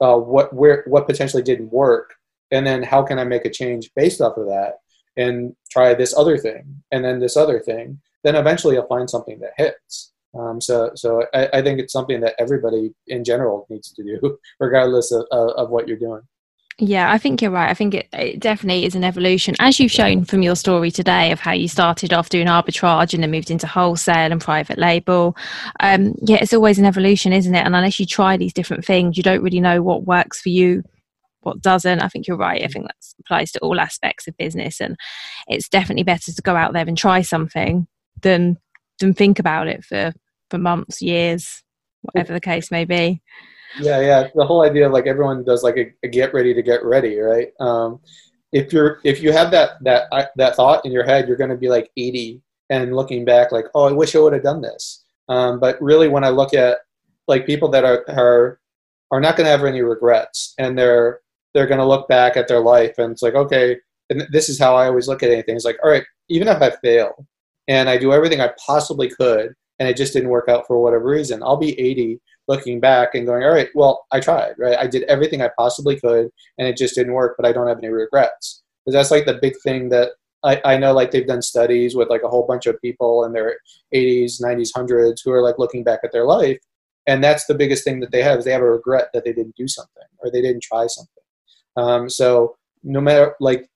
uh, 0.00 0.16
what 0.16 0.54
where 0.54 0.84
what 0.86 1.06
potentially 1.06 1.42
didn't 1.42 1.70
work, 1.70 2.14
and 2.50 2.66
then 2.66 2.82
how 2.82 3.02
can 3.02 3.18
I 3.18 3.24
make 3.24 3.44
a 3.44 3.50
change 3.50 3.90
based 3.94 4.22
off 4.22 4.38
of 4.38 4.46
that, 4.46 4.78
and 5.18 5.54
try 5.70 5.92
this 5.92 6.16
other 6.16 6.38
thing, 6.38 6.82
and 6.90 7.04
then 7.04 7.20
this 7.20 7.36
other 7.36 7.60
thing, 7.60 8.00
then 8.22 8.36
eventually 8.36 8.76
you'll 8.76 8.86
find 8.86 9.10
something 9.10 9.38
that 9.40 9.52
hits. 9.58 10.13
Um, 10.38 10.60
so, 10.60 10.90
so 10.94 11.24
I, 11.32 11.48
I, 11.54 11.62
think 11.62 11.78
it's 11.78 11.92
something 11.92 12.20
that 12.20 12.34
everybody 12.38 12.92
in 13.06 13.22
general 13.22 13.66
needs 13.70 13.92
to 13.92 14.02
do, 14.02 14.38
regardless 14.60 15.12
of, 15.12 15.26
of, 15.30 15.50
of 15.50 15.70
what 15.70 15.86
you're 15.86 15.96
doing. 15.96 16.22
Yeah, 16.78 17.12
I 17.12 17.18
think 17.18 17.40
you're 17.40 17.52
right. 17.52 17.70
I 17.70 17.74
think 17.74 17.94
it, 17.94 18.08
it, 18.12 18.40
definitely 18.40 18.84
is 18.84 18.96
an 18.96 19.04
evolution, 19.04 19.54
as 19.60 19.78
you've 19.78 19.92
shown 19.92 20.24
from 20.24 20.42
your 20.42 20.56
story 20.56 20.90
today 20.90 21.30
of 21.30 21.38
how 21.38 21.52
you 21.52 21.68
started 21.68 22.12
off 22.12 22.30
doing 22.30 22.48
arbitrage 22.48 23.14
and 23.14 23.22
then 23.22 23.30
moved 23.30 23.52
into 23.52 23.68
wholesale 23.68 24.32
and 24.32 24.40
private 24.40 24.76
label. 24.76 25.36
Um, 25.78 26.16
yeah, 26.20 26.38
it's 26.40 26.52
always 26.52 26.80
an 26.80 26.84
evolution, 26.84 27.32
isn't 27.32 27.54
it? 27.54 27.64
And 27.64 27.76
unless 27.76 28.00
you 28.00 28.06
try 28.06 28.36
these 28.36 28.52
different 28.52 28.84
things, 28.84 29.16
you 29.16 29.22
don't 29.22 29.42
really 29.42 29.60
know 29.60 29.82
what 29.82 30.04
works 30.04 30.40
for 30.40 30.48
you, 30.48 30.82
what 31.42 31.60
doesn't. 31.60 32.00
I 32.00 32.08
think 32.08 32.26
you're 32.26 32.36
right. 32.36 32.64
I 32.64 32.66
think 32.66 32.86
that 32.86 32.96
applies 33.20 33.52
to 33.52 33.60
all 33.60 33.78
aspects 33.78 34.26
of 34.26 34.36
business, 34.36 34.80
and 34.80 34.96
it's 35.46 35.68
definitely 35.68 36.02
better 36.02 36.32
to 36.32 36.42
go 36.42 36.56
out 36.56 36.72
there 36.72 36.86
and 36.88 36.98
try 36.98 37.22
something 37.22 37.86
than 38.22 38.58
than 38.98 39.14
think 39.14 39.38
about 39.38 39.68
it 39.68 39.84
for 39.84 40.12
for 40.50 40.58
months, 40.58 41.02
years, 41.02 41.62
whatever 42.02 42.32
the 42.32 42.40
case 42.40 42.70
may 42.70 42.84
be. 42.84 43.20
Yeah 43.80 44.00
yeah. 44.00 44.28
The 44.34 44.46
whole 44.46 44.62
idea 44.62 44.86
of 44.86 44.92
like 44.92 45.06
everyone 45.06 45.44
does 45.44 45.62
like 45.62 45.76
a, 45.76 45.92
a 46.02 46.08
get 46.08 46.32
ready 46.32 46.54
to 46.54 46.62
get 46.62 46.84
ready 46.84 47.18
right? 47.18 47.48
Um, 47.60 48.00
if 48.52 48.72
you're 48.72 49.00
if 49.04 49.22
you 49.22 49.32
have 49.32 49.50
that 49.50 49.82
that 49.82 50.04
that 50.36 50.56
thought 50.56 50.84
in 50.86 50.92
your 50.92 51.04
head 51.04 51.26
you're 51.26 51.36
going 51.36 51.50
to 51.50 51.56
be 51.56 51.68
like 51.68 51.90
80 51.96 52.40
and 52.70 52.94
looking 52.94 53.24
back 53.24 53.52
like 53.52 53.66
oh 53.74 53.88
i 53.88 53.92
wish 53.92 54.14
i 54.14 54.20
would 54.20 54.32
have 54.32 54.42
done 54.42 54.60
this. 54.60 55.04
Um, 55.28 55.58
but 55.58 55.80
really 55.82 56.08
when 56.08 56.24
i 56.24 56.28
look 56.28 56.54
at 56.54 56.78
like 57.26 57.46
people 57.46 57.68
that 57.70 57.84
are 57.84 58.04
are 58.08 58.60
are 59.10 59.20
not 59.20 59.36
going 59.36 59.46
to 59.46 59.50
have 59.50 59.64
any 59.64 59.82
regrets 59.82 60.54
and 60.58 60.78
they're 60.78 61.20
they're 61.52 61.66
going 61.66 61.78
to 61.78 61.86
look 61.86 62.08
back 62.08 62.36
at 62.36 62.48
their 62.48 62.60
life 62.60 62.98
and 62.98 63.12
it's 63.12 63.22
like 63.22 63.34
okay 63.34 63.76
and 64.10 64.26
this 64.30 64.48
is 64.48 64.58
how 64.58 64.76
i 64.76 64.86
always 64.86 65.08
look 65.08 65.22
at 65.22 65.30
anything. 65.30 65.56
It's 65.56 65.64
like 65.64 65.78
all 65.82 65.90
right 65.90 66.04
even 66.28 66.48
if 66.48 66.62
i 66.62 66.70
fail 66.82 67.26
and 67.68 67.88
i 67.88 67.96
do 67.96 68.12
everything 68.12 68.40
i 68.40 68.50
possibly 68.64 69.08
could 69.08 69.54
and 69.78 69.88
it 69.88 69.96
just 69.96 70.12
didn't 70.12 70.30
work 70.30 70.48
out 70.48 70.66
for 70.66 70.80
whatever 70.80 71.06
reason 71.06 71.42
i'll 71.42 71.56
be 71.56 71.78
80 71.78 72.20
looking 72.48 72.80
back 72.80 73.14
and 73.14 73.26
going, 73.26 73.42
all 73.42 73.52
right, 73.52 73.68
well, 73.74 74.06
I 74.12 74.20
tried, 74.20 74.54
right? 74.58 74.78
I 74.78 74.86
did 74.86 75.04
everything 75.04 75.42
I 75.42 75.50
possibly 75.56 75.98
could 75.98 76.28
and 76.58 76.68
it 76.68 76.76
just 76.76 76.94
didn't 76.94 77.14
work, 77.14 77.34
but 77.36 77.46
I 77.46 77.52
don't 77.52 77.68
have 77.68 77.78
any 77.78 77.88
regrets. 77.88 78.62
Because 78.84 78.94
that's 78.94 79.10
like 79.10 79.24
the 79.24 79.40
big 79.40 79.54
thing 79.62 79.88
that 79.90 80.10
I, 80.44 80.60
I 80.64 80.76
know 80.76 80.92
like 80.92 81.10
they've 81.10 81.26
done 81.26 81.40
studies 81.40 81.96
with 81.96 82.10
like 82.10 82.22
a 82.22 82.28
whole 82.28 82.46
bunch 82.46 82.66
of 82.66 82.80
people 82.82 83.24
in 83.24 83.32
their 83.32 83.56
80s, 83.94 84.42
90s, 84.42 84.72
100s 84.76 85.20
who 85.24 85.32
are 85.32 85.42
like 85.42 85.58
looking 85.58 85.84
back 85.84 86.00
at 86.04 86.12
their 86.12 86.26
life. 86.26 86.58
And 87.06 87.24
that's 87.24 87.46
the 87.46 87.54
biggest 87.54 87.84
thing 87.84 88.00
that 88.00 88.12
they 88.12 88.22
have 88.22 88.38
is 88.38 88.44
they 88.44 88.52
have 88.52 88.60
a 88.60 88.70
regret 88.70 89.08
that 89.14 89.24
they 89.24 89.32
didn't 89.32 89.56
do 89.56 89.68
something 89.68 90.02
or 90.18 90.30
they 90.30 90.42
didn't 90.42 90.62
try 90.62 90.86
something. 90.86 91.22
Um, 91.76 92.10
so 92.10 92.56
no 92.82 93.00
matter 93.00 93.34
like 93.40 93.68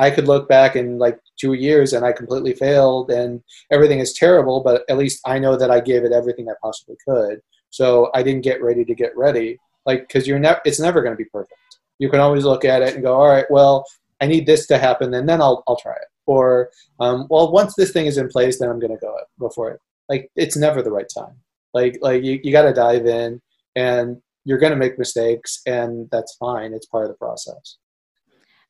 I 0.00 0.10
could 0.10 0.26
look 0.26 0.48
back 0.48 0.76
in 0.76 0.98
like 0.98 1.18
two 1.38 1.52
years 1.52 1.92
and 1.92 2.06
I 2.06 2.12
completely 2.12 2.54
failed 2.54 3.10
and 3.10 3.42
everything 3.70 3.98
is 3.98 4.14
terrible, 4.14 4.62
but 4.62 4.82
at 4.88 4.96
least 4.96 5.20
I 5.26 5.38
know 5.38 5.56
that 5.56 5.70
I 5.70 5.80
gave 5.80 6.04
it 6.04 6.12
everything 6.12 6.48
I 6.48 6.54
possibly 6.62 6.96
could. 7.06 7.40
So 7.68 8.10
I 8.14 8.22
didn't 8.22 8.40
get 8.40 8.62
ready 8.62 8.82
to 8.82 8.94
get 8.94 9.14
ready, 9.14 9.58
like 9.84 10.08
because 10.08 10.26
you're 10.26 10.38
never 10.38 10.58
it's 10.64 10.80
never 10.80 11.02
going 11.02 11.12
to 11.12 11.22
be 11.22 11.28
perfect. 11.28 11.60
You 11.98 12.08
can 12.08 12.18
always 12.18 12.44
look 12.44 12.64
at 12.64 12.80
it 12.80 12.94
and 12.94 13.04
go, 13.04 13.14
all 13.14 13.28
right, 13.28 13.44
well, 13.50 13.84
I 14.22 14.26
need 14.26 14.46
this 14.46 14.66
to 14.68 14.78
happen, 14.78 15.12
and 15.12 15.28
then 15.28 15.42
I'll 15.42 15.62
I'll 15.68 15.76
try 15.76 15.92
it. 15.92 16.08
Or 16.24 16.70
um, 16.98 17.26
well, 17.28 17.52
once 17.52 17.74
this 17.74 17.92
thing 17.92 18.06
is 18.06 18.16
in 18.16 18.28
place, 18.28 18.58
then 18.58 18.70
I'm 18.70 18.80
going 18.80 18.96
to 18.96 18.98
go 18.98 19.14
go 19.38 19.50
for 19.50 19.70
it. 19.70 19.80
Like 20.08 20.30
it's 20.34 20.56
never 20.56 20.82
the 20.82 20.90
right 20.90 21.10
time. 21.14 21.36
Like 21.74 21.98
like 22.00 22.24
you, 22.24 22.40
you 22.42 22.52
got 22.52 22.62
to 22.62 22.72
dive 22.72 23.04
in, 23.04 23.40
and 23.76 24.22
you're 24.44 24.58
going 24.58 24.72
to 24.72 24.78
make 24.78 24.98
mistakes, 24.98 25.60
and 25.66 26.08
that's 26.10 26.36
fine. 26.36 26.72
It's 26.72 26.86
part 26.86 27.04
of 27.04 27.10
the 27.10 27.18
process. 27.18 27.76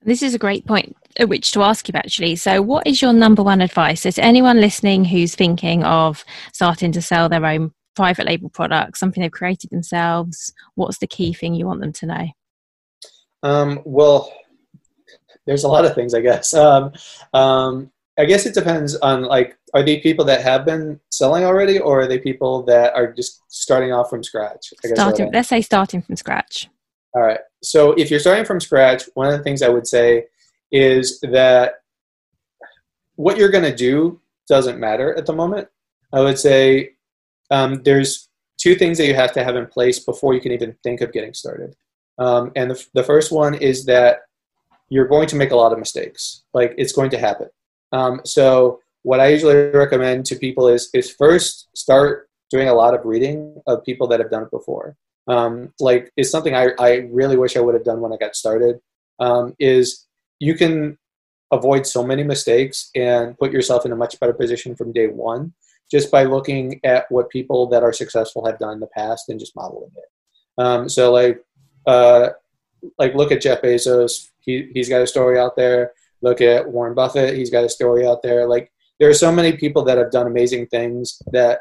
This 0.02 0.22
is 0.22 0.34
a 0.34 0.38
great 0.38 0.66
point 0.66 0.96
at 1.18 1.28
which 1.28 1.52
to 1.52 1.62
ask 1.62 1.88
you 1.88 1.92
actually. 1.94 2.36
So, 2.36 2.62
what 2.62 2.86
is 2.86 3.02
your 3.02 3.12
number 3.12 3.42
one 3.42 3.60
advice? 3.60 4.06
Is 4.06 4.18
anyone 4.18 4.60
listening 4.60 5.04
who's 5.04 5.34
thinking 5.34 5.84
of 5.84 6.24
starting 6.52 6.92
to 6.92 7.02
sell 7.02 7.28
their 7.28 7.44
own 7.44 7.72
private 7.94 8.26
label 8.26 8.48
product, 8.48 8.96
something 8.96 9.20
they've 9.20 9.30
created 9.30 9.70
themselves? 9.70 10.52
What's 10.74 10.98
the 10.98 11.06
key 11.06 11.34
thing 11.34 11.54
you 11.54 11.66
want 11.66 11.80
them 11.80 11.92
to 11.92 12.06
know? 12.06 12.28
Um, 13.42 13.80
well, 13.84 14.32
there's 15.46 15.64
a 15.64 15.68
lot 15.68 15.84
of 15.84 15.94
things, 15.94 16.14
I 16.14 16.20
guess. 16.20 16.54
Um, 16.60 16.92
um, 17.34 17.90
I 18.18 18.26
guess 18.26 18.44
it 18.44 18.54
depends 18.54 18.96
on 18.96 19.22
like, 19.22 19.56
are 19.72 19.82
they 19.82 20.00
people 20.00 20.24
that 20.26 20.42
have 20.42 20.66
been 20.66 21.00
selling 21.10 21.44
already, 21.44 21.78
or 21.78 22.00
are 22.02 22.06
they 22.06 22.18
people 22.18 22.62
that 22.64 22.94
are 22.94 23.12
just 23.12 23.42
starting 23.48 23.92
off 23.92 24.10
from 24.10 24.22
scratch? 24.22 24.74
starting, 24.84 25.30
let's 25.32 25.48
say 25.48 25.62
starting 25.62 26.02
from 26.02 26.16
scratch. 26.16 26.68
All 27.14 27.22
right. 27.22 27.40
So 27.62 27.92
if 27.92 28.10
you're 28.10 28.20
starting 28.20 28.44
from 28.44 28.60
scratch, 28.60 29.04
one 29.14 29.26
of 29.28 29.36
the 29.36 29.42
things 29.44 29.62
I 29.62 29.68
would 29.68 29.86
say 29.86 30.26
is 30.70 31.20
that 31.20 31.74
what 33.16 33.36
you're 33.36 33.50
going 33.50 33.64
to 33.64 33.74
do 33.74 34.20
doesn't 34.48 34.80
matter 34.80 35.14
at 35.16 35.26
the 35.26 35.32
moment. 35.32 35.68
I 36.12 36.20
would 36.20 36.38
say 36.38 36.92
um, 37.50 37.82
there's 37.82 38.28
two 38.58 38.74
things 38.74 38.98
that 38.98 39.06
you 39.06 39.14
have 39.14 39.32
to 39.32 39.44
have 39.44 39.56
in 39.56 39.66
place 39.66 39.98
before 39.98 40.34
you 40.34 40.40
can 40.40 40.52
even 40.52 40.76
think 40.82 41.00
of 41.00 41.12
getting 41.12 41.34
started. 41.34 41.76
Um, 42.18 42.52
and 42.56 42.70
the, 42.70 42.86
the 42.94 43.04
first 43.04 43.32
one 43.32 43.54
is 43.54 43.84
that 43.86 44.20
you're 44.88 45.06
going 45.06 45.28
to 45.28 45.36
make 45.36 45.52
a 45.52 45.56
lot 45.56 45.72
of 45.72 45.78
mistakes. 45.78 46.42
Like 46.52 46.74
it's 46.76 46.92
going 46.92 47.10
to 47.10 47.18
happen. 47.18 47.48
Um, 47.92 48.20
so 48.24 48.80
what 49.02 49.20
I 49.20 49.28
usually 49.28 49.54
recommend 49.70 50.26
to 50.26 50.36
people 50.36 50.68
is 50.68 50.90
is 50.92 51.10
first 51.10 51.68
start 51.74 52.28
doing 52.50 52.68
a 52.68 52.74
lot 52.74 52.94
of 52.94 53.04
reading 53.04 53.60
of 53.66 53.84
people 53.84 54.06
that 54.08 54.20
have 54.20 54.30
done 54.30 54.42
it 54.42 54.50
before. 54.50 54.96
Um, 55.26 55.72
like 55.78 56.12
is 56.16 56.30
something 56.30 56.54
I, 56.54 56.70
I 56.78 57.08
really 57.10 57.36
wish 57.36 57.56
I 57.56 57.60
would 57.60 57.74
have 57.74 57.84
done 57.84 58.00
when 58.00 58.12
I 58.12 58.16
got 58.16 58.36
started. 58.36 58.80
Um, 59.18 59.54
is 59.58 60.06
you 60.38 60.54
can 60.54 60.98
avoid 61.52 61.86
so 61.86 62.04
many 62.04 62.22
mistakes 62.22 62.90
and 62.94 63.36
put 63.38 63.52
yourself 63.52 63.84
in 63.84 63.92
a 63.92 63.96
much 63.96 64.18
better 64.18 64.32
position 64.32 64.74
from 64.74 64.92
day 64.92 65.08
one 65.08 65.52
just 65.90 66.10
by 66.10 66.22
looking 66.22 66.80
at 66.84 67.06
what 67.10 67.28
people 67.28 67.66
that 67.68 67.82
are 67.82 67.92
successful 67.92 68.46
have 68.46 68.58
done 68.58 68.74
in 68.74 68.80
the 68.80 68.86
past 68.86 69.28
and 69.28 69.40
just 69.40 69.56
modeling 69.56 69.90
it. 69.96 70.62
Um, 70.62 70.88
so 70.88 71.12
like 71.12 71.44
uh, 71.86 72.30
like 72.98 73.14
look 73.14 73.32
at 73.32 73.40
Jeff 73.40 73.62
Bezos. 73.62 74.28
He 74.40 74.70
he's 74.72 74.88
got 74.88 75.02
a 75.02 75.06
story 75.06 75.38
out 75.38 75.56
there. 75.56 75.92
Look 76.22 76.40
at 76.40 76.68
Warren 76.68 76.94
Buffett. 76.94 77.36
He's 77.36 77.50
got 77.50 77.64
a 77.64 77.68
story 77.68 78.06
out 78.06 78.22
there. 78.22 78.46
Like 78.46 78.70
there 78.98 79.08
are 79.08 79.14
so 79.14 79.32
many 79.32 79.52
people 79.56 79.84
that 79.84 79.98
have 79.98 80.10
done 80.10 80.26
amazing 80.26 80.66
things 80.66 81.20
that 81.32 81.60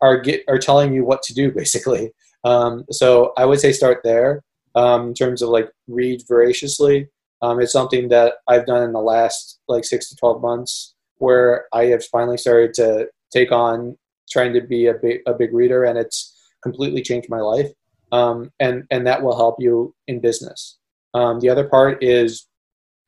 are 0.00 0.18
get 0.18 0.42
are 0.48 0.58
telling 0.58 0.92
you 0.92 1.04
what 1.04 1.22
to 1.24 1.34
do 1.34 1.52
basically. 1.56 2.12
Um, 2.44 2.84
so 2.90 3.32
I 3.36 3.44
would 3.44 3.60
say 3.60 3.72
start 3.72 4.00
there 4.02 4.42
um, 4.74 5.08
in 5.08 5.14
terms 5.14 5.42
of 5.42 5.50
like 5.50 5.70
read 5.88 6.22
voraciously. 6.26 7.08
Um, 7.40 7.60
it's 7.60 7.72
something 7.72 8.08
that 8.08 8.34
I've 8.46 8.66
done 8.66 8.82
in 8.82 8.92
the 8.92 9.00
last 9.00 9.60
like 9.68 9.84
six 9.84 10.08
to 10.08 10.16
twelve 10.16 10.40
months 10.40 10.94
where 11.18 11.66
I 11.72 11.86
have 11.86 12.04
finally 12.06 12.36
started 12.36 12.74
to 12.74 13.08
take 13.32 13.52
on 13.52 13.96
trying 14.30 14.52
to 14.54 14.60
be 14.60 14.86
a 14.86 14.94
big 14.94 15.20
a 15.26 15.34
big 15.34 15.52
reader, 15.52 15.84
and 15.84 15.98
it's 15.98 16.36
completely 16.62 17.02
changed 17.02 17.28
my 17.28 17.40
life. 17.40 17.68
Um, 18.12 18.50
and 18.60 18.84
and 18.90 19.06
that 19.06 19.22
will 19.22 19.36
help 19.36 19.56
you 19.58 19.94
in 20.06 20.20
business. 20.20 20.78
Um, 21.14 21.40
the 21.40 21.48
other 21.48 21.68
part 21.68 22.02
is 22.02 22.46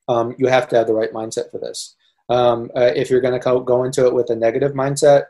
um, 0.09 0.35
you 0.39 0.47
have 0.49 0.69
to 0.69 0.77
have 0.77 0.87
the 0.87 0.95
right 0.95 1.13
mindset 1.13 1.51
for 1.51 1.59
this. 1.59 1.97
Uh, 2.29 2.67
if 2.75 3.11
you're 3.11 3.21
going 3.21 3.39
to 3.39 3.63
go 3.65 3.85
into 3.85 4.07
it 4.07 4.15
with 4.15 4.31
a 4.31 4.37
negative 4.37 4.73
mindset, 4.73 5.25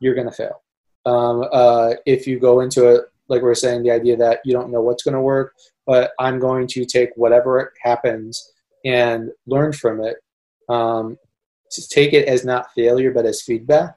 you're 0.00 0.14
going 0.14 0.28
to 0.28 0.32
fail. 0.32 0.62
Um, 1.06 1.44
uh, 1.52 1.94
if 2.06 2.26
you 2.26 2.38
go 2.38 2.60
into 2.60 2.88
it, 2.88 3.04
like 3.30 3.42
we 3.42 3.48
are 3.48 3.54
saying, 3.54 3.82
the 3.82 3.90
idea 3.90 4.16
that 4.16 4.40
you 4.44 4.52
don't 4.52 4.70
know 4.70 4.80
what's 4.80 5.02
going 5.02 5.14
to 5.14 5.20
work, 5.20 5.54
but 5.86 6.12
I'm 6.18 6.38
going 6.38 6.66
to 6.68 6.84
take 6.84 7.10
whatever 7.16 7.72
happens 7.82 8.52
and 8.84 9.30
learn 9.46 9.72
from 9.72 10.02
it. 10.02 10.16
Um, 10.68 11.16
take 11.90 12.12
it 12.12 12.28
as 12.28 12.44
not 12.44 12.72
failure, 12.74 13.12
but 13.12 13.26
as 13.26 13.42
feedback, 13.42 13.96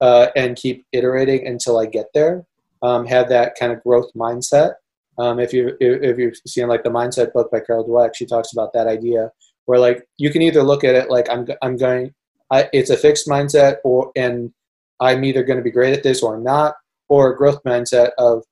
uh, 0.00 0.28
and 0.36 0.56
keep 0.56 0.84
iterating 0.92 1.46
until 1.46 1.78
I 1.78 1.86
get 1.86 2.06
there. 2.14 2.44
Um, 2.82 3.06
have 3.06 3.28
that 3.30 3.56
kind 3.58 3.72
of 3.72 3.82
growth 3.82 4.10
mindset. 4.14 4.74
Um, 5.18 5.38
if 5.38 5.52
you 5.52 5.76
if 5.80 6.18
you've 6.18 6.36
seen 6.46 6.68
like 6.68 6.82
the 6.82 6.90
mindset 6.90 7.32
book 7.32 7.50
by 7.50 7.60
Carol 7.60 7.86
Dweck, 7.86 8.14
she 8.14 8.26
talks 8.26 8.52
about 8.52 8.72
that 8.74 8.86
idea 8.86 9.30
where 9.66 9.78
like 9.78 10.06
you 10.18 10.30
can 10.30 10.42
either 10.42 10.62
look 10.62 10.84
at 10.84 10.94
it 10.94 11.10
like 11.10 11.28
I'm 11.30 11.46
I'm 11.62 11.76
going, 11.76 12.12
I, 12.50 12.68
it's 12.72 12.90
a 12.90 12.96
fixed 12.96 13.28
mindset, 13.28 13.76
or 13.84 14.10
and 14.16 14.52
I'm 15.00 15.24
either 15.24 15.42
going 15.42 15.58
to 15.58 15.62
be 15.62 15.70
great 15.70 15.96
at 15.96 16.02
this 16.02 16.22
or 16.22 16.38
not, 16.38 16.74
or 17.08 17.32
a 17.32 17.36
growth 17.36 17.62
mindset 17.64 18.10
of 18.18 18.44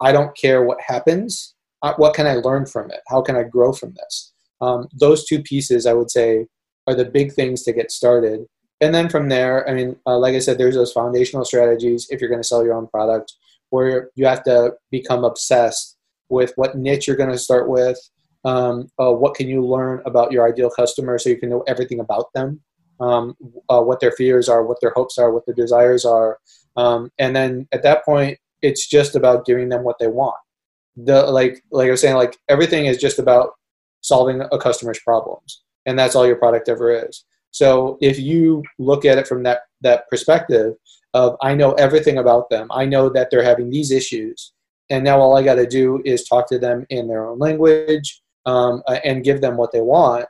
I 0.00 0.12
don't 0.12 0.36
care 0.36 0.64
what 0.64 0.80
happens. 0.80 1.54
Uh, 1.82 1.94
what 1.96 2.14
can 2.14 2.26
I 2.26 2.34
learn 2.34 2.66
from 2.66 2.90
it? 2.90 3.00
How 3.08 3.22
can 3.22 3.36
I 3.36 3.42
grow 3.42 3.72
from 3.72 3.94
this? 3.94 4.32
Um, 4.60 4.88
those 4.92 5.26
two 5.26 5.42
pieces, 5.42 5.86
I 5.86 5.92
would 5.92 6.10
say, 6.10 6.46
are 6.86 6.94
the 6.94 7.04
big 7.04 7.32
things 7.32 7.62
to 7.64 7.72
get 7.72 7.90
started. 7.90 8.46
And 8.80 8.94
then 8.94 9.08
from 9.08 9.28
there, 9.28 9.68
I 9.68 9.74
mean, 9.74 9.96
uh, 10.06 10.18
like 10.18 10.34
I 10.34 10.38
said, 10.38 10.58
there's 10.58 10.74
those 10.74 10.92
foundational 10.92 11.44
strategies 11.44 12.06
if 12.10 12.20
you're 12.20 12.30
going 12.30 12.42
to 12.42 12.48
sell 12.48 12.64
your 12.64 12.74
own 12.74 12.88
product, 12.88 13.32
where 13.70 14.10
you 14.14 14.26
have 14.26 14.42
to 14.44 14.74
become 14.90 15.24
obsessed 15.24 15.96
with 16.28 16.52
what 16.56 16.76
niche 16.76 17.06
you're 17.06 17.16
going 17.16 17.30
to 17.30 17.38
start 17.38 17.68
with. 17.68 17.98
Um, 18.44 18.88
uh, 18.98 19.12
what 19.12 19.34
can 19.34 19.48
you 19.48 19.66
learn 19.66 20.02
about 20.06 20.30
your 20.30 20.46
ideal 20.48 20.70
customer 20.70 21.18
so 21.18 21.30
you 21.30 21.38
can 21.38 21.48
know 21.48 21.64
everything 21.66 22.00
about 22.00 22.32
them, 22.32 22.60
um, 23.00 23.34
uh, 23.68 23.82
what 23.82 24.00
their 24.00 24.12
fears 24.12 24.48
are, 24.48 24.64
what 24.64 24.80
their 24.80 24.92
hopes 24.94 25.18
are, 25.18 25.32
what 25.32 25.44
their 25.46 25.54
desires 25.54 26.04
are. 26.04 26.38
Um, 26.76 27.10
and 27.18 27.34
then 27.34 27.66
at 27.72 27.82
that 27.82 28.04
point, 28.04 28.38
it's 28.62 28.88
just 28.88 29.16
about 29.16 29.46
giving 29.46 29.68
them 29.68 29.84
what 29.84 29.98
they 29.98 30.08
want. 30.08 30.36
The 30.96 31.26
like 31.26 31.62
like 31.70 31.88
I 31.88 31.90
was 31.90 32.00
saying, 32.00 32.16
like 32.16 32.36
everything 32.48 32.86
is 32.86 32.98
just 32.98 33.18
about 33.18 33.50
solving 34.00 34.40
a 34.40 34.58
customer's 34.58 35.00
problems, 35.00 35.62
and 35.84 35.98
that's 35.98 36.14
all 36.14 36.26
your 36.26 36.36
product 36.36 36.68
ever 36.68 36.90
is. 36.90 37.24
So 37.50 37.98
if 38.00 38.18
you 38.18 38.62
look 38.78 39.04
at 39.04 39.18
it 39.18 39.26
from 39.26 39.42
that 39.44 39.60
that 39.82 40.08
perspective 40.08 40.74
of 41.14 41.36
I 41.42 41.54
know 41.54 41.72
everything 41.72 42.18
about 42.18 42.50
them, 42.50 42.68
I 42.70 42.86
know 42.86 43.08
that 43.10 43.28
they're 43.30 43.42
having 43.42 43.70
these 43.70 43.90
issues, 43.90 44.52
and 44.90 45.04
now 45.04 45.18
all 45.20 45.36
I 45.36 45.42
got 45.42 45.56
to 45.56 45.66
do 45.66 46.02
is 46.04 46.24
talk 46.24 46.48
to 46.48 46.58
them 46.58 46.86
in 46.90 47.08
their 47.08 47.26
own 47.26 47.38
language 47.38 48.22
um, 48.46 48.82
and 49.04 49.24
give 49.24 49.40
them 49.40 49.56
what 49.56 49.72
they 49.72 49.80
want. 49.80 50.26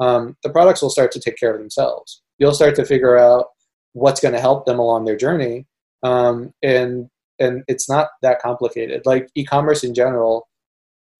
Um, 0.00 0.36
the 0.42 0.50
products 0.50 0.80
will 0.80 0.90
start 0.90 1.10
to 1.12 1.20
take 1.20 1.36
care 1.36 1.52
of 1.52 1.58
themselves. 1.58 2.22
You'll 2.38 2.54
start 2.54 2.76
to 2.76 2.84
figure 2.84 3.18
out 3.18 3.46
what's 3.92 4.20
going 4.20 4.34
to 4.34 4.40
help 4.40 4.64
them 4.64 4.78
along 4.78 5.04
their 5.04 5.16
journey, 5.16 5.66
um, 6.02 6.54
and 6.62 7.10
and 7.38 7.64
it's 7.68 7.88
not 7.88 8.08
that 8.22 8.40
complicated. 8.40 9.02
Like 9.04 9.28
e-commerce 9.34 9.84
in 9.84 9.94
general, 9.94 10.48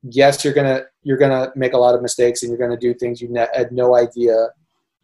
yes, 0.03 0.45
you're 0.45 0.55
gonna 0.55 0.85
you're 1.03 1.19
gonna 1.19 1.53
make 1.57 1.73
a 1.73 1.79
lot 1.79 1.95
of 1.95 2.03
mistakes 2.03 2.43
and 2.43 2.51
you're 2.51 2.59
gonna 2.59 2.81
do 2.81 2.95
things 2.95 3.21
you 3.21 3.29
ne- 3.29 3.47
had 3.55 3.73
no 3.73 3.97
idea 3.97 4.49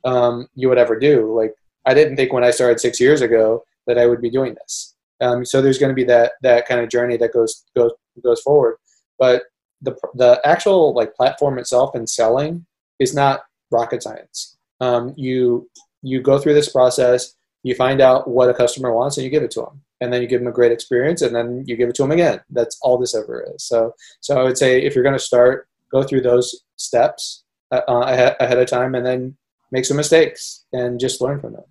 um, 0.05 0.49
you 0.55 0.69
would 0.69 0.79
ever 0.79 0.99
do. 0.99 1.35
Like 1.35 1.55
I 1.87 1.95
didn't 1.95 2.17
think 2.17 2.33
when 2.33 2.45
I 2.45 2.51
started 2.51 2.81
six 2.81 3.01
years 3.01 3.21
ago 3.21 3.65
that 3.87 3.99
I 3.99 4.07
would 4.07 4.21
be 4.21 4.31
doing 4.31 4.55
this. 4.55 4.95
Um, 5.21 5.45
so 5.45 5.63
there's 5.63 5.79
to 5.79 5.93
be 5.93 6.05
that 6.05 6.33
that 6.43 6.67
kind 6.67 6.81
of 6.81 6.89
journey 6.89 7.17
that 7.19 7.33
goes 7.33 7.65
goes 7.77 7.93
goes 8.23 8.41
forward. 8.41 8.77
But 9.19 9.45
the 9.81 9.97
the 10.15 10.41
actual 10.45 10.95
like 10.95 11.15
platform 11.15 11.59
itself 11.59 11.95
and 11.95 12.09
selling 12.09 12.67
is 12.99 13.15
not 13.15 13.45
rocket 13.71 14.03
science. 14.03 14.57
Um, 14.81 15.15
you 15.17 15.69
you 16.03 16.21
go 16.21 16.39
through 16.39 16.55
this 16.55 16.71
process, 16.71 17.35
you 17.65 17.75
find 17.75 18.01
out 18.01 18.29
what 18.29 18.49
a 18.49 18.55
customer 18.55 18.95
wants, 18.95 19.17
and 19.17 19.25
you 19.25 19.31
give 19.31 19.43
it 19.43 19.51
to 19.53 19.63
them 19.63 19.83
and 20.01 20.13
then 20.13 20.23
you 20.23 20.29
give 20.29 20.41
them 20.41 20.49
a 20.49 20.53
great 20.53 20.73
experience 20.73 21.23
and 21.23 21.35
then 21.35 21.65
you 21.67 21.77
give 21.77 21.89
it 21.89 21.95
to 21.95 22.03
them 22.03 22.11
again 22.11 22.41
that's 22.51 22.79
all 22.83 22.99
this 22.99 23.15
ever 23.15 23.47
is 23.55 23.65
so 23.65 23.93
so 24.21 24.39
i 24.39 24.43
would 24.43 24.59
say 24.59 24.83
if 24.83 24.95
you're 24.95 25.05
going 25.05 25.17
to 25.17 25.19
start 25.19 25.69
go 25.91 26.03
through 26.03 26.21
those 26.21 26.63
steps 26.77 27.45
uh, 27.73 27.81
uh 27.89 28.35
ahead 28.41 28.59
of 28.59 28.69
time 28.69 28.95
and 28.95 29.05
then 29.07 29.37
make 29.73 29.85
some 29.85 29.97
mistakes 29.97 30.65
and 30.73 31.01
just 31.01 31.21
learn 31.21 31.41
from 31.41 31.53
them 31.53 31.65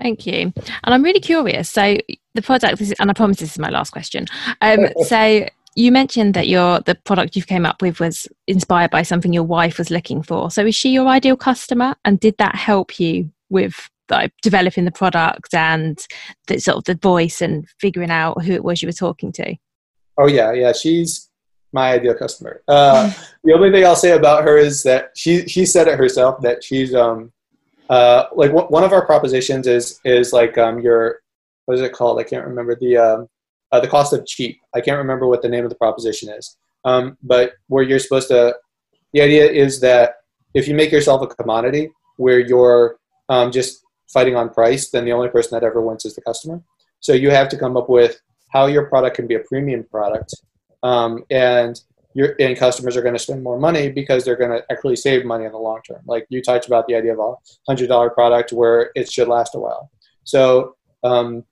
Thank 0.00 0.26
you. 0.26 0.50
And 0.56 0.94
I'm 0.94 1.02
really 1.02 1.20
curious. 1.20 1.68
So 1.68 1.98
the 2.32 2.40
product, 2.40 2.80
is, 2.80 2.94
and 2.98 3.10
I 3.10 3.12
promise 3.12 3.36
this 3.36 3.52
is 3.52 3.58
my 3.58 3.68
last 3.68 3.90
question. 3.90 4.24
Um, 4.62 4.86
so 5.06 5.46
you 5.74 5.92
mentioned 5.92 6.32
that 6.32 6.48
your 6.48 6.80
the 6.80 6.94
product 6.94 7.36
you've 7.36 7.46
came 7.46 7.66
up 7.66 7.82
with 7.82 8.00
was 8.00 8.26
inspired 8.46 8.90
by 8.90 9.02
something 9.02 9.34
your 9.34 9.42
wife 9.42 9.76
was 9.76 9.90
looking 9.90 10.22
for. 10.22 10.50
So 10.50 10.64
is 10.64 10.74
she 10.74 10.88
your 10.88 11.06
ideal 11.06 11.36
customer, 11.36 11.96
and 12.06 12.18
did 12.18 12.38
that 12.38 12.54
help 12.54 12.98
you 12.98 13.30
with 13.50 13.90
like 14.10 14.32
developing 14.42 14.84
the 14.84 14.90
product 14.90 15.54
and 15.54 15.98
the 16.46 16.58
sort 16.58 16.78
of 16.78 16.84
the 16.84 16.94
voice 16.94 17.40
and 17.40 17.66
figuring 17.78 18.10
out 18.10 18.42
who 18.42 18.52
it 18.52 18.64
was 18.64 18.82
you 18.82 18.88
were 18.88 18.92
talking 18.92 19.32
to? 19.32 19.56
Oh 20.18 20.26
yeah, 20.26 20.52
yeah. 20.52 20.72
She's 20.72 21.28
my 21.72 21.92
ideal 21.92 22.14
customer. 22.14 22.62
Uh, 22.68 23.12
the 23.44 23.52
only 23.52 23.70
thing 23.70 23.84
I'll 23.84 23.96
say 23.96 24.12
about 24.12 24.44
her 24.44 24.56
is 24.58 24.82
that 24.82 25.10
she 25.16 25.46
she 25.46 25.64
said 25.64 25.88
it 25.88 25.98
herself 25.98 26.40
that 26.42 26.62
she's 26.62 26.94
um 26.94 27.32
uh 27.88 28.24
like 28.34 28.50
w- 28.50 28.68
one 28.68 28.84
of 28.84 28.92
our 28.92 29.04
propositions 29.06 29.66
is 29.66 30.00
is 30.04 30.32
like 30.32 30.58
um 30.58 30.80
your 30.80 31.20
what 31.66 31.74
is 31.74 31.80
it 31.80 31.92
called? 31.92 32.18
I 32.20 32.24
can't 32.24 32.46
remember 32.46 32.74
the 32.74 32.96
um 32.96 33.28
uh, 33.72 33.80
the 33.80 33.88
cost 33.88 34.12
of 34.12 34.26
cheap. 34.26 34.60
I 34.74 34.80
can't 34.80 34.98
remember 34.98 35.26
what 35.26 35.42
the 35.42 35.48
name 35.48 35.64
of 35.64 35.70
the 35.70 35.76
proposition 35.76 36.28
is. 36.28 36.56
Um, 36.84 37.16
but 37.22 37.52
where 37.68 37.84
you're 37.84 37.98
supposed 37.98 38.28
to, 38.28 38.56
the 39.12 39.20
idea 39.20 39.48
is 39.48 39.80
that 39.80 40.14
if 40.54 40.66
you 40.66 40.74
make 40.74 40.90
yourself 40.90 41.22
a 41.22 41.26
commodity 41.26 41.90
where 42.16 42.40
you're 42.40 42.96
um, 43.28 43.52
just 43.52 43.84
fighting 44.12 44.36
on 44.36 44.50
price, 44.50 44.90
then 44.90 45.04
the 45.04 45.12
only 45.12 45.28
person 45.28 45.58
that 45.58 45.66
ever 45.66 45.80
wins 45.80 46.04
is 46.04 46.14
the 46.14 46.22
customer. 46.22 46.60
So 47.00 47.12
you 47.12 47.30
have 47.30 47.48
to 47.50 47.58
come 47.58 47.76
up 47.76 47.88
with 47.88 48.20
how 48.48 48.66
your 48.66 48.86
product 48.86 49.16
can 49.16 49.26
be 49.26 49.34
a 49.34 49.40
premium 49.40 49.84
product, 49.84 50.34
um, 50.82 51.24
and 51.30 51.80
your 52.14 52.34
and 52.40 52.56
customers 52.56 52.96
are 52.96 53.02
going 53.02 53.14
to 53.14 53.20
spend 53.20 53.42
more 53.42 53.58
money 53.58 53.90
because 53.90 54.24
they're 54.24 54.36
going 54.36 54.50
to 54.50 54.64
actually 54.70 54.96
save 54.96 55.24
money 55.24 55.44
in 55.44 55.52
the 55.52 55.58
long 55.58 55.80
term. 55.86 56.02
Like 56.06 56.26
you 56.28 56.42
talked 56.42 56.66
about 56.66 56.86
the 56.88 56.96
idea 56.96 57.12
of 57.12 57.20
a 57.20 57.34
hundred 57.68 57.88
dollar 57.88 58.10
product 58.10 58.52
where 58.52 58.90
it 58.94 59.10
should 59.10 59.28
last 59.28 59.54
a 59.54 59.58
while. 59.58 59.90
So 60.24 60.76
um, 61.04 61.44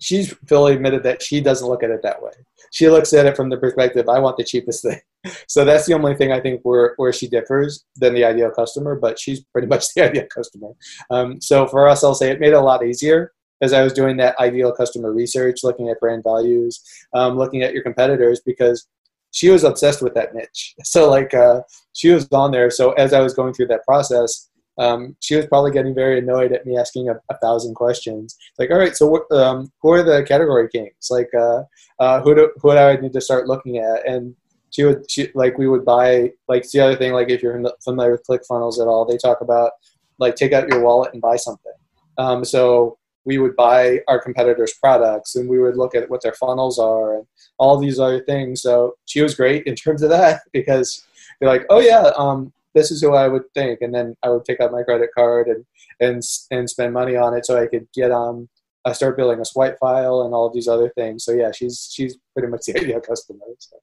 she's 0.00 0.32
fully 0.46 0.74
admitted 0.74 1.02
that 1.02 1.22
she 1.22 1.40
doesn't 1.40 1.68
look 1.68 1.82
at 1.82 1.90
it 1.90 2.02
that 2.02 2.22
way. 2.22 2.32
She 2.72 2.88
looks 2.88 3.12
at 3.12 3.26
it 3.26 3.36
from 3.36 3.50
the 3.50 3.56
perspective, 3.56 4.08
I 4.08 4.18
want 4.18 4.36
the 4.36 4.44
cheapest 4.44 4.82
thing. 4.82 5.00
So 5.48 5.64
that's 5.64 5.86
the 5.86 5.94
only 5.94 6.14
thing 6.14 6.32
I 6.32 6.40
think 6.40 6.60
where, 6.62 6.94
where 6.96 7.12
she 7.12 7.28
differs 7.28 7.84
than 7.96 8.14
the 8.14 8.24
ideal 8.24 8.50
customer, 8.50 8.94
but 8.94 9.18
she's 9.18 9.44
pretty 9.44 9.68
much 9.68 9.86
the 9.96 10.04
ideal 10.04 10.26
customer. 10.34 10.70
Um, 11.10 11.40
so 11.40 11.66
for 11.66 11.88
us, 11.88 12.04
I'll 12.04 12.14
say 12.14 12.30
it 12.30 12.40
made 12.40 12.48
it 12.48 12.54
a 12.54 12.60
lot 12.60 12.84
easier 12.84 13.32
as 13.62 13.72
I 13.72 13.82
was 13.82 13.92
doing 13.92 14.16
that 14.18 14.38
ideal 14.38 14.72
customer 14.72 15.12
research, 15.12 15.60
looking 15.62 15.88
at 15.88 16.00
brand 16.00 16.22
values, 16.24 16.82
um, 17.14 17.38
looking 17.38 17.62
at 17.62 17.72
your 17.72 17.82
competitors, 17.82 18.40
because 18.44 18.86
she 19.30 19.48
was 19.48 19.64
obsessed 19.64 20.02
with 20.02 20.14
that 20.14 20.34
niche. 20.34 20.74
So 20.84 21.10
like 21.10 21.34
uh, 21.34 21.62
she 21.92 22.10
was 22.10 22.28
on 22.32 22.52
there. 22.52 22.70
So 22.70 22.92
as 22.92 23.12
I 23.12 23.20
was 23.20 23.34
going 23.34 23.54
through 23.54 23.68
that 23.68 23.84
process, 23.84 24.50
um, 24.78 25.16
she 25.20 25.36
was 25.36 25.46
probably 25.46 25.70
getting 25.70 25.94
very 25.94 26.18
annoyed 26.18 26.52
at 26.52 26.66
me 26.66 26.76
asking 26.76 27.08
a, 27.08 27.14
a 27.30 27.38
thousand 27.38 27.74
questions. 27.74 28.36
Like, 28.58 28.70
all 28.70 28.78
right, 28.78 28.96
so 28.96 29.24
um, 29.30 29.70
who 29.80 29.92
are 29.92 30.02
the 30.02 30.24
category 30.24 30.68
kings? 30.68 31.08
Like, 31.10 31.30
uh, 31.38 31.62
uh, 32.00 32.20
who 32.22 32.34
do 32.34 32.52
who 32.56 32.72
do 32.72 32.78
I 32.78 32.96
need 32.96 33.12
to 33.12 33.20
start 33.20 33.46
looking 33.46 33.78
at? 33.78 34.06
And 34.06 34.34
she 34.74 34.82
would 34.82 35.08
she 35.08 35.28
like 35.34 35.56
we 35.56 35.68
would 35.68 35.84
buy 35.84 36.32
like 36.48 36.68
the 36.68 36.80
other 36.80 36.96
thing 36.96 37.12
like 37.12 37.30
if 37.30 37.42
you're 37.42 37.62
familiar 37.84 38.10
with 38.10 38.26
ClickFunnels 38.28 38.80
at 38.80 38.88
all, 38.88 39.04
they 39.04 39.16
talk 39.16 39.40
about 39.40 39.70
like 40.18 40.34
take 40.34 40.52
out 40.52 40.68
your 40.68 40.80
wallet 40.80 41.12
and 41.12 41.22
buy 41.22 41.36
something. 41.36 41.72
Um, 42.18 42.44
so 42.44 42.98
we 43.24 43.38
would 43.38 43.54
buy 43.54 44.00
our 44.08 44.20
competitors' 44.20 44.74
products 44.74 45.36
and 45.36 45.48
we 45.48 45.60
would 45.60 45.76
look 45.76 45.94
at 45.94 46.10
what 46.10 46.22
their 46.22 46.32
funnels 46.32 46.80
are 46.80 47.18
and 47.18 47.26
all 47.58 47.78
these 47.78 48.00
other 48.00 48.24
things. 48.24 48.62
So 48.62 48.94
she 49.06 49.22
was 49.22 49.36
great 49.36 49.64
in 49.66 49.76
terms 49.76 50.02
of 50.02 50.10
that 50.10 50.40
because 50.52 51.06
they're 51.38 51.48
like, 51.48 51.66
oh 51.70 51.78
yeah, 51.78 52.10
um, 52.16 52.52
this 52.74 52.90
is 52.90 53.00
who 53.00 53.14
I 53.14 53.28
would 53.28 53.44
think, 53.54 53.80
and 53.80 53.94
then 53.94 54.16
I 54.24 54.30
would 54.30 54.44
take 54.44 54.60
out 54.60 54.72
my 54.72 54.82
credit 54.82 55.10
card 55.16 55.46
and 55.46 55.64
and 56.00 56.20
and 56.50 56.68
spend 56.68 56.92
money 56.92 57.14
on 57.14 57.32
it 57.34 57.46
so 57.46 57.62
I 57.62 57.68
could 57.68 57.86
get 57.94 58.10
um 58.10 58.48
I 58.84 58.92
start 58.92 59.16
building 59.16 59.40
a 59.40 59.44
swipe 59.44 59.78
file 59.78 60.22
and 60.22 60.34
all 60.34 60.50
these 60.52 60.66
other 60.66 60.90
things. 60.96 61.24
So 61.24 61.30
yeah, 61.30 61.52
she's 61.52 61.88
she's 61.92 62.18
pretty 62.32 62.48
much 62.48 62.62
the 62.66 62.76
ideal 62.80 63.00
customer. 63.00 63.44
So. 63.58 63.76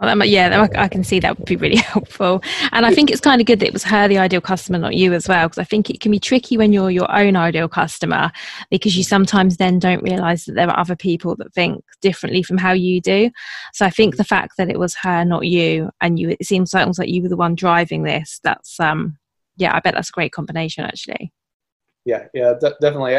Well, 0.00 0.16
that, 0.16 0.28
yeah, 0.28 0.68
I 0.76 0.86
can 0.86 1.02
see 1.02 1.18
that 1.18 1.36
would 1.36 1.48
be 1.48 1.56
really 1.56 1.76
helpful. 1.94 2.40
And 2.70 2.86
I 2.86 2.94
think 2.94 3.10
it's 3.10 3.20
kind 3.20 3.40
of 3.40 3.48
good 3.48 3.58
that 3.58 3.66
it 3.66 3.72
was 3.72 3.82
her, 3.82 4.06
the 4.06 4.18
ideal 4.18 4.40
customer, 4.40 4.78
not 4.78 4.94
you 4.94 5.12
as 5.12 5.26
well, 5.26 5.48
because 5.48 5.58
I 5.58 5.64
think 5.64 5.90
it 5.90 6.00
can 6.00 6.12
be 6.12 6.20
tricky 6.20 6.56
when 6.56 6.72
you're 6.72 6.90
your 6.90 7.10
own 7.10 7.34
ideal 7.34 7.68
customer 7.68 8.30
because 8.70 8.96
you 8.96 9.02
sometimes 9.02 9.56
then 9.56 9.80
don't 9.80 10.02
realize 10.04 10.44
that 10.44 10.54
there 10.54 10.68
are 10.68 10.78
other 10.78 10.94
people 10.94 11.34
that 11.36 11.52
think 11.52 11.84
differently 12.00 12.44
from 12.44 12.58
how 12.58 12.70
you 12.70 13.00
do. 13.00 13.30
So 13.72 13.84
I 13.86 13.90
think 13.90 14.16
the 14.16 14.24
fact 14.24 14.52
that 14.56 14.70
it 14.70 14.78
was 14.78 14.94
her, 15.02 15.24
not 15.24 15.46
you, 15.46 15.90
and 16.00 16.16
you, 16.16 16.28
it 16.28 16.46
seems 16.46 16.72
like, 16.72 16.82
almost 16.82 17.00
like 17.00 17.08
you 17.08 17.22
were 17.22 17.28
the 17.28 17.36
one 17.36 17.56
driving 17.56 18.04
this. 18.04 18.38
That's, 18.44 18.78
um, 18.78 19.18
yeah, 19.56 19.74
I 19.74 19.80
bet 19.80 19.94
that's 19.94 20.10
a 20.10 20.12
great 20.12 20.30
combination 20.30 20.84
actually 20.84 21.32
yeah 22.08 22.24
yeah 22.34 22.54
de- 22.60 22.76
definitely 22.80 23.14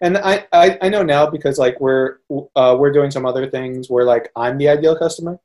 and 0.00 0.18
I, 0.18 0.46
I 0.52 0.78
i 0.82 0.88
know 0.88 1.02
now 1.02 1.26
because 1.26 1.58
like 1.58 1.80
we're 1.80 2.18
uh, 2.56 2.76
we're 2.78 2.92
doing 2.92 3.10
some 3.10 3.26
other 3.26 3.48
things 3.50 3.90
where 3.90 4.04
like 4.04 4.30
i'm 4.36 4.58
the 4.58 4.68
ideal 4.68 4.96
customer 4.96 5.38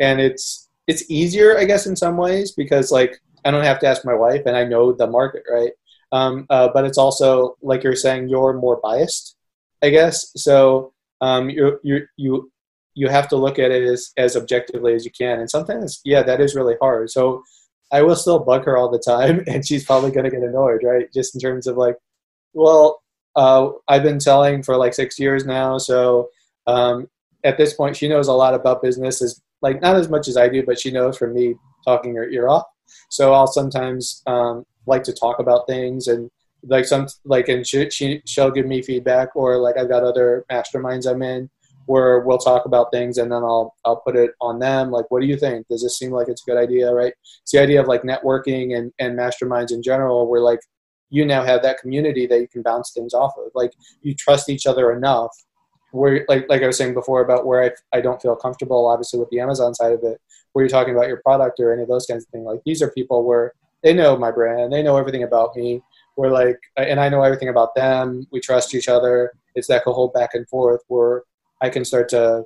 and 0.00 0.20
it's 0.20 0.68
it's 0.86 1.04
easier 1.10 1.58
i 1.58 1.64
guess 1.64 1.86
in 1.86 1.96
some 1.96 2.16
ways 2.16 2.52
because 2.52 2.90
like 2.92 3.20
i 3.44 3.50
don't 3.50 3.64
have 3.64 3.80
to 3.80 3.86
ask 3.86 4.04
my 4.04 4.14
wife 4.14 4.42
and 4.46 4.56
i 4.56 4.64
know 4.64 4.92
the 4.92 5.06
market 5.06 5.44
right 5.50 5.72
Um, 6.12 6.46
uh, 6.56 6.68
but 6.74 6.84
it's 6.88 6.98
also 7.04 7.58
like 7.70 7.82
you're 7.84 7.98
saying, 8.06 8.28
you're 8.30 8.54
more 8.54 8.78
biased, 8.82 9.36
I 9.82 9.90
guess. 9.90 10.16
So 10.36 10.92
um, 11.20 11.50
you 11.50 11.80
you 11.82 11.96
you 12.16 12.32
you 12.94 13.08
have 13.16 13.28
to 13.30 13.36
look 13.44 13.58
at 13.58 13.70
it 13.76 13.82
as 13.94 14.12
as 14.16 14.36
objectively 14.40 14.94
as 14.94 15.04
you 15.04 15.12
can, 15.20 15.40
and 15.40 15.50
sometimes, 15.50 16.00
yeah, 16.04 16.22
that 16.28 16.40
is 16.40 16.54
really 16.58 16.76
hard. 16.80 17.10
So 17.10 17.42
I 17.92 18.02
will 18.02 18.16
still 18.16 18.38
bug 18.40 18.64
her 18.66 18.76
all 18.78 18.90
the 18.90 19.02
time, 19.14 19.44
and 19.50 19.66
she's 19.66 19.84
probably 19.84 20.10
going 20.10 20.24
to 20.24 20.30
get 20.30 20.42
annoyed, 20.48 20.82
right? 20.84 21.06
Just 21.12 21.34
in 21.34 21.40
terms 21.40 21.66
of 21.66 21.76
like, 21.76 21.96
well, 22.56 23.02
uh, 23.36 23.68
I've 23.86 24.02
been 24.02 24.18
selling 24.18 24.62
for 24.62 24.76
like 24.76 24.94
six 24.94 25.18
years 25.18 25.44
now, 25.44 25.78
so 25.78 26.30
um, 26.66 27.06
at 27.44 27.58
this 27.58 27.74
point, 27.74 27.96
she 27.96 28.08
knows 28.08 28.28
a 28.28 28.32
lot 28.32 28.54
about 28.54 28.82
business. 28.82 29.20
Is 29.22 29.42
like 29.62 29.80
not 29.82 29.96
as 29.96 30.08
much 30.08 30.26
as 30.26 30.36
I 30.36 30.48
do, 30.48 30.64
but 30.64 30.80
she 30.80 30.90
knows 30.90 31.16
from 31.18 31.34
me 31.34 31.54
talking 31.84 32.14
her 32.16 32.28
ear 32.28 32.48
off. 32.48 32.64
So 33.10 33.34
I'll 33.34 33.46
sometimes 33.46 34.22
um, 34.26 34.64
like 34.86 35.02
to 35.04 35.12
talk 35.12 35.38
about 35.38 35.66
things 35.66 36.08
and 36.08 36.30
like 36.62 36.86
some 36.86 37.06
like 37.24 37.48
and 37.48 37.66
she, 37.66 37.88
she 37.90 38.22
she'll 38.26 38.50
give 38.50 38.66
me 38.66 38.82
feedback 38.82 39.36
or 39.36 39.58
like 39.58 39.76
I've 39.78 39.88
got 39.88 40.02
other 40.02 40.44
masterminds 40.50 41.08
I'm 41.08 41.22
in 41.22 41.50
where 41.84 42.20
we'll 42.20 42.38
talk 42.38 42.64
about 42.64 42.90
things 42.90 43.18
and 43.18 43.30
then 43.30 43.42
I'll 43.42 43.74
I'll 43.84 44.00
put 44.00 44.16
it 44.16 44.32
on 44.40 44.58
them 44.58 44.90
like 44.90 45.04
what 45.10 45.20
do 45.20 45.26
you 45.26 45.36
think 45.36 45.68
does 45.68 45.82
this 45.82 45.98
seem 45.98 46.10
like 46.10 46.28
it's 46.28 46.42
a 46.42 46.50
good 46.50 46.58
idea 46.58 46.92
right 46.92 47.12
it's 47.42 47.52
the 47.52 47.60
idea 47.60 47.80
of 47.80 47.86
like 47.86 48.02
networking 48.02 48.76
and 48.76 48.92
and 48.98 49.16
masterminds 49.16 49.70
in 49.70 49.82
general 49.82 50.28
where 50.28 50.40
like 50.40 50.60
you 51.10 51.24
now 51.24 51.44
have 51.44 51.62
that 51.62 51.78
community 51.78 52.26
that 52.26 52.40
you 52.40 52.48
can 52.48 52.62
bounce 52.62 52.92
things 52.92 53.14
off 53.14 53.32
of. 53.38 53.50
Like 53.54 53.72
you 54.02 54.14
trust 54.14 54.48
each 54.48 54.66
other 54.66 54.92
enough 54.92 55.30
where 55.92 56.24
like 56.28 56.46
like 56.48 56.62
I 56.62 56.66
was 56.66 56.76
saying 56.76 56.94
before 56.94 57.22
about 57.22 57.46
where 57.46 57.62
I, 57.62 57.96
I 57.96 58.00
don't 58.00 58.20
feel 58.20 58.36
comfortable 58.36 58.86
obviously 58.86 59.20
with 59.20 59.30
the 59.30 59.40
Amazon 59.40 59.74
side 59.74 59.92
of 59.92 60.02
it 60.02 60.20
where 60.52 60.64
you're 60.64 60.70
talking 60.70 60.94
about 60.94 61.08
your 61.08 61.18
product 61.18 61.60
or 61.60 61.72
any 61.72 61.82
of 61.82 61.88
those 61.88 62.06
kinds 62.06 62.24
of 62.24 62.30
things. 62.30 62.44
Like 62.44 62.60
these 62.66 62.82
are 62.82 62.90
people 62.90 63.24
where 63.24 63.52
they 63.82 63.94
know 63.94 64.16
my 64.16 64.30
brand 64.30 64.72
they 64.72 64.82
know 64.82 64.96
everything 64.96 65.22
about 65.22 65.54
me 65.54 65.80
we're 66.16 66.30
like 66.30 66.58
and 66.76 66.98
I 66.98 67.08
know 67.08 67.22
everything 67.22 67.48
about 67.48 67.74
them. 67.74 68.26
We 68.32 68.40
trust 68.40 68.74
each 68.74 68.88
other. 68.88 69.32
It's 69.54 69.68
that 69.68 69.82
whole 69.84 70.08
back 70.08 70.30
and 70.34 70.48
forth 70.48 70.82
where 70.88 71.22
I 71.60 71.68
can 71.68 71.84
start 71.84 72.08
to 72.10 72.44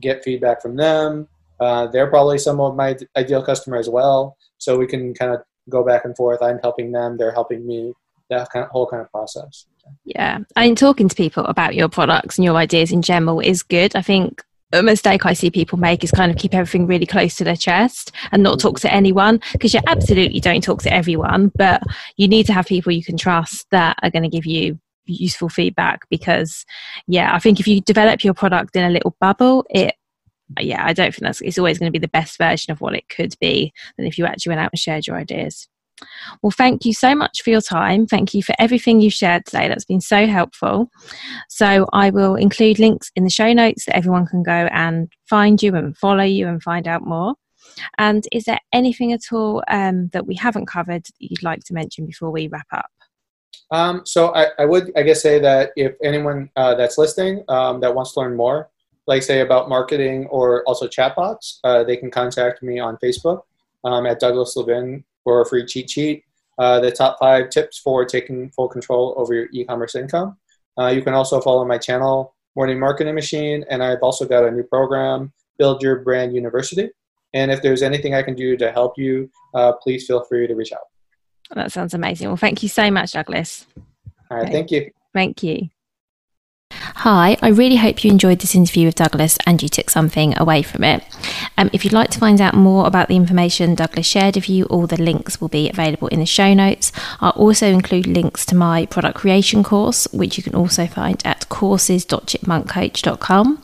get 0.00 0.24
feedback 0.24 0.60
from 0.60 0.76
them. 0.76 1.28
Uh, 1.60 1.86
they're 1.86 2.08
probably 2.08 2.38
some 2.38 2.60
of 2.60 2.74
my 2.74 2.96
ideal 3.16 3.42
customer 3.42 3.76
as 3.76 3.88
well. 3.88 4.36
So 4.58 4.76
we 4.76 4.86
can 4.86 5.14
kind 5.14 5.32
of 5.32 5.42
go 5.70 5.84
back 5.84 6.04
and 6.04 6.16
forth 6.16 6.42
I'm 6.42 6.58
helping 6.58 6.92
them 6.92 7.16
they're 7.16 7.32
helping 7.32 7.66
me 7.66 7.92
that 8.30 8.50
kind 8.50 8.64
of 8.64 8.70
whole 8.70 8.86
kind 8.86 9.02
of 9.02 9.10
process 9.10 9.66
yeah. 10.04 10.38
I 10.56 10.66
mean, 10.66 10.76
talking 10.76 11.08
to 11.08 11.16
people 11.16 11.44
about 11.44 11.74
your 11.74 11.88
products 11.88 12.38
and 12.38 12.44
your 12.44 12.56
ideas 12.56 12.92
in 12.92 13.02
general 13.02 13.40
is 13.40 13.62
good. 13.62 13.94
I 13.96 14.02
think 14.02 14.42
a 14.72 14.82
mistake 14.82 15.24
I 15.24 15.34
see 15.34 15.50
people 15.50 15.78
make 15.78 16.02
is 16.02 16.10
kind 16.10 16.32
of 16.32 16.38
keep 16.38 16.54
everything 16.54 16.86
really 16.86 17.06
close 17.06 17.36
to 17.36 17.44
their 17.44 17.56
chest 17.56 18.12
and 18.32 18.42
not 18.42 18.60
talk 18.60 18.80
to 18.80 18.92
anyone 18.92 19.40
because 19.52 19.72
you 19.72 19.80
absolutely 19.86 20.40
don't 20.40 20.64
talk 20.64 20.82
to 20.82 20.92
everyone, 20.92 21.52
but 21.54 21.82
you 22.16 22.28
need 22.28 22.46
to 22.46 22.52
have 22.52 22.66
people 22.66 22.92
you 22.92 23.04
can 23.04 23.16
trust 23.16 23.66
that 23.70 23.96
are 24.02 24.10
going 24.10 24.24
to 24.24 24.28
give 24.28 24.46
you 24.46 24.78
useful 25.06 25.48
feedback 25.48 26.08
because 26.08 26.64
yeah, 27.06 27.34
I 27.34 27.38
think 27.38 27.60
if 27.60 27.68
you 27.68 27.80
develop 27.82 28.24
your 28.24 28.34
product 28.34 28.74
in 28.74 28.84
a 28.84 28.90
little 28.90 29.14
bubble, 29.20 29.64
it 29.70 29.94
yeah, 30.60 30.84
I 30.84 30.92
don't 30.92 31.12
think 31.12 31.22
that's 31.22 31.40
it's 31.40 31.58
always 31.58 31.78
going 31.78 31.90
to 31.90 31.98
be 31.98 32.04
the 32.04 32.08
best 32.08 32.38
version 32.38 32.72
of 32.72 32.80
what 32.80 32.94
it 32.94 33.08
could 33.08 33.34
be 33.40 33.72
than 33.96 34.06
if 34.06 34.18
you 34.18 34.26
actually 34.26 34.50
went 34.50 34.60
out 34.60 34.70
and 34.72 34.78
shared 34.78 35.06
your 35.06 35.16
ideas. 35.16 35.68
Well, 36.42 36.50
thank 36.50 36.84
you 36.84 36.92
so 36.92 37.14
much 37.14 37.42
for 37.42 37.50
your 37.50 37.60
time. 37.60 38.06
Thank 38.06 38.34
you 38.34 38.42
for 38.42 38.54
everything 38.58 39.00
you 39.00 39.10
shared 39.10 39.46
today. 39.46 39.68
That's 39.68 39.84
been 39.84 40.00
so 40.00 40.26
helpful. 40.26 40.90
So, 41.48 41.86
I 41.92 42.10
will 42.10 42.34
include 42.34 42.78
links 42.78 43.10
in 43.16 43.24
the 43.24 43.30
show 43.30 43.52
notes 43.52 43.86
that 43.86 43.96
everyone 43.96 44.26
can 44.26 44.42
go 44.42 44.68
and 44.72 45.08
find 45.28 45.62
you 45.62 45.74
and 45.74 45.96
follow 45.96 46.24
you 46.24 46.48
and 46.48 46.62
find 46.62 46.88
out 46.88 47.06
more. 47.06 47.34
And 47.98 48.26
is 48.32 48.44
there 48.44 48.60
anything 48.72 49.12
at 49.12 49.32
all 49.32 49.62
um, 49.68 50.08
that 50.08 50.26
we 50.26 50.34
haven't 50.34 50.66
covered 50.66 51.04
that 51.04 51.12
you'd 51.18 51.42
like 51.42 51.60
to 51.64 51.74
mention 51.74 52.06
before 52.06 52.30
we 52.30 52.48
wrap 52.48 52.66
up? 52.72 52.90
Um, 53.70 54.02
so 54.04 54.34
I, 54.34 54.48
I, 54.58 54.64
would, 54.66 54.92
I 54.96 55.02
guess, 55.02 55.22
say 55.22 55.38
that 55.40 55.70
if 55.76 55.94
anyone 56.02 56.50
uh, 56.56 56.74
that's 56.74 56.98
listening 56.98 57.44
um, 57.48 57.80
that 57.80 57.94
wants 57.94 58.12
to 58.12 58.20
learn 58.20 58.36
more, 58.36 58.70
like 59.06 59.22
say 59.22 59.40
about 59.40 59.68
marketing 59.68 60.26
or 60.26 60.62
also 60.64 60.86
chatbots, 60.86 61.58
uh, 61.64 61.84
they 61.84 61.96
can 61.96 62.10
contact 62.10 62.62
me 62.62 62.78
on 62.78 62.96
Facebook 62.98 63.42
um, 63.84 64.06
at 64.06 64.20
Douglas 64.20 64.56
Levin 64.56 65.04
for 65.22 65.40
a 65.42 65.46
free 65.46 65.64
cheat 65.66 65.90
sheet. 65.90 66.24
Uh, 66.58 66.80
the 66.80 66.90
top 66.90 67.18
five 67.18 67.50
tips 67.50 67.78
for 67.78 68.04
taking 68.04 68.48
full 68.50 68.68
control 68.68 69.14
over 69.16 69.34
your 69.34 69.48
e-commerce 69.52 69.94
income. 69.96 70.36
Uh, 70.78 70.86
you 70.86 71.02
can 71.02 71.12
also 71.12 71.40
follow 71.40 71.64
my 71.64 71.78
channel, 71.78 72.34
Morning 72.54 72.78
Marketing 72.78 73.14
Machine, 73.14 73.64
and 73.68 73.82
I've 73.82 74.02
also 74.02 74.24
got 74.24 74.44
a 74.44 74.50
new 74.50 74.62
program, 74.62 75.32
Build 75.58 75.82
Your 75.82 76.00
Brand 76.00 76.34
University. 76.34 76.90
And 77.32 77.50
if 77.50 77.60
there's 77.62 77.82
anything 77.82 78.14
I 78.14 78.22
can 78.22 78.34
do 78.36 78.56
to 78.56 78.70
help 78.70 78.96
you, 78.96 79.28
uh, 79.54 79.72
please 79.72 80.06
feel 80.06 80.24
free 80.24 80.46
to 80.46 80.54
reach 80.54 80.72
out. 80.72 80.86
That 81.54 81.72
sounds 81.72 81.94
amazing. 81.94 82.28
Well, 82.28 82.36
thank 82.36 82.62
you 82.62 82.68
so 82.68 82.90
much, 82.90 83.12
Douglas. 83.12 83.66
All 84.30 84.38
right, 84.38 84.44
okay. 84.44 84.52
thank 84.52 84.70
you. 84.70 84.90
Thank 85.12 85.42
you. 85.42 85.68
Hi, 87.04 87.36
I 87.42 87.48
really 87.48 87.76
hope 87.76 88.02
you 88.02 88.10
enjoyed 88.10 88.38
this 88.38 88.54
interview 88.54 88.86
with 88.86 88.94
Douglas 88.94 89.36
and 89.46 89.62
you 89.62 89.68
took 89.68 89.90
something 89.90 90.32
away 90.38 90.62
from 90.62 90.82
it. 90.84 91.04
Um, 91.58 91.68
if 91.74 91.84
you'd 91.84 91.92
like 91.92 92.08
to 92.12 92.18
find 92.18 92.40
out 92.40 92.54
more 92.54 92.86
about 92.86 93.08
the 93.08 93.16
information 93.16 93.74
Douglas 93.74 94.06
shared 94.06 94.36
with 94.36 94.48
you, 94.48 94.64
all 94.64 94.86
the 94.86 94.96
links 94.96 95.38
will 95.38 95.50
be 95.50 95.68
available 95.68 96.08
in 96.08 96.20
the 96.20 96.24
show 96.24 96.54
notes. 96.54 96.92
I'll 97.20 97.32
also 97.32 97.66
include 97.66 98.06
links 98.06 98.46
to 98.46 98.54
my 98.54 98.86
product 98.86 99.18
creation 99.18 99.62
course, 99.62 100.08
which 100.14 100.38
you 100.38 100.42
can 100.42 100.54
also 100.54 100.86
find 100.86 101.20
at 101.26 101.46
courses.chipmunkcoach.com. 101.50 103.62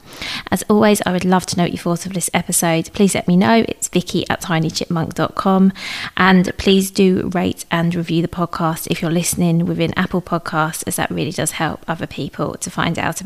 As 0.51 0.65
always, 0.69 1.03
I 1.07 1.13
would 1.13 1.25
love 1.25 1.47
to 1.47 1.57
know 1.57 1.65
what 1.65 1.73
you 1.73 1.79
thought 1.79 2.07
of 2.07 2.13
this 2.13 2.31
episode. 2.35 2.93
Please 2.93 3.15
let 3.15 3.29
me 3.29 3.37
know. 3.37 3.65
It's 3.69 3.89
vicky 3.89 4.29
at 4.29 4.43
tinychipmunk.com. 4.43 5.73
And 6.17 6.57
please 6.59 6.91
do 6.91 7.31
rate 7.35 7.65
and 7.71 7.95
review 7.95 8.23
the 8.23 8.29
podcast 8.29 8.89
if 8.91 9.01
you're 9.01 9.11
listening 9.11 9.67
within 9.67 9.97
Apple 9.97 10.23
Podcasts, 10.23 10.85
as 10.87 10.97
that 10.97 11.11
really 11.11 11.33
does 11.33 11.53
help 11.53 11.85
other 11.89 12.07
people 12.07 12.55
to 12.55 12.71
find 12.71 12.99
out 12.99 13.21